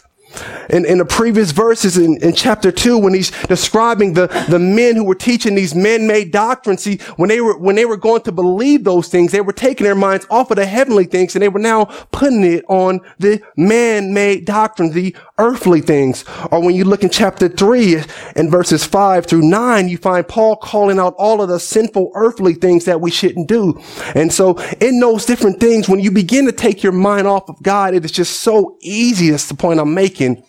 in, 0.70 0.86
in 0.86 0.98
the 0.98 1.06
previous 1.06 1.52
verses 1.52 1.98
in, 1.98 2.18
in 2.22 2.34
chapter 2.34 2.72
two, 2.72 2.98
when 2.98 3.14
he's 3.14 3.32
describing 3.48 4.14
the, 4.14 4.28
the 4.50 4.60
men 4.60 4.96
who 4.96 5.04
were 5.04 5.16
teaching 5.16 5.56
these 5.56 5.76
man-made 5.76 6.32
doctrines, 6.32 6.84
see, 6.84 6.98
when 7.18 7.30
they 7.30 7.42
were, 7.42 7.58
when 7.58 7.76
they 7.76 7.86
were 7.86 7.98
going 7.98 8.22
to 8.22 8.32
believe 8.32 8.84
those 8.84 9.08
things, 9.08 9.32
they 9.32 9.42
were 9.42 9.54
taking 9.54 9.84
their 9.86 9.96
minds 9.96 10.26
off 10.30 10.52
of 10.52 10.58
the 10.58 10.66
heavenly 10.66 11.06
things 11.06 11.36
and 11.36 11.42
they 11.42 11.50
were 11.50 11.60
now 11.60 11.86
putting 12.12 12.44
it 12.44 12.66
on 12.68 13.02
the 13.20 13.42
man-made 13.56 14.46
doctrine, 14.46 14.92
the 14.92 15.16
earthly 15.38 15.82
things. 15.82 16.26
Or 16.52 16.62
when 16.62 16.76
you 16.76 16.86
look 16.86 17.04
in 17.04 17.10
chapter 17.10 17.50
three 17.50 17.98
and 18.36 18.52
verses 18.52 18.86
five 18.86 19.26
through 19.26 19.42
nine, 19.42 19.90
you 19.90 19.98
find 19.98 20.28
Paul 20.28 20.56
calling 20.58 21.00
out 21.00 21.16
all 21.18 21.42
of 21.42 21.50
the 21.50 21.60
sinful 21.60 22.12
earthly 22.16 22.54
things 22.54 22.86
that 22.86 23.02
we 23.02 23.12
shouldn't 23.12 23.48
do. 23.48 23.82
And 24.14 24.32
so 24.32 24.60
in 24.80 25.00
those 25.00 25.26
different 25.26 25.60
things, 25.60 25.90
when 25.90 26.00
you 26.00 26.12
begin 26.12 26.46
to 26.46 26.52
take 26.52 26.84
your 26.84 26.92
mind 26.92 27.28
off 27.28 27.50
of 27.50 27.62
God, 27.64 27.94
it 27.96 28.06
is 28.06 28.12
just 28.12 28.42
so 28.42 28.78
easy. 28.82 29.32
That's 29.32 29.48
the 29.48 29.56
point 29.56 29.80
I'm 29.80 29.94
making 29.94 30.44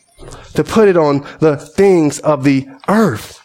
to 0.55 0.65
put 0.65 0.89
it 0.89 0.97
on 0.97 1.27
the 1.41 1.57
things 1.57 2.19
of 2.21 2.45
the 2.45 2.67
earth. 2.89 3.41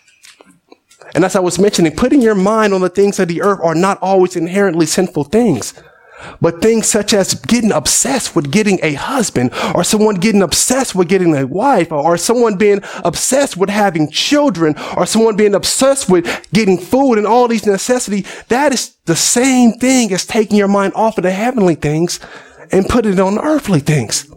And 1.16 1.26
as 1.26 1.36
I 1.36 1.40
was 1.40 1.58
mentioning, 1.58 1.96
putting 1.96 2.22
your 2.22 2.36
mind 2.36 2.74
on 2.74 2.82
the 2.82 2.90
things 2.90 3.20
of 3.20 3.28
the 3.28 3.42
earth 3.42 3.60
are 3.64 3.76
not 3.76 3.98
always 4.02 4.36
inherently 4.36 4.86
sinful 4.86 5.26
things. 5.26 5.74
But 6.42 6.62
things 6.62 6.88
such 6.88 7.14
as 7.14 7.34
getting 7.34 7.72
obsessed 7.72 8.36
with 8.36 8.52
getting 8.52 8.80
a 8.82 8.94
husband 8.94 9.52
or 9.76 9.84
someone 9.84 10.16
getting 10.16 10.42
obsessed 10.42 10.96
with 10.96 11.10
getting 11.10 11.36
a 11.36 11.46
wife 11.46 11.92
or 11.92 12.18
someone 12.18 12.58
being 12.58 12.82
obsessed 13.04 13.58
with 13.58 13.70
having 13.70 14.10
children 14.10 14.76
or 14.98 15.06
someone 15.06 15.36
being 15.36 15.56
obsessed 15.56 16.10
with 16.10 16.26
getting 16.54 16.78
food 16.78 17.18
and 17.18 17.28
all 17.28 17.48
these 17.48 17.66
necessities, 17.66 18.28
that 18.48 18.74
is 18.74 18.96
the 19.06 19.16
same 19.16 19.74
thing 19.74 20.12
as 20.14 20.26
taking 20.26 20.58
your 20.58 20.68
mind 20.68 20.94
off 20.96 21.18
of 21.18 21.24
the 21.24 21.32
heavenly 21.32 21.76
things 21.76 22.20
and 22.72 22.88
putting 22.88 23.14
it 23.14 23.20
on 23.20 23.40
earthly 23.40 23.80
things. 23.80 24.30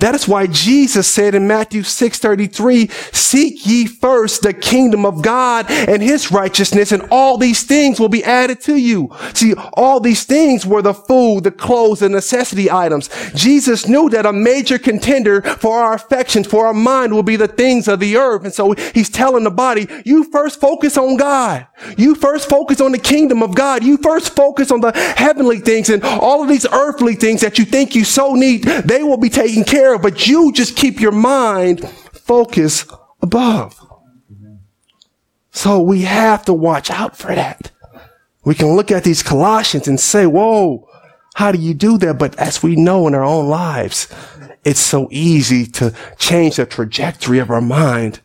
That 0.00 0.14
is 0.14 0.28
why 0.28 0.46
Jesus 0.46 1.06
said 1.06 1.34
in 1.34 1.46
Matthew 1.46 1.82
6:33, 1.82 2.90
"Seek 3.12 3.66
ye 3.66 3.86
first 3.86 4.42
the 4.42 4.52
kingdom 4.52 5.04
of 5.04 5.22
God 5.22 5.66
and 5.70 6.02
his 6.02 6.30
righteousness, 6.32 6.92
and 6.92 7.02
all 7.10 7.36
these 7.36 7.62
things 7.62 8.00
will 8.00 8.08
be 8.08 8.24
added 8.24 8.60
to 8.62 8.76
you." 8.76 9.10
See, 9.34 9.54
all 9.74 10.00
these 10.00 10.24
things 10.24 10.66
were 10.66 10.82
the 10.82 10.94
food, 10.94 11.44
the 11.44 11.50
clothes, 11.50 12.00
the 12.00 12.08
necessity 12.08 12.70
items. 12.70 13.10
Jesus 13.34 13.86
knew 13.86 14.08
that 14.10 14.26
a 14.26 14.32
major 14.32 14.78
contender 14.78 15.42
for 15.58 15.78
our 15.78 15.94
affections, 15.94 16.46
for 16.46 16.66
our 16.66 16.74
mind 16.74 17.12
will 17.12 17.22
be 17.22 17.36
the 17.36 17.48
things 17.48 17.88
of 17.88 18.00
the 18.00 18.16
earth. 18.16 18.44
And 18.44 18.54
so 18.54 18.74
he's 18.94 19.10
telling 19.10 19.44
the 19.44 19.50
body, 19.50 19.86
you 20.04 20.24
first 20.32 20.60
focus 20.60 20.96
on 20.96 21.16
God. 21.16 21.66
You 21.96 22.14
first 22.14 22.48
focus 22.48 22.80
on 22.80 22.92
the 22.92 22.98
kingdom 22.98 23.42
of 23.42 23.54
God. 23.54 23.84
You 23.84 23.98
first 23.98 24.34
focus 24.34 24.70
on 24.70 24.80
the 24.80 24.92
heavenly 25.16 25.58
things 25.58 25.90
and 25.90 26.02
all 26.04 26.42
of 26.42 26.48
these 26.48 26.66
earthly 26.72 27.14
things 27.14 27.40
that 27.40 27.58
you 27.58 27.64
think 27.64 27.94
you 27.94 28.04
so 28.04 28.34
need, 28.34 28.64
they 28.84 29.02
will 29.02 29.16
be 29.16 29.28
taken 29.28 29.57
care 29.64 29.94
of, 29.94 30.02
but 30.02 30.26
you 30.26 30.52
just 30.52 30.76
keep 30.76 31.00
your 31.00 31.12
mind 31.12 31.88
focused 32.12 32.90
above. 33.22 33.80
So 35.50 35.80
we 35.80 36.02
have 36.02 36.44
to 36.44 36.52
watch 36.52 36.90
out 36.90 37.16
for 37.16 37.34
that. 37.34 37.70
We 38.44 38.54
can 38.54 38.76
look 38.76 38.90
at 38.90 39.04
these 39.04 39.22
Colossians 39.22 39.88
and 39.88 39.98
say, 39.98 40.24
whoa, 40.26 40.88
how 41.34 41.52
do 41.52 41.58
you 41.58 41.74
do 41.74 41.98
that? 41.98 42.18
But 42.18 42.36
as 42.38 42.62
we 42.62 42.76
know 42.76 43.06
in 43.06 43.14
our 43.14 43.24
own 43.24 43.48
lives, 43.48 44.08
it's 44.64 44.80
so 44.80 45.08
easy 45.10 45.66
to 45.66 45.94
change 46.18 46.56
the 46.56 46.66
trajectory 46.66 47.38
of 47.38 47.50
our 47.50 47.60
mind 47.60 48.20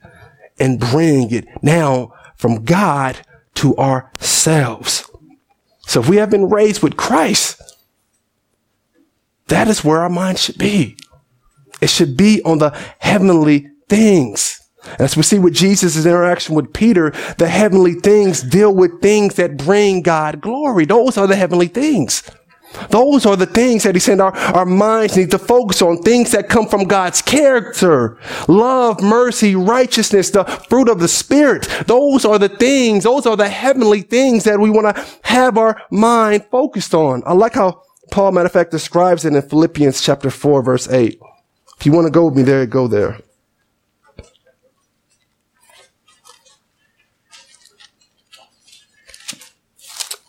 and 0.59 0.79
bring 0.79 1.31
it 1.31 1.47
now 1.63 2.13
from 2.35 2.63
God 2.63 3.25
to 3.55 3.75
ourselves. 3.77 5.09
So 5.81 5.99
if 6.01 6.09
we 6.09 6.17
have 6.17 6.29
been 6.29 6.49
raised 6.49 6.81
with 6.81 6.97
Christ, 6.97 7.61
that 9.47 9.67
is 9.67 9.83
where 9.83 9.99
our 9.99 10.09
mind 10.09 10.39
should 10.39 10.57
be. 10.57 10.97
It 11.83 11.89
should 11.89 12.15
be 12.15 12.41
on 12.43 12.59
the 12.59 12.69
heavenly 12.99 13.67
things. 13.89 14.61
As 14.99 15.17
we 15.17 15.23
see 15.23 15.37
with 15.37 15.53
Jesus' 15.53 16.05
interaction 16.05 16.55
with 16.55 16.71
Peter, 16.71 17.11
the 17.37 17.49
heavenly 17.49 17.95
things 17.95 18.41
deal 18.41 18.73
with 18.73 19.01
things 19.01 19.35
that 19.35 19.57
bring 19.57 20.01
God 20.01 20.39
glory. 20.39 20.85
Those 20.85 21.17
are 21.17 21.27
the 21.27 21.35
heavenly 21.35 21.67
things. 21.67 22.23
Those 22.89 23.25
are 23.25 23.35
the 23.35 23.45
things 23.45 23.83
that 23.83 23.95
he 23.95 23.99
said 23.99 24.21
our, 24.21 24.33
our 24.33 24.65
minds 24.65 25.17
need 25.17 25.29
to 25.31 25.37
focus 25.37 25.81
on, 25.81 25.97
things 25.97 26.31
that 26.31 26.47
come 26.47 26.69
from 26.69 26.85
God's 26.85 27.21
character, 27.21 28.17
love, 28.47 29.01
mercy, 29.01 29.53
righteousness, 29.53 30.29
the 30.29 30.45
fruit 30.45 30.87
of 30.87 31.01
the 31.01 31.09
Spirit. 31.09 31.67
Those 31.85 32.23
are 32.23 32.39
the 32.39 32.47
things, 32.47 33.03
those 33.03 33.25
are 33.25 33.35
the 33.35 33.49
heavenly 33.49 34.03
things 34.03 34.45
that 34.45 34.57
we 34.57 34.69
want 34.69 34.95
to 34.95 35.05
have 35.23 35.57
our 35.57 35.81
mind 35.91 36.45
focused 36.49 36.93
on. 36.93 37.23
I 37.25 37.33
like 37.33 37.55
how 37.55 37.81
Paul, 38.09 38.31
matter 38.31 38.45
of 38.45 38.53
fact, 38.53 38.71
describes 38.71 39.25
it 39.25 39.35
in 39.35 39.41
Philippians 39.41 40.01
chapter 40.01 40.29
4, 40.29 40.63
verse 40.63 40.89
8. 40.89 41.19
If 41.83 41.87
you 41.87 41.91
want 41.91 42.07
to 42.07 42.11
go 42.11 42.27
with 42.27 42.37
me 42.37 42.43
there, 42.43 42.65
go 42.65 42.87
there. 42.87 43.19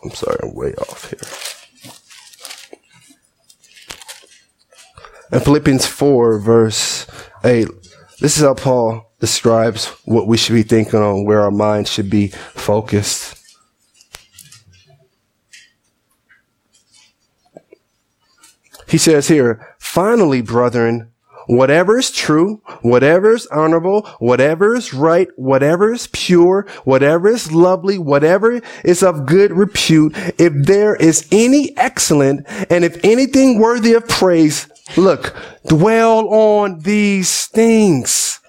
I'm 0.03 0.11
sorry, 0.11 0.37
I'm 0.43 0.53
way 0.53 0.73
off 0.73 1.09
here. 1.09 1.21
In 5.31 5.39
Philippians 5.39 5.85
4, 5.85 6.39
verse 6.39 7.07
8, 7.45 7.69
this 8.19 8.35
is 8.35 8.43
how 8.43 8.55
Paul 8.55 9.13
describes 9.21 9.85
what 10.03 10.27
we 10.27 10.35
should 10.35 10.55
be 10.55 10.63
thinking 10.63 10.99
on, 10.99 11.23
where 11.23 11.39
our 11.39 11.51
mind 11.51 11.87
should 11.87 12.09
be 12.09 12.27
focused. 12.27 13.41
He 18.89 18.97
says 18.97 19.29
here, 19.29 19.73
finally, 19.79 20.41
brethren, 20.41 21.13
whatever 21.47 21.97
is 21.97 22.11
true, 22.11 22.61
whatever 22.81 23.33
is 23.33 23.47
honorable, 23.47 24.07
whatever 24.19 24.75
is 24.75 24.93
right, 24.93 25.27
whatever 25.35 25.93
is 25.93 26.07
pure, 26.07 26.67
whatever 26.83 27.29
is 27.29 27.51
lovely, 27.51 27.97
whatever 27.97 28.61
is 28.83 29.03
of 29.03 29.25
good 29.25 29.51
repute, 29.51 30.13
if 30.37 30.53
there 30.53 30.95
is 30.95 31.27
any 31.31 31.75
excellent 31.77 32.45
and 32.69 32.83
if 32.83 33.03
anything 33.03 33.59
worthy 33.59 33.93
of 33.93 34.07
praise, 34.07 34.67
look, 34.97 35.35
dwell 35.67 36.27
on 36.29 36.79
these 36.79 37.47
things. 37.47 38.39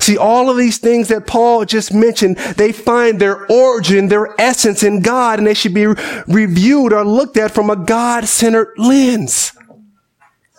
See, 0.00 0.18
all 0.18 0.50
of 0.50 0.56
these 0.56 0.78
things 0.78 1.08
that 1.08 1.28
Paul 1.28 1.64
just 1.64 1.94
mentioned, 1.94 2.36
they 2.56 2.72
find 2.72 3.20
their 3.20 3.46
origin, 3.46 4.08
their 4.08 4.34
essence 4.40 4.82
in 4.82 5.00
God, 5.00 5.38
and 5.38 5.46
they 5.46 5.54
should 5.54 5.74
be 5.74 5.86
reviewed 6.26 6.92
or 6.92 7.04
looked 7.04 7.36
at 7.36 7.52
from 7.52 7.70
a 7.70 7.76
God-centered 7.76 8.74
lens. 8.78 9.52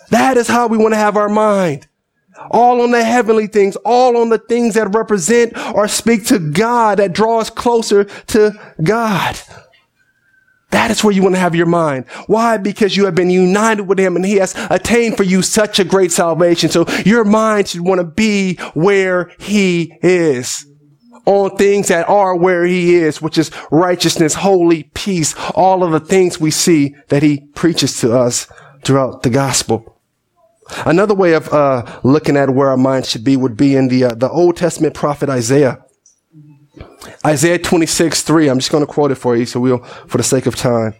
That 0.09 0.37
is 0.37 0.47
how 0.47 0.67
we 0.67 0.77
want 0.77 0.93
to 0.93 0.97
have 0.97 1.17
our 1.17 1.29
mind. 1.29 1.87
All 2.51 2.81
on 2.81 2.91
the 2.91 3.03
heavenly 3.03 3.47
things, 3.47 3.75
all 3.77 4.17
on 4.17 4.29
the 4.29 4.37
things 4.37 4.75
that 4.75 4.95
represent 4.95 5.57
or 5.73 5.87
speak 5.87 6.25
to 6.27 6.39
God, 6.39 6.99
that 6.99 7.13
draw 7.13 7.39
us 7.39 7.49
closer 7.49 8.03
to 8.03 8.53
God. 8.83 9.39
That 10.69 10.91
is 10.91 11.03
where 11.03 11.13
you 11.13 11.23
want 11.23 11.35
to 11.35 11.39
have 11.39 11.55
your 11.55 11.65
mind. 11.65 12.05
Why? 12.27 12.57
Because 12.57 12.97
you 12.97 13.05
have 13.05 13.15
been 13.15 13.29
united 13.29 13.83
with 13.83 13.99
Him 13.99 14.15
and 14.15 14.25
He 14.25 14.35
has 14.35 14.53
attained 14.69 15.17
for 15.17 15.23
you 15.23 15.41
such 15.41 15.79
a 15.79 15.85
great 15.85 16.11
salvation. 16.11 16.69
So 16.69 16.85
your 17.05 17.23
mind 17.23 17.69
should 17.69 17.81
want 17.81 17.99
to 17.99 18.05
be 18.05 18.57
where 18.73 19.31
He 19.39 19.97
is. 20.01 20.65
On 21.25 21.55
things 21.57 21.89
that 21.89 22.07
are 22.07 22.35
where 22.35 22.65
He 22.65 22.95
is, 22.95 23.21
which 23.21 23.37
is 23.37 23.51
righteousness, 23.71 24.33
holy, 24.33 24.83
peace, 24.93 25.35
all 25.55 25.83
of 25.83 25.91
the 25.91 25.99
things 25.99 26.39
we 26.39 26.51
see 26.51 26.95
that 27.09 27.23
He 27.23 27.47
preaches 27.55 27.99
to 28.01 28.17
us 28.17 28.47
throughout 28.83 29.23
the 29.23 29.29
gospel. 29.29 29.96
Another 30.85 31.13
way 31.13 31.33
of 31.33 31.51
uh, 31.53 31.99
looking 32.03 32.37
at 32.37 32.49
where 32.49 32.69
our 32.69 32.77
mind 32.77 33.05
should 33.05 33.23
be 33.23 33.37
would 33.37 33.57
be 33.57 33.75
in 33.75 33.87
the 33.87 34.05
uh, 34.05 34.13
the 34.13 34.29
Old 34.29 34.57
Testament 34.57 34.93
prophet 34.93 35.29
Isaiah. 35.29 35.83
Isaiah 37.25 37.57
26, 37.59 38.21
3. 38.21 38.49
I'm 38.49 38.59
just 38.59 38.71
going 38.71 38.85
to 38.85 38.91
quote 38.91 39.11
it 39.11 39.15
for 39.15 39.35
you, 39.35 39.45
so 39.45 39.59
we'll, 39.59 39.79
for 39.79 40.17
the 40.17 40.23
sake 40.23 40.45
of 40.45 40.55
time. 40.55 40.93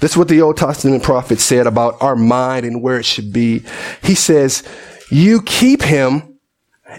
This 0.00 0.12
is 0.12 0.16
what 0.16 0.28
the 0.28 0.40
Old 0.40 0.56
Testament 0.56 1.02
prophet 1.02 1.38
said 1.38 1.66
about 1.66 2.00
our 2.02 2.16
mind 2.16 2.66
and 2.66 2.82
where 2.82 2.98
it 2.98 3.04
should 3.04 3.32
be. 3.32 3.62
He 4.02 4.14
says, 4.14 4.64
You 5.10 5.42
keep 5.42 5.82
him 5.82 6.38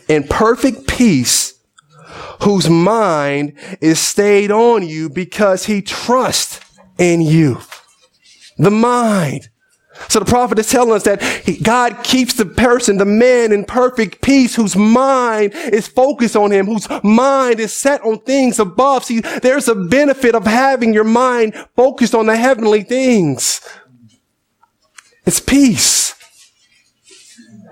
in 0.07 0.27
perfect 0.27 0.87
peace, 0.87 1.59
whose 2.43 2.69
mind 2.69 3.57
is 3.81 3.99
stayed 3.99 4.51
on 4.51 4.87
you 4.87 5.09
because 5.09 5.65
he 5.65 5.81
trusts 5.81 6.59
in 6.97 7.21
you. 7.21 7.59
The 8.57 8.71
mind. 8.71 9.49
So 10.09 10.19
the 10.19 10.25
prophet 10.25 10.59
is 10.59 10.69
telling 10.69 10.93
us 10.93 11.03
that 11.03 11.21
he, 11.21 11.57
God 11.57 12.03
keeps 12.03 12.33
the 12.33 12.45
person, 12.45 12.97
the 12.97 13.05
man 13.05 13.51
in 13.51 13.65
perfect 13.65 14.21
peace 14.21 14.55
whose 14.55 14.75
mind 14.75 15.53
is 15.53 15.87
focused 15.87 16.35
on 16.35 16.51
him, 16.51 16.65
whose 16.65 16.87
mind 17.03 17.59
is 17.59 17.73
set 17.73 18.01
on 18.01 18.19
things 18.19 18.59
above. 18.59 19.05
See, 19.05 19.19
there's 19.19 19.67
a 19.67 19.75
benefit 19.75 20.35
of 20.35 20.45
having 20.45 20.93
your 20.93 21.03
mind 21.03 21.55
focused 21.75 22.15
on 22.15 22.25
the 22.25 22.35
heavenly 22.35 22.83
things. 22.83 23.61
It's 25.25 25.39
peace. 25.39 26.15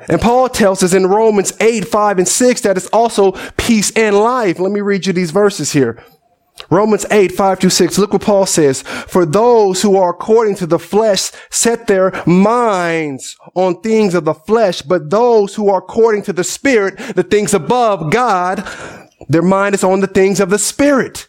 And 0.09 0.19
Paul 0.19 0.49
tells 0.49 0.83
us 0.83 0.93
in 0.93 1.05
Romans 1.07 1.53
8, 1.59 1.87
5, 1.87 2.17
and 2.19 2.27
6 2.27 2.61
that 2.61 2.77
it's 2.77 2.87
also 2.87 3.33
peace 3.57 3.91
and 3.95 4.17
life. 4.17 4.59
Let 4.59 4.71
me 4.71 4.81
read 4.81 5.05
you 5.05 5.13
these 5.13 5.31
verses 5.31 5.71
here. 5.71 6.03
Romans 6.71 7.05
8, 7.11 7.33
5 7.33 7.59
to 7.59 7.69
6. 7.69 7.97
Look 7.97 8.13
what 8.13 8.21
Paul 8.21 8.45
says. 8.45 8.81
For 8.81 9.25
those 9.25 9.81
who 9.81 9.97
are 9.97 10.11
according 10.11 10.55
to 10.55 10.65
the 10.65 10.79
flesh 10.79 11.31
set 11.49 11.87
their 11.87 12.23
minds 12.25 13.35
on 13.55 13.81
things 13.81 14.15
of 14.15 14.23
the 14.23 14.33
flesh, 14.33 14.81
but 14.81 15.09
those 15.09 15.53
who 15.53 15.69
are 15.69 15.79
according 15.79 16.23
to 16.23 16.33
the 16.33 16.45
spirit, 16.45 16.97
the 17.15 17.23
things 17.23 17.53
above 17.53 18.09
God, 18.09 18.65
their 19.27 19.41
mind 19.41 19.75
is 19.75 19.83
on 19.83 19.99
the 19.99 20.07
things 20.07 20.39
of 20.39 20.49
the 20.49 20.57
spirit. 20.57 21.27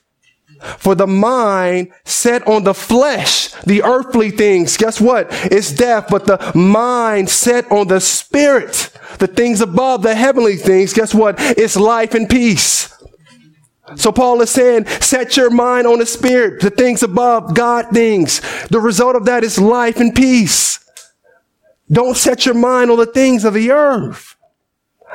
For 0.79 0.95
the 0.95 1.09
mind 1.09 1.91
set 2.05 2.47
on 2.47 2.63
the 2.63 2.75
flesh, 2.75 3.49
the 3.65 3.83
earthly 3.83 4.31
things, 4.31 4.77
guess 4.77 5.01
what? 5.01 5.27
It's 5.31 5.73
death, 5.73 6.07
but 6.09 6.27
the 6.27 6.53
mind 6.57 7.29
set 7.29 7.71
on 7.73 7.89
the 7.89 8.01
spirit, 8.01 8.97
the 9.19 9.27
things 9.27 9.61
above, 9.61 10.03
the 10.03 10.15
heavenly 10.15 10.55
things, 10.55 10.93
guess 10.93 11.13
what? 11.13 11.35
It's 11.39 11.77
life 11.77 12.15
and 12.15 12.29
peace. 12.29 12.92
So 13.97 14.13
Paul 14.13 14.41
is 14.43 14.51
saying, 14.51 14.87
set 14.87 15.37
your 15.37 15.51
mind 15.51 15.87
on 15.87 15.99
the 15.99 16.07
spirit, 16.07 16.61
the 16.61 16.71
things 16.71 17.03
above, 17.03 17.55
God 17.55 17.89
things. 17.93 18.41
The 18.69 18.81
result 18.81 19.17
of 19.17 19.25
that 19.25 19.45
is 19.45 19.59
life 19.59 19.99
and 19.99 20.15
peace. 20.15 20.79
Don't 21.91 22.17
set 22.17 22.47
your 22.47 22.55
mind 22.55 22.91
on 22.91 22.99
the 22.99 23.07
things 23.07 23.45
of 23.45 23.55
the 23.55 23.71
earth. 23.71 24.37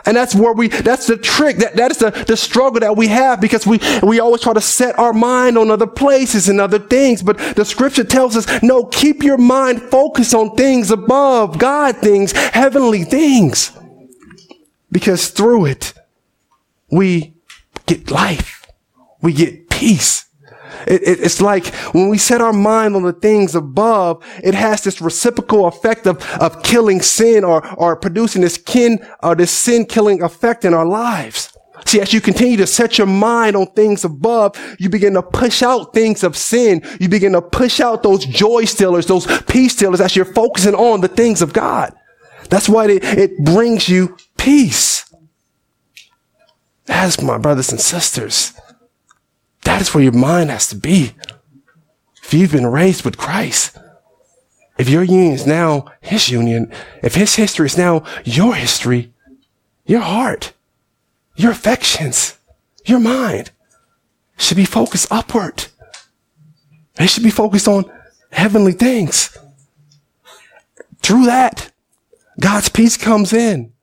And 0.06 0.16
that's 0.16 0.36
where 0.36 0.54
we, 0.54 0.68
that's 0.68 1.08
the 1.08 1.18
trick. 1.18 1.58
That, 1.58 1.76
that 1.78 1.92
is 1.92 1.98
the, 1.98 2.12
the 2.12 2.38
struggle 2.38 2.82
that 2.82 2.96
we 2.96 3.08
have 3.08 3.42
because 3.42 3.66
we, 3.66 3.80
we 4.04 4.20
always 4.20 4.42
try 4.42 4.54
to 4.54 4.62
set 4.62 4.98
our 5.00 5.14
mind 5.14 5.58
on 5.58 5.72
other 5.72 5.88
places 5.88 6.50
and 6.50 6.62
other 6.62 6.78
things. 6.78 7.24
But 7.24 7.38
the 7.56 7.66
scripture 7.66 8.04
tells 8.04 8.36
us, 8.38 8.62
no, 8.62 8.86
keep 8.86 9.24
your 9.24 9.38
mind 9.38 9.82
focused 9.82 10.36
on 10.36 10.56
things 10.56 10.92
above, 10.92 11.58
God 11.58 11.98
things, 11.98 12.32
heavenly 12.32 13.06
things. 13.06 13.72
Because 14.92 15.30
through 15.30 15.66
it, 15.66 15.94
we 16.92 17.34
get 17.88 18.12
life. 18.12 18.57
We 19.22 19.34
get 19.34 19.70
peace. 19.70 20.26
It, 20.86 21.02
it, 21.04 21.20
it's 21.22 21.42
like 21.42 21.74
when 21.94 22.10
we 22.10 22.18
set 22.18 22.42
our 22.42 22.54
mind 22.54 22.96
on 22.96 23.04
the 23.04 23.14
things 23.14 23.56
above, 23.56 24.24
it 24.44 24.54
has 24.54 24.84
this 24.84 25.02
reciprocal 25.02 25.66
effect 25.66 26.06
of, 26.06 26.24
of 26.40 26.62
killing 26.64 27.02
sin 27.02 27.44
or, 27.44 27.68
or 27.76 27.96
producing 27.96 28.42
this 28.42 28.58
kin 28.58 29.00
or 29.24 29.36
this 29.36 29.52
sin 29.52 29.86
killing 29.86 30.22
effect 30.22 30.66
in 30.66 30.74
our 30.74 30.86
lives. 30.86 31.58
See, 31.86 32.02
as 32.02 32.12
you 32.12 32.22
continue 32.22 32.58
to 32.58 32.68
set 32.68 32.98
your 32.98 33.08
mind 33.08 33.56
on 33.56 33.68
things 33.68 34.04
above, 34.04 34.56
you 34.80 34.90
begin 34.90 35.14
to 35.14 35.22
push 35.22 35.62
out 35.62 35.94
things 35.94 36.24
of 36.24 36.36
sin. 36.36 36.82
You 37.00 37.08
begin 37.08 37.34
to 37.34 37.42
push 37.42 37.80
out 37.80 38.04
those 38.04 38.26
joy 38.26 38.66
stealers, 38.66 39.06
those 39.06 39.26
peace 39.44 39.74
stealers 39.74 40.02
as 40.02 40.16
you're 40.16 40.26
focusing 40.26 40.76
on 40.76 41.02
the 41.02 41.08
things 41.08 41.42
of 41.42 41.54
God. 41.54 41.94
That's 42.50 42.68
why 42.68 42.88
it, 42.88 43.04
it 43.04 43.38
brings 43.44 43.88
you 43.88 44.18
peace. 44.38 45.06
As 46.90 47.22
my 47.22 47.38
brothers 47.38 47.72
and 47.72 47.80
sisters. 47.80 48.54
That 49.68 49.82
is 49.82 49.94
where 49.94 50.02
your 50.02 50.14
mind 50.14 50.50
has 50.50 50.70
to 50.70 50.78
be. 50.78 51.12
If 52.24 52.34
you've 52.34 52.54
been 52.54 52.66
raised 52.66 53.04
with 53.04 53.18
Christ, 53.18 53.78
if 54.78 54.88
your 54.88 55.04
union 55.04 55.34
is 55.34 55.46
now 55.46 55.92
his 56.00 56.30
union, 56.30 56.72
if 57.04 57.16
his 57.16 57.36
history 57.36 57.66
is 57.66 57.78
now 57.78 58.06
your 58.24 58.56
history, 58.56 59.12
your 59.86 60.00
heart, 60.00 60.54
your 61.36 61.52
affections, 61.52 62.38
your 62.86 63.02
mind 63.02 63.52
should 64.38 64.56
be 64.56 64.64
focused 64.64 65.12
upward. 65.12 65.66
They 66.96 67.06
should 67.06 67.24
be 67.24 67.30
focused 67.30 67.68
on 67.68 67.92
heavenly 68.32 68.72
things. 68.72 69.38
Through 71.02 71.26
that, 71.26 71.72
God's 72.40 72.70
peace 72.70 72.96
comes 72.96 73.34
in. 73.34 73.74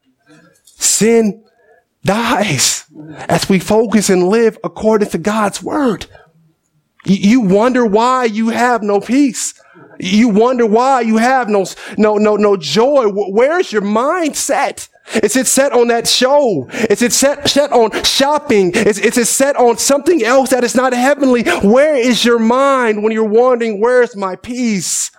Sin 0.65 1.44
dies 2.05 2.85
as 3.29 3.49
we 3.49 3.59
focus 3.59 4.11
and 4.11 4.29
live 4.29 4.59
according 4.63 5.09
to 5.11 5.19
God's 5.19 5.63
word. 5.63 6.07
You 7.07 7.41
wonder 7.41 7.85
why 7.85 8.25
you 8.25 8.49
have 8.49 8.83
no 8.83 9.01
peace. 9.01 9.61
You 10.01 10.29
wonder 10.29 10.67
why 10.67 11.03
you 11.03 11.19
have 11.19 11.49
no, 11.49 11.67
no, 11.99 12.17
no, 12.17 12.37
no 12.37 12.57
joy. 12.57 13.07
Where's 13.09 13.73
your 13.73 13.83
mind 13.83 14.37
set? 14.37 14.89
Is 15.23 15.37
it 15.37 15.47
set 15.47 15.73
on 15.73 15.89
that 15.89 16.09
show? 16.09 16.67
Is 16.89 17.03
it 17.03 17.13
set, 17.13 17.47
set 17.49 17.73
on 17.73 17.91
shopping? 18.05 18.73
Is, 18.75 18.99
is 18.99 19.19
it 19.19 19.27
set 19.27 19.55
on 19.57 19.77
something 19.77 20.25
else 20.25 20.51
that 20.51 20.65
is 20.65 20.75
not 20.75 20.95
heavenly? 20.95 21.43
Where 21.63 21.95
is 21.95 22.25
your 22.25 22.39
mind 22.39 23.03
when 23.03 23.13
you're 23.13 23.25
wondering, 23.25 23.81
where's 23.81 24.17
my 24.17 24.37
peace? 24.37 25.11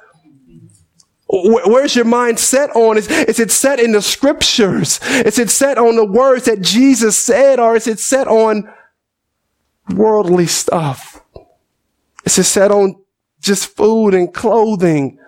Where's 1.43 1.95
your 1.95 2.05
mind 2.05 2.39
set 2.39 2.69
on? 2.75 2.97
Is, 2.97 3.09
is 3.09 3.39
it 3.39 3.51
set 3.51 3.79
in 3.79 3.91
the 3.91 4.01
scriptures? 4.01 4.99
Is 5.03 5.37
it 5.37 5.49
set 5.49 5.77
on 5.77 5.95
the 5.95 6.05
words 6.05 6.45
that 6.45 6.61
Jesus 6.61 7.17
said, 7.17 7.59
or 7.59 7.75
is 7.75 7.87
it 7.87 7.99
set 7.99 8.27
on 8.27 8.71
worldly 9.93 10.47
stuff? 10.47 11.21
Is 12.23 12.37
it 12.37 12.45
set 12.45 12.71
on 12.71 12.95
just 13.41 13.67
food 13.67 14.13
and 14.13 14.33
clothing? 14.33 15.19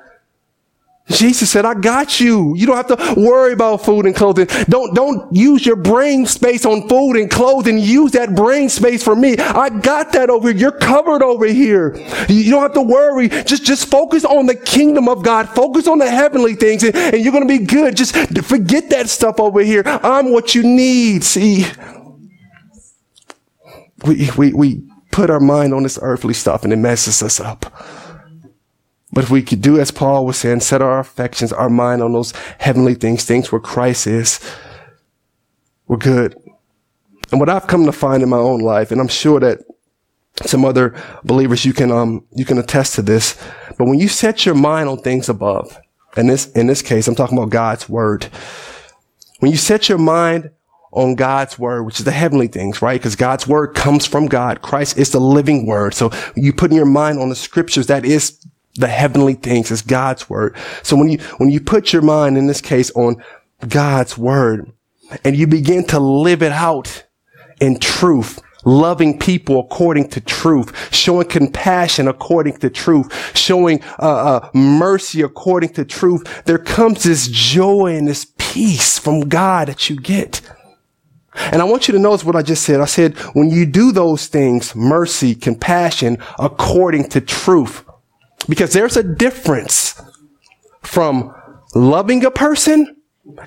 Jesus 1.09 1.49
said, 1.49 1.65
I 1.65 1.73
got 1.73 2.19
you. 2.19 2.53
You 2.55 2.65
don't 2.65 2.75
have 2.75 2.87
to 2.87 3.19
worry 3.19 3.53
about 3.53 3.85
food 3.85 4.05
and 4.05 4.15
clothing. 4.15 4.47
Don't, 4.67 4.93
don't 4.93 5.33
use 5.33 5.65
your 5.65 5.77
brain 5.77 6.25
space 6.25 6.65
on 6.65 6.87
food 6.89 7.15
and 7.15 7.31
clothing. 7.31 7.77
Use 7.77 8.11
that 8.11 8.35
brain 8.35 8.67
space 8.69 9.03
for 9.03 9.15
me. 9.15 9.37
I 9.37 9.69
got 9.69 10.11
that 10.13 10.29
over 10.29 10.49
here. 10.49 10.57
You're 10.57 10.71
covered 10.79 11.23
over 11.23 11.45
here. 11.45 11.95
You 12.27 12.51
don't 12.51 12.61
have 12.61 12.73
to 12.73 12.81
worry. 12.81 13.29
Just, 13.29 13.63
just 13.63 13.89
focus 13.89 14.25
on 14.25 14.47
the 14.47 14.55
kingdom 14.55 15.07
of 15.07 15.23
God. 15.23 15.47
Focus 15.49 15.87
on 15.87 15.97
the 15.99 16.09
heavenly 16.09 16.55
things 16.55 16.83
and, 16.83 16.95
and 16.95 17.23
you're 17.23 17.33
going 17.33 17.47
to 17.47 17.57
be 17.57 17.65
good. 17.65 17.95
Just 17.95 18.15
forget 18.45 18.89
that 18.89 19.07
stuff 19.07 19.39
over 19.39 19.61
here. 19.61 19.83
I'm 19.85 20.33
what 20.33 20.55
you 20.55 20.63
need. 20.63 21.23
See, 21.23 21.65
we, 24.05 24.29
we, 24.37 24.53
we 24.53 24.83
put 25.11 25.29
our 25.29 25.39
mind 25.39 25.73
on 25.73 25.83
this 25.83 25.97
earthly 26.01 26.33
stuff 26.33 26.63
and 26.63 26.73
it 26.73 26.77
messes 26.77 27.23
us 27.23 27.39
up. 27.39 27.73
But 29.18 29.24
if 29.24 29.32
we 29.32 29.41
could 29.41 29.63
do 29.63 29.80
as 29.80 29.89
Paul 29.89 30.28
was 30.28 30.38
saying, 30.38 30.59
set 30.59 30.80
our 30.80 30.99
affections, 30.99 31.51
our 31.51 31.72
mind 31.72 32.03
on 32.03 32.13
those 32.13 32.34
heavenly 32.59 32.93
things, 32.93 33.26
things 33.26 33.51
where 33.51 33.59
Christ 33.59 34.05
is, 34.05 34.39
we're 35.88 35.97
good. 35.97 36.36
And 37.32 37.39
what 37.39 37.49
I've 37.49 37.65
come 37.65 37.88
to 37.88 37.91
find 37.91 38.22
in 38.22 38.30
my 38.30 38.38
own 38.38 38.59
life, 38.59 38.91
and 38.91 39.01
I'm 39.01 39.07
sure 39.07 39.39
that 39.39 39.61
some 40.45 40.63
other 40.63 40.93
believers 41.24 41.65
you 41.65 41.74
can 41.74 41.89
um 41.91 42.28
you 42.36 42.45
can 42.45 42.59
attest 42.59 42.93
to 42.93 43.01
this, 43.01 43.36
but 43.80 43.86
when 43.86 43.97
you 43.97 44.07
set 44.07 44.45
your 44.45 44.53
mind 44.53 44.88
on 44.88 44.99
things 44.99 45.30
above, 45.30 45.76
and 46.15 46.30
this 46.30 46.51
in 46.51 46.68
this 46.68 46.84
case 46.84 47.07
I'm 47.07 47.15
talking 47.15 47.39
about 47.39 47.49
God's 47.49 47.89
word. 47.89 48.26
When 49.39 49.49
you 49.49 49.57
set 49.57 49.89
your 49.89 49.97
mind 49.97 50.51
on 50.91 51.15
God's 51.15 51.57
word, 51.57 51.86
which 51.86 51.97
is 51.97 52.05
the 52.05 52.11
heavenly 52.11 52.49
things, 52.49 52.84
right? 52.84 53.01
Because 53.01 53.15
God's 53.15 53.47
word 53.47 53.74
comes 53.74 54.05
from 54.05 54.28
God. 54.28 54.61
Christ 54.61 54.95
is 54.95 55.09
the 55.09 55.20
living 55.20 55.65
word. 55.65 55.95
So 55.95 56.11
you 56.36 56.53
put 56.53 56.72
your 56.72 56.86
mind 56.86 57.18
on 57.18 57.30
the 57.30 57.36
scriptures, 57.36 57.88
that 57.88 58.05
is 58.05 58.38
the 58.78 58.88
heavenly 58.88 59.34
things 59.34 59.71
is 59.71 59.82
God's 59.82 60.30
word. 60.30 60.55
So 60.84 60.95
when 60.95 61.09
you, 61.09 61.19
when 61.38 61.49
you 61.49 61.59
put 61.59 61.91
your 61.91 62.01
mind 62.01 62.38
in 62.38 62.47
this 62.47 62.61
case 62.61 62.91
on 62.91 63.23
God's 63.67 64.17
word 64.17 64.71
and 65.23 65.36
you 65.36 65.47
begin 65.47 65.86
to 65.88 65.99
live 65.99 66.41
it 66.43 66.51
out 66.51 67.05
in 67.59 67.80
truth, 67.80 68.39
loving 68.65 69.17
people 69.17 69.59
according 69.59 70.09
to 70.09 70.21
truth, 70.21 70.93
showing 70.93 71.28
compassion 71.28 72.07
according 72.07 72.57
to 72.57 72.69
truth, 72.69 73.36
showing 73.36 73.82
uh, 73.99 74.39
uh, 74.39 74.49
mercy 74.53 75.21
according 75.21 75.69
to 75.69 75.86
truth, 75.86 76.43
there 76.45 76.57
comes 76.57 77.03
this 77.03 77.28
joy 77.28 77.95
and 77.95 78.07
this 78.07 78.32
peace 78.38 78.99
from 78.99 79.21
God 79.21 79.69
that 79.69 79.89
you 79.89 79.95
get. 79.95 80.41
And 81.36 81.61
I 81.61 81.65
want 81.65 81.88
you 81.88 81.93
to 81.93 81.99
notice 81.99 82.25
what 82.25 82.36
I 82.36 82.41
just 82.41 82.63
said. 82.63 82.82
I 82.82 82.86
said, 82.86 83.15
when 83.34 83.49
you 83.49 83.65
do 83.65 83.91
those 83.91 84.28
things, 84.28 84.75
mercy, 84.75 85.36
compassion, 85.36 86.17
according 86.39 87.09
to 87.09 87.21
truth, 87.21 87.84
because 88.47 88.73
there's 88.73 88.97
a 88.97 89.03
difference 89.03 90.01
from 90.81 91.33
loving 91.75 92.23
a 92.25 92.31
person 92.31 92.95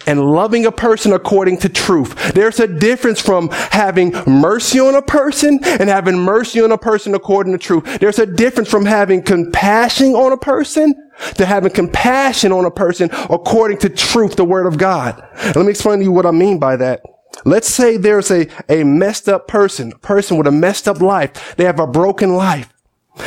and 0.07 0.21
loving 0.21 0.67
a 0.67 0.73
person 0.73 1.13
according 1.13 1.59
to 1.59 1.69
truth. 1.69 2.33
There's 2.35 2.61
a 2.61 2.67
difference 2.67 3.21
from 3.21 3.49
having 3.51 4.13
mercy 4.27 4.79
on 4.79 4.95
a 4.95 5.03
person 5.03 5.59
and 5.65 5.89
having 5.89 6.19
mercy 6.19 6.61
on 6.61 6.71
a 6.71 6.79
person 6.79 7.15
according 7.15 7.53
to 7.53 7.59
truth. 7.59 7.99
There's 7.99 8.19
a 8.19 8.27
difference 8.27 8.69
from 8.69 8.85
having 8.85 9.23
compassion 9.23 10.15
on 10.15 10.33
a 10.33 10.37
person 10.37 10.95
to 11.37 11.47
having 11.47 11.71
compassion 11.71 12.53
on 12.53 12.65
a 12.65 12.71
person 12.71 13.09
according 13.31 13.79
to 13.79 13.89
truth, 13.89 14.37
the 14.37 14.45
word 14.45 14.67
of 14.67 14.79
God. 14.79 15.23
Let 15.55 15.57
me 15.57 15.71
explain 15.71 15.99
to 15.99 16.05
you 16.05 16.13
what 16.13 16.27
I 16.27 16.31
mean 16.31 16.59
by 16.59 16.77
that. 16.77 17.01
Let's 17.45 17.69
say 17.69 17.97
there's 17.97 18.31
a, 18.31 18.49
a 18.69 18.85
messed 18.85 19.29
up 19.29 19.49
person, 19.49 19.93
a 19.93 19.99
person 19.99 20.37
with 20.37 20.47
a 20.47 20.53
messed 20.53 20.89
up 20.89 21.01
life. 21.01 21.57
They 21.57 21.65
have 21.65 21.81
a 21.81 21.87
broken 21.87 22.35
life 22.35 22.73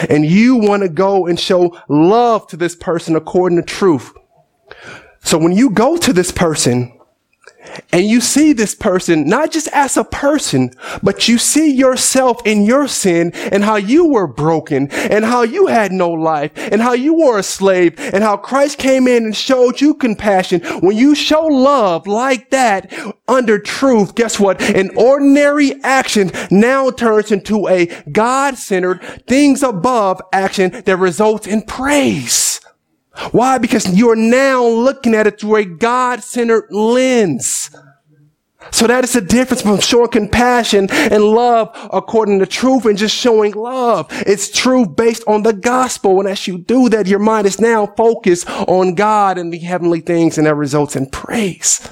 and 0.10 0.26
you 0.26 0.56
want 0.56 0.84
to 0.84 0.89
go 0.89 1.28
and 1.28 1.39
show 1.39 1.78
love 1.88 2.48
to 2.48 2.58
this 2.58 2.76
person 2.76 3.16
according 3.16 3.58
to 3.58 3.64
truth. 3.64 4.12
So 5.24 5.38
when 5.38 5.54
you 5.54 5.70
go 5.70 5.98
to 5.98 6.14
this 6.14 6.32
person 6.32 7.00
and 7.91 8.05
you 8.05 8.22
see 8.22 8.53
this 8.53 8.76
person 8.76 9.28
not 9.28 9.51
just 9.51 9.68
as 9.70 9.97
a 9.97 10.03
person, 10.03 10.72
but 11.01 11.28
you 11.28 11.38
see 11.38 11.72
yourself 11.72 12.41
in 12.45 12.66
your 12.66 12.88
sin 12.88 13.32
and 13.34 13.64
how 13.64 13.76
you 13.76 14.07
were 14.07 14.28
broken 14.28 14.89
and 14.91 15.26
how 15.26 15.43
you 15.43 15.68
had 15.68 15.91
no 15.91 16.09
life 16.09 16.51
and 16.55 16.82
how 16.82 16.93
you 16.93 17.14
were 17.14 17.39
a 17.39 17.43
slave 17.43 17.99
and 17.99 18.24
how 18.24 18.38
Christ 18.38 18.78
came 18.78 19.07
in 19.07 19.26
and 19.26 19.36
showed 19.36 19.82
you 19.82 19.93
compassion. 19.93 20.61
When 20.82 20.97
you 20.97 21.16
show 21.16 21.45
love 21.45 22.07
like 22.07 22.49
that 22.51 22.93
under 23.28 23.59
truth, 23.59 24.16
guess 24.16 24.39
what? 24.39 24.61
An 24.61 24.91
ordinary 24.95 25.82
action 25.84 26.32
now 26.51 26.89
turns 26.91 27.32
into 27.32 27.68
a 27.68 27.88
God-centered 28.11 29.24
things 29.28 29.64
above 29.64 30.22
action 30.32 30.84
that 30.86 30.97
results 30.97 31.47
in 31.47 31.61
praise. 31.64 32.53
Why? 33.32 33.57
Because 33.57 33.93
you're 33.95 34.16
now 34.16 34.66
looking 34.66 35.14
at 35.14 35.28
it 35.28 35.39
through 35.39 35.57
a 35.57 35.66
God-centered 35.66 36.68
lens. 36.72 37.70
So 38.72 38.88
that 38.88 39.03
is 39.03 39.14
the 39.14 39.22
difference 39.22 39.61
from 39.61 39.80
showing 39.82 40.07
compassion 40.07 40.88
and 40.89 41.24
love 41.24 41.70
according 41.91 42.39
to 42.39 42.45
truth 42.45 42.86
and 42.86 42.97
just 42.97 43.16
showing 43.16 43.51
love. 43.51 44.07
It's 44.26 44.49
truth 44.49 44.95
based 44.95 45.24
on 45.28 45.43
the 45.43 45.53
gospel. 45.53 46.20
And 46.20 46.30
as 46.30 46.47
you 46.47 46.57
do 46.57 46.89
that, 46.89 47.05
your 47.05 47.20
mind 47.20 47.45
is 47.45 47.59
now 47.59 47.88
focused 47.97 48.49
on 48.49 48.95
God 48.95 49.38
and 49.38 49.51
the 49.51 49.59
heavenly 49.59 49.99
things 49.99 50.38
and 50.38 50.47
that 50.47 50.55
results 50.55 50.95
in 50.95 51.07
praise. 51.07 51.88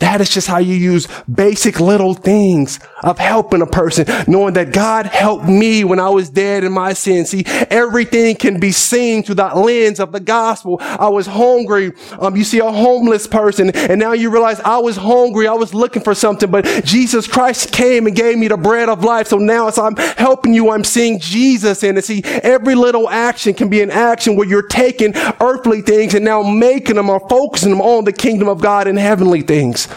That 0.00 0.20
is 0.20 0.30
just 0.30 0.48
how 0.48 0.58
you 0.58 0.74
use 0.74 1.06
basic 1.32 1.80
little 1.80 2.14
things 2.14 2.80
of 3.02 3.18
helping 3.18 3.62
a 3.62 3.66
person, 3.66 4.06
knowing 4.26 4.54
that 4.54 4.72
God 4.72 5.06
helped 5.06 5.46
me 5.46 5.84
when 5.84 6.00
I 6.00 6.08
was 6.08 6.30
dead 6.30 6.64
in 6.64 6.72
my 6.72 6.92
sin. 6.92 7.26
See, 7.26 7.44
everything 7.46 8.36
can 8.36 8.58
be 8.58 8.72
seen 8.72 9.22
through 9.22 9.36
that 9.36 9.56
lens 9.56 10.00
of 10.00 10.12
the 10.12 10.20
gospel. 10.20 10.78
I 10.80 11.08
was 11.08 11.26
hungry. 11.26 11.92
Um, 12.18 12.36
you 12.36 12.44
see 12.44 12.58
a 12.58 12.70
homeless 12.70 13.26
person 13.26 13.70
and 13.70 14.00
now 14.00 14.12
you 14.12 14.30
realize 14.30 14.60
I 14.60 14.78
was 14.78 14.96
hungry. 14.96 15.46
I 15.46 15.54
was 15.54 15.74
looking 15.74 16.02
for 16.02 16.14
something, 16.14 16.50
but 16.50 16.64
Jesus 16.84 17.26
Christ 17.26 17.72
came 17.72 18.06
and 18.06 18.16
gave 18.16 18.36
me 18.36 18.48
the 18.48 18.56
bread 18.56 18.88
of 18.88 19.04
life. 19.04 19.28
So 19.28 19.38
now 19.38 19.68
as 19.68 19.78
I'm 19.78 19.96
helping 19.96 20.54
you, 20.54 20.70
I'm 20.70 20.84
seeing 20.84 21.20
Jesus 21.20 21.82
in 21.82 21.96
it. 21.96 22.04
See, 22.04 22.22
every 22.24 22.74
little 22.74 23.08
action 23.08 23.54
can 23.54 23.68
be 23.68 23.80
an 23.80 23.90
action 23.90 24.36
where 24.36 24.48
you're 24.48 24.66
taking 24.66 25.12
earthly 25.40 25.82
things 25.82 26.14
and 26.14 26.24
now 26.24 26.42
making 26.42 26.96
them 26.96 27.10
or 27.10 27.20
focusing 27.28 27.70
them 27.70 27.80
on 27.80 28.04
the 28.04 28.12
kingdom 28.12 28.48
of 28.48 28.60
God 28.60 28.86
and 28.88 28.98
heavenly 28.98 29.42
things. 29.72 29.88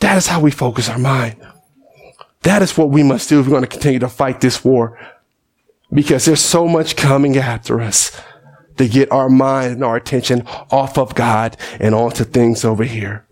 That 0.00 0.16
is 0.16 0.26
how 0.26 0.40
we 0.40 0.50
focus 0.50 0.88
our 0.88 0.98
mind. 0.98 1.36
That 2.42 2.62
is 2.62 2.76
what 2.76 2.90
we 2.90 3.02
must 3.02 3.28
do 3.28 3.40
if 3.40 3.46
we're 3.46 3.50
going 3.50 3.62
to 3.62 3.68
continue 3.68 4.00
to 4.00 4.08
fight 4.08 4.40
this 4.40 4.64
war. 4.64 4.98
Because 5.92 6.24
there's 6.24 6.40
so 6.40 6.66
much 6.66 6.96
coming 6.96 7.36
after 7.36 7.80
us 7.80 8.18
to 8.78 8.88
get 8.88 9.12
our 9.12 9.28
mind 9.28 9.74
and 9.74 9.84
our 9.84 9.96
attention 9.96 10.42
off 10.70 10.98
of 10.98 11.14
God 11.14 11.56
and 11.78 11.94
onto 11.94 12.24
things 12.24 12.64
over 12.64 12.84
here. 12.84 13.26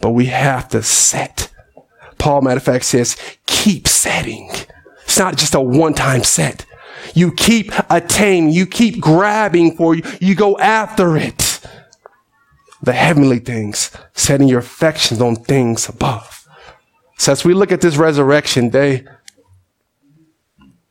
But 0.00 0.10
we 0.10 0.26
have 0.26 0.68
to 0.70 0.82
set. 0.82 1.52
Paul, 2.18 2.42
matter 2.42 2.58
of 2.58 2.62
fact, 2.62 2.84
says, 2.84 3.16
keep 3.46 3.88
setting. 3.88 4.50
It's 5.04 5.18
not 5.18 5.36
just 5.36 5.54
a 5.54 5.60
one 5.60 5.94
time 5.94 6.22
set. 6.24 6.64
You 7.14 7.32
keep 7.32 7.72
attaining, 7.90 8.52
you 8.52 8.66
keep 8.66 9.00
grabbing 9.00 9.76
for 9.76 9.94
you, 9.94 10.02
you 10.20 10.34
go 10.34 10.58
after 10.58 11.16
it 11.16 11.45
the 12.86 12.92
heavenly 12.92 13.40
things, 13.40 13.90
setting 14.14 14.46
your 14.46 14.60
affections 14.60 15.20
on 15.20 15.34
things 15.34 15.88
above. 15.88 16.48
So 17.18 17.32
as 17.32 17.44
we 17.44 17.52
look 17.52 17.72
at 17.72 17.80
this 17.80 17.96
resurrection 17.96 18.68
day, 18.68 19.04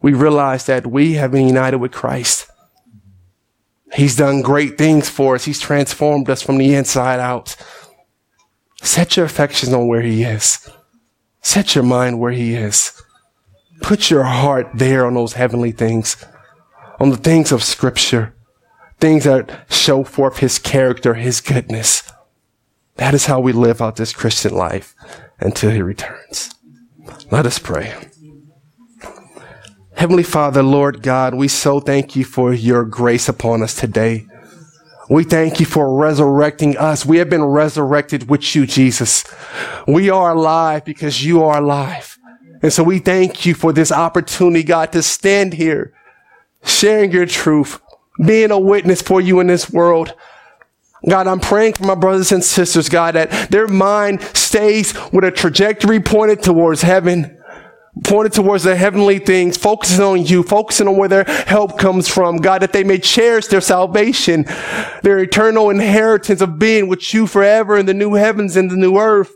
we 0.01 0.13
realize 0.13 0.65
that 0.65 0.85
we 0.85 1.13
have 1.13 1.31
been 1.31 1.47
united 1.47 1.77
with 1.77 1.93
Christ. 1.93 2.47
He's 3.93 4.17
done 4.17 4.41
great 4.41 4.77
things 4.77 5.09
for 5.09 5.35
us. 5.35 5.45
He's 5.45 5.61
transformed 5.61 6.29
us 6.29 6.41
from 6.41 6.57
the 6.57 6.75
inside 6.75 7.21
out. 7.21 7.55
Set 8.83 9.15
your 9.15 9.25
affections 9.25 9.71
on 9.71 9.87
where 9.87 10.01
He 10.01 10.23
is. 10.23 10.69
Set 11.41 11.75
your 11.75 11.85
mind 11.85 12.19
where 12.19 12.33
He 12.33 12.55
is. 12.55 12.91
Put 13.81 14.09
your 14.09 14.23
heart 14.23 14.67
there 14.73 15.05
on 15.05 15.13
those 15.13 15.33
heavenly 15.33 15.71
things, 15.71 16.17
on 16.99 17.09
the 17.09 17.17
things 17.17 17.53
of 17.53 17.63
Scripture 17.63 18.34
things 18.99 19.23
that 19.25 19.65
show 19.69 20.03
forth 20.03 20.37
his 20.37 20.59
character, 20.59 21.15
his 21.15 21.41
goodness. 21.41 22.11
That 22.95 23.13
is 23.13 23.25
how 23.25 23.39
we 23.39 23.51
live 23.51 23.81
out 23.81 23.97
this 23.97 24.13
Christian 24.13 24.53
life 24.53 24.95
until 25.39 25.71
he 25.71 25.81
returns. 25.81 26.55
Let 27.31 27.45
us 27.45 27.59
pray. 27.59 27.93
Heavenly 29.95 30.23
Father, 30.23 30.61
Lord 30.61 31.01
God, 31.01 31.35
we 31.35 31.47
so 31.47 31.79
thank 31.79 32.15
you 32.15 32.25
for 32.25 32.53
your 32.53 32.83
grace 32.83 33.29
upon 33.29 33.63
us 33.63 33.75
today. 33.75 34.27
We 35.09 35.23
thank 35.23 35.59
you 35.59 35.65
for 35.65 35.95
resurrecting 35.95 36.77
us. 36.77 37.05
We 37.05 37.17
have 37.17 37.29
been 37.29 37.43
resurrected 37.43 38.29
with 38.29 38.55
you, 38.55 38.65
Jesus. 38.65 39.23
We 39.87 40.09
are 40.09 40.31
alive 40.31 40.83
because 40.83 41.23
you 41.23 41.43
are 41.43 41.59
alive. 41.59 42.17
And 42.61 42.73
so 42.73 42.83
we 42.83 42.99
thank 42.99 43.45
you 43.45 43.53
for 43.53 43.71
this 43.71 43.91
opportunity, 43.91 44.63
God, 44.63 44.91
to 44.93 45.03
stand 45.03 45.53
here 45.53 45.93
sharing 46.63 47.11
your 47.11 47.27
truth, 47.27 47.79
being 48.23 48.51
a 48.51 48.59
witness 48.59 49.01
for 49.01 49.19
you 49.21 49.39
in 49.39 49.47
this 49.47 49.69
world. 49.71 50.13
God, 51.07 51.27
I'm 51.27 51.39
praying 51.39 51.73
for 51.73 51.83
my 51.83 51.95
brothers 51.95 52.31
and 52.31 52.43
sisters, 52.43 52.89
God, 52.89 53.15
that 53.15 53.51
their 53.51 53.67
mind 53.67 54.21
stays 54.33 54.93
with 55.11 55.23
a 55.23 55.31
trajectory 55.31 55.99
pointed 55.99 56.41
towards 56.41 56.81
heaven, 56.81 57.37
pointed 58.03 58.33
towards 58.33 58.63
the 58.63 58.75
heavenly 58.75 59.19
things, 59.19 59.55
focusing 59.55 60.03
on 60.03 60.25
you, 60.25 60.41
focusing 60.41 60.87
on 60.87 60.97
where 60.97 61.09
their 61.09 61.23
help 61.23 61.77
comes 61.77 62.07
from. 62.07 62.37
God, 62.37 62.61
that 62.63 62.73
they 62.73 62.83
may 62.83 62.97
cherish 62.97 63.47
their 63.47 63.61
salvation, 63.61 64.45
their 65.03 65.19
eternal 65.19 65.69
inheritance 65.69 66.41
of 66.41 66.57
being 66.57 66.87
with 66.87 67.13
you 67.13 67.27
forever 67.27 67.77
in 67.77 67.85
the 67.85 67.93
new 67.93 68.15
heavens 68.15 68.55
and 68.55 68.71
the 68.71 68.75
new 68.75 68.97
earth. 68.97 69.31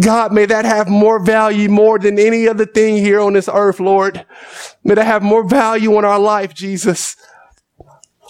God, 0.00 0.32
may 0.32 0.46
that 0.46 0.64
have 0.64 0.88
more 0.88 1.18
value 1.22 1.68
more 1.68 1.98
than 1.98 2.18
any 2.18 2.48
other 2.48 2.66
thing 2.66 2.96
here 2.96 3.20
on 3.20 3.34
this 3.34 3.48
earth, 3.52 3.80
Lord. 3.80 4.24
May 4.82 4.94
that 4.94 5.04
have 5.04 5.22
more 5.22 5.46
value 5.46 5.96
in 5.98 6.04
our 6.04 6.18
life, 6.18 6.54
Jesus. 6.54 7.16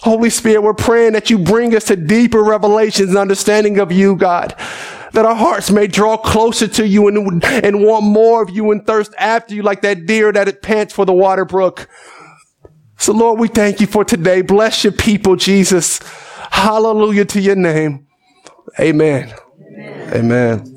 Holy 0.05 0.29
Spirit, 0.29 0.61
we're 0.61 0.75
praying 0.75 1.13
that 1.13 1.31
you 1.31 1.39
bring 1.39 1.75
us 1.75 1.85
to 1.85 1.95
deeper 1.95 2.43
revelations 2.43 3.09
and 3.09 3.17
understanding 3.17 3.79
of 3.79 3.91
you, 3.91 4.15
God. 4.15 4.53
That 5.13 5.25
our 5.25 5.33
hearts 5.33 5.71
may 5.71 5.87
draw 5.87 6.15
closer 6.15 6.67
to 6.67 6.87
you 6.87 7.07
and, 7.07 7.43
and 7.43 7.83
want 7.83 8.05
more 8.05 8.43
of 8.43 8.51
you 8.51 8.69
and 8.71 8.85
thirst 8.85 9.15
after 9.17 9.55
you 9.55 9.63
like 9.63 9.81
that 9.81 10.05
deer 10.05 10.31
that 10.31 10.47
it 10.47 10.61
pants 10.61 10.93
for 10.93 11.05
the 11.05 11.13
water 11.13 11.43
brook. 11.43 11.89
So 12.97 13.13
Lord, 13.13 13.39
we 13.39 13.47
thank 13.47 13.81
you 13.81 13.87
for 13.87 14.05
today. 14.05 14.43
Bless 14.43 14.83
your 14.83 14.93
people, 14.93 15.37
Jesus. 15.37 15.99
Hallelujah 16.51 17.25
to 17.25 17.41
your 17.41 17.55
name. 17.55 18.05
Amen. 18.79 19.33
Amen. 19.59 20.13
Amen. 20.13 20.74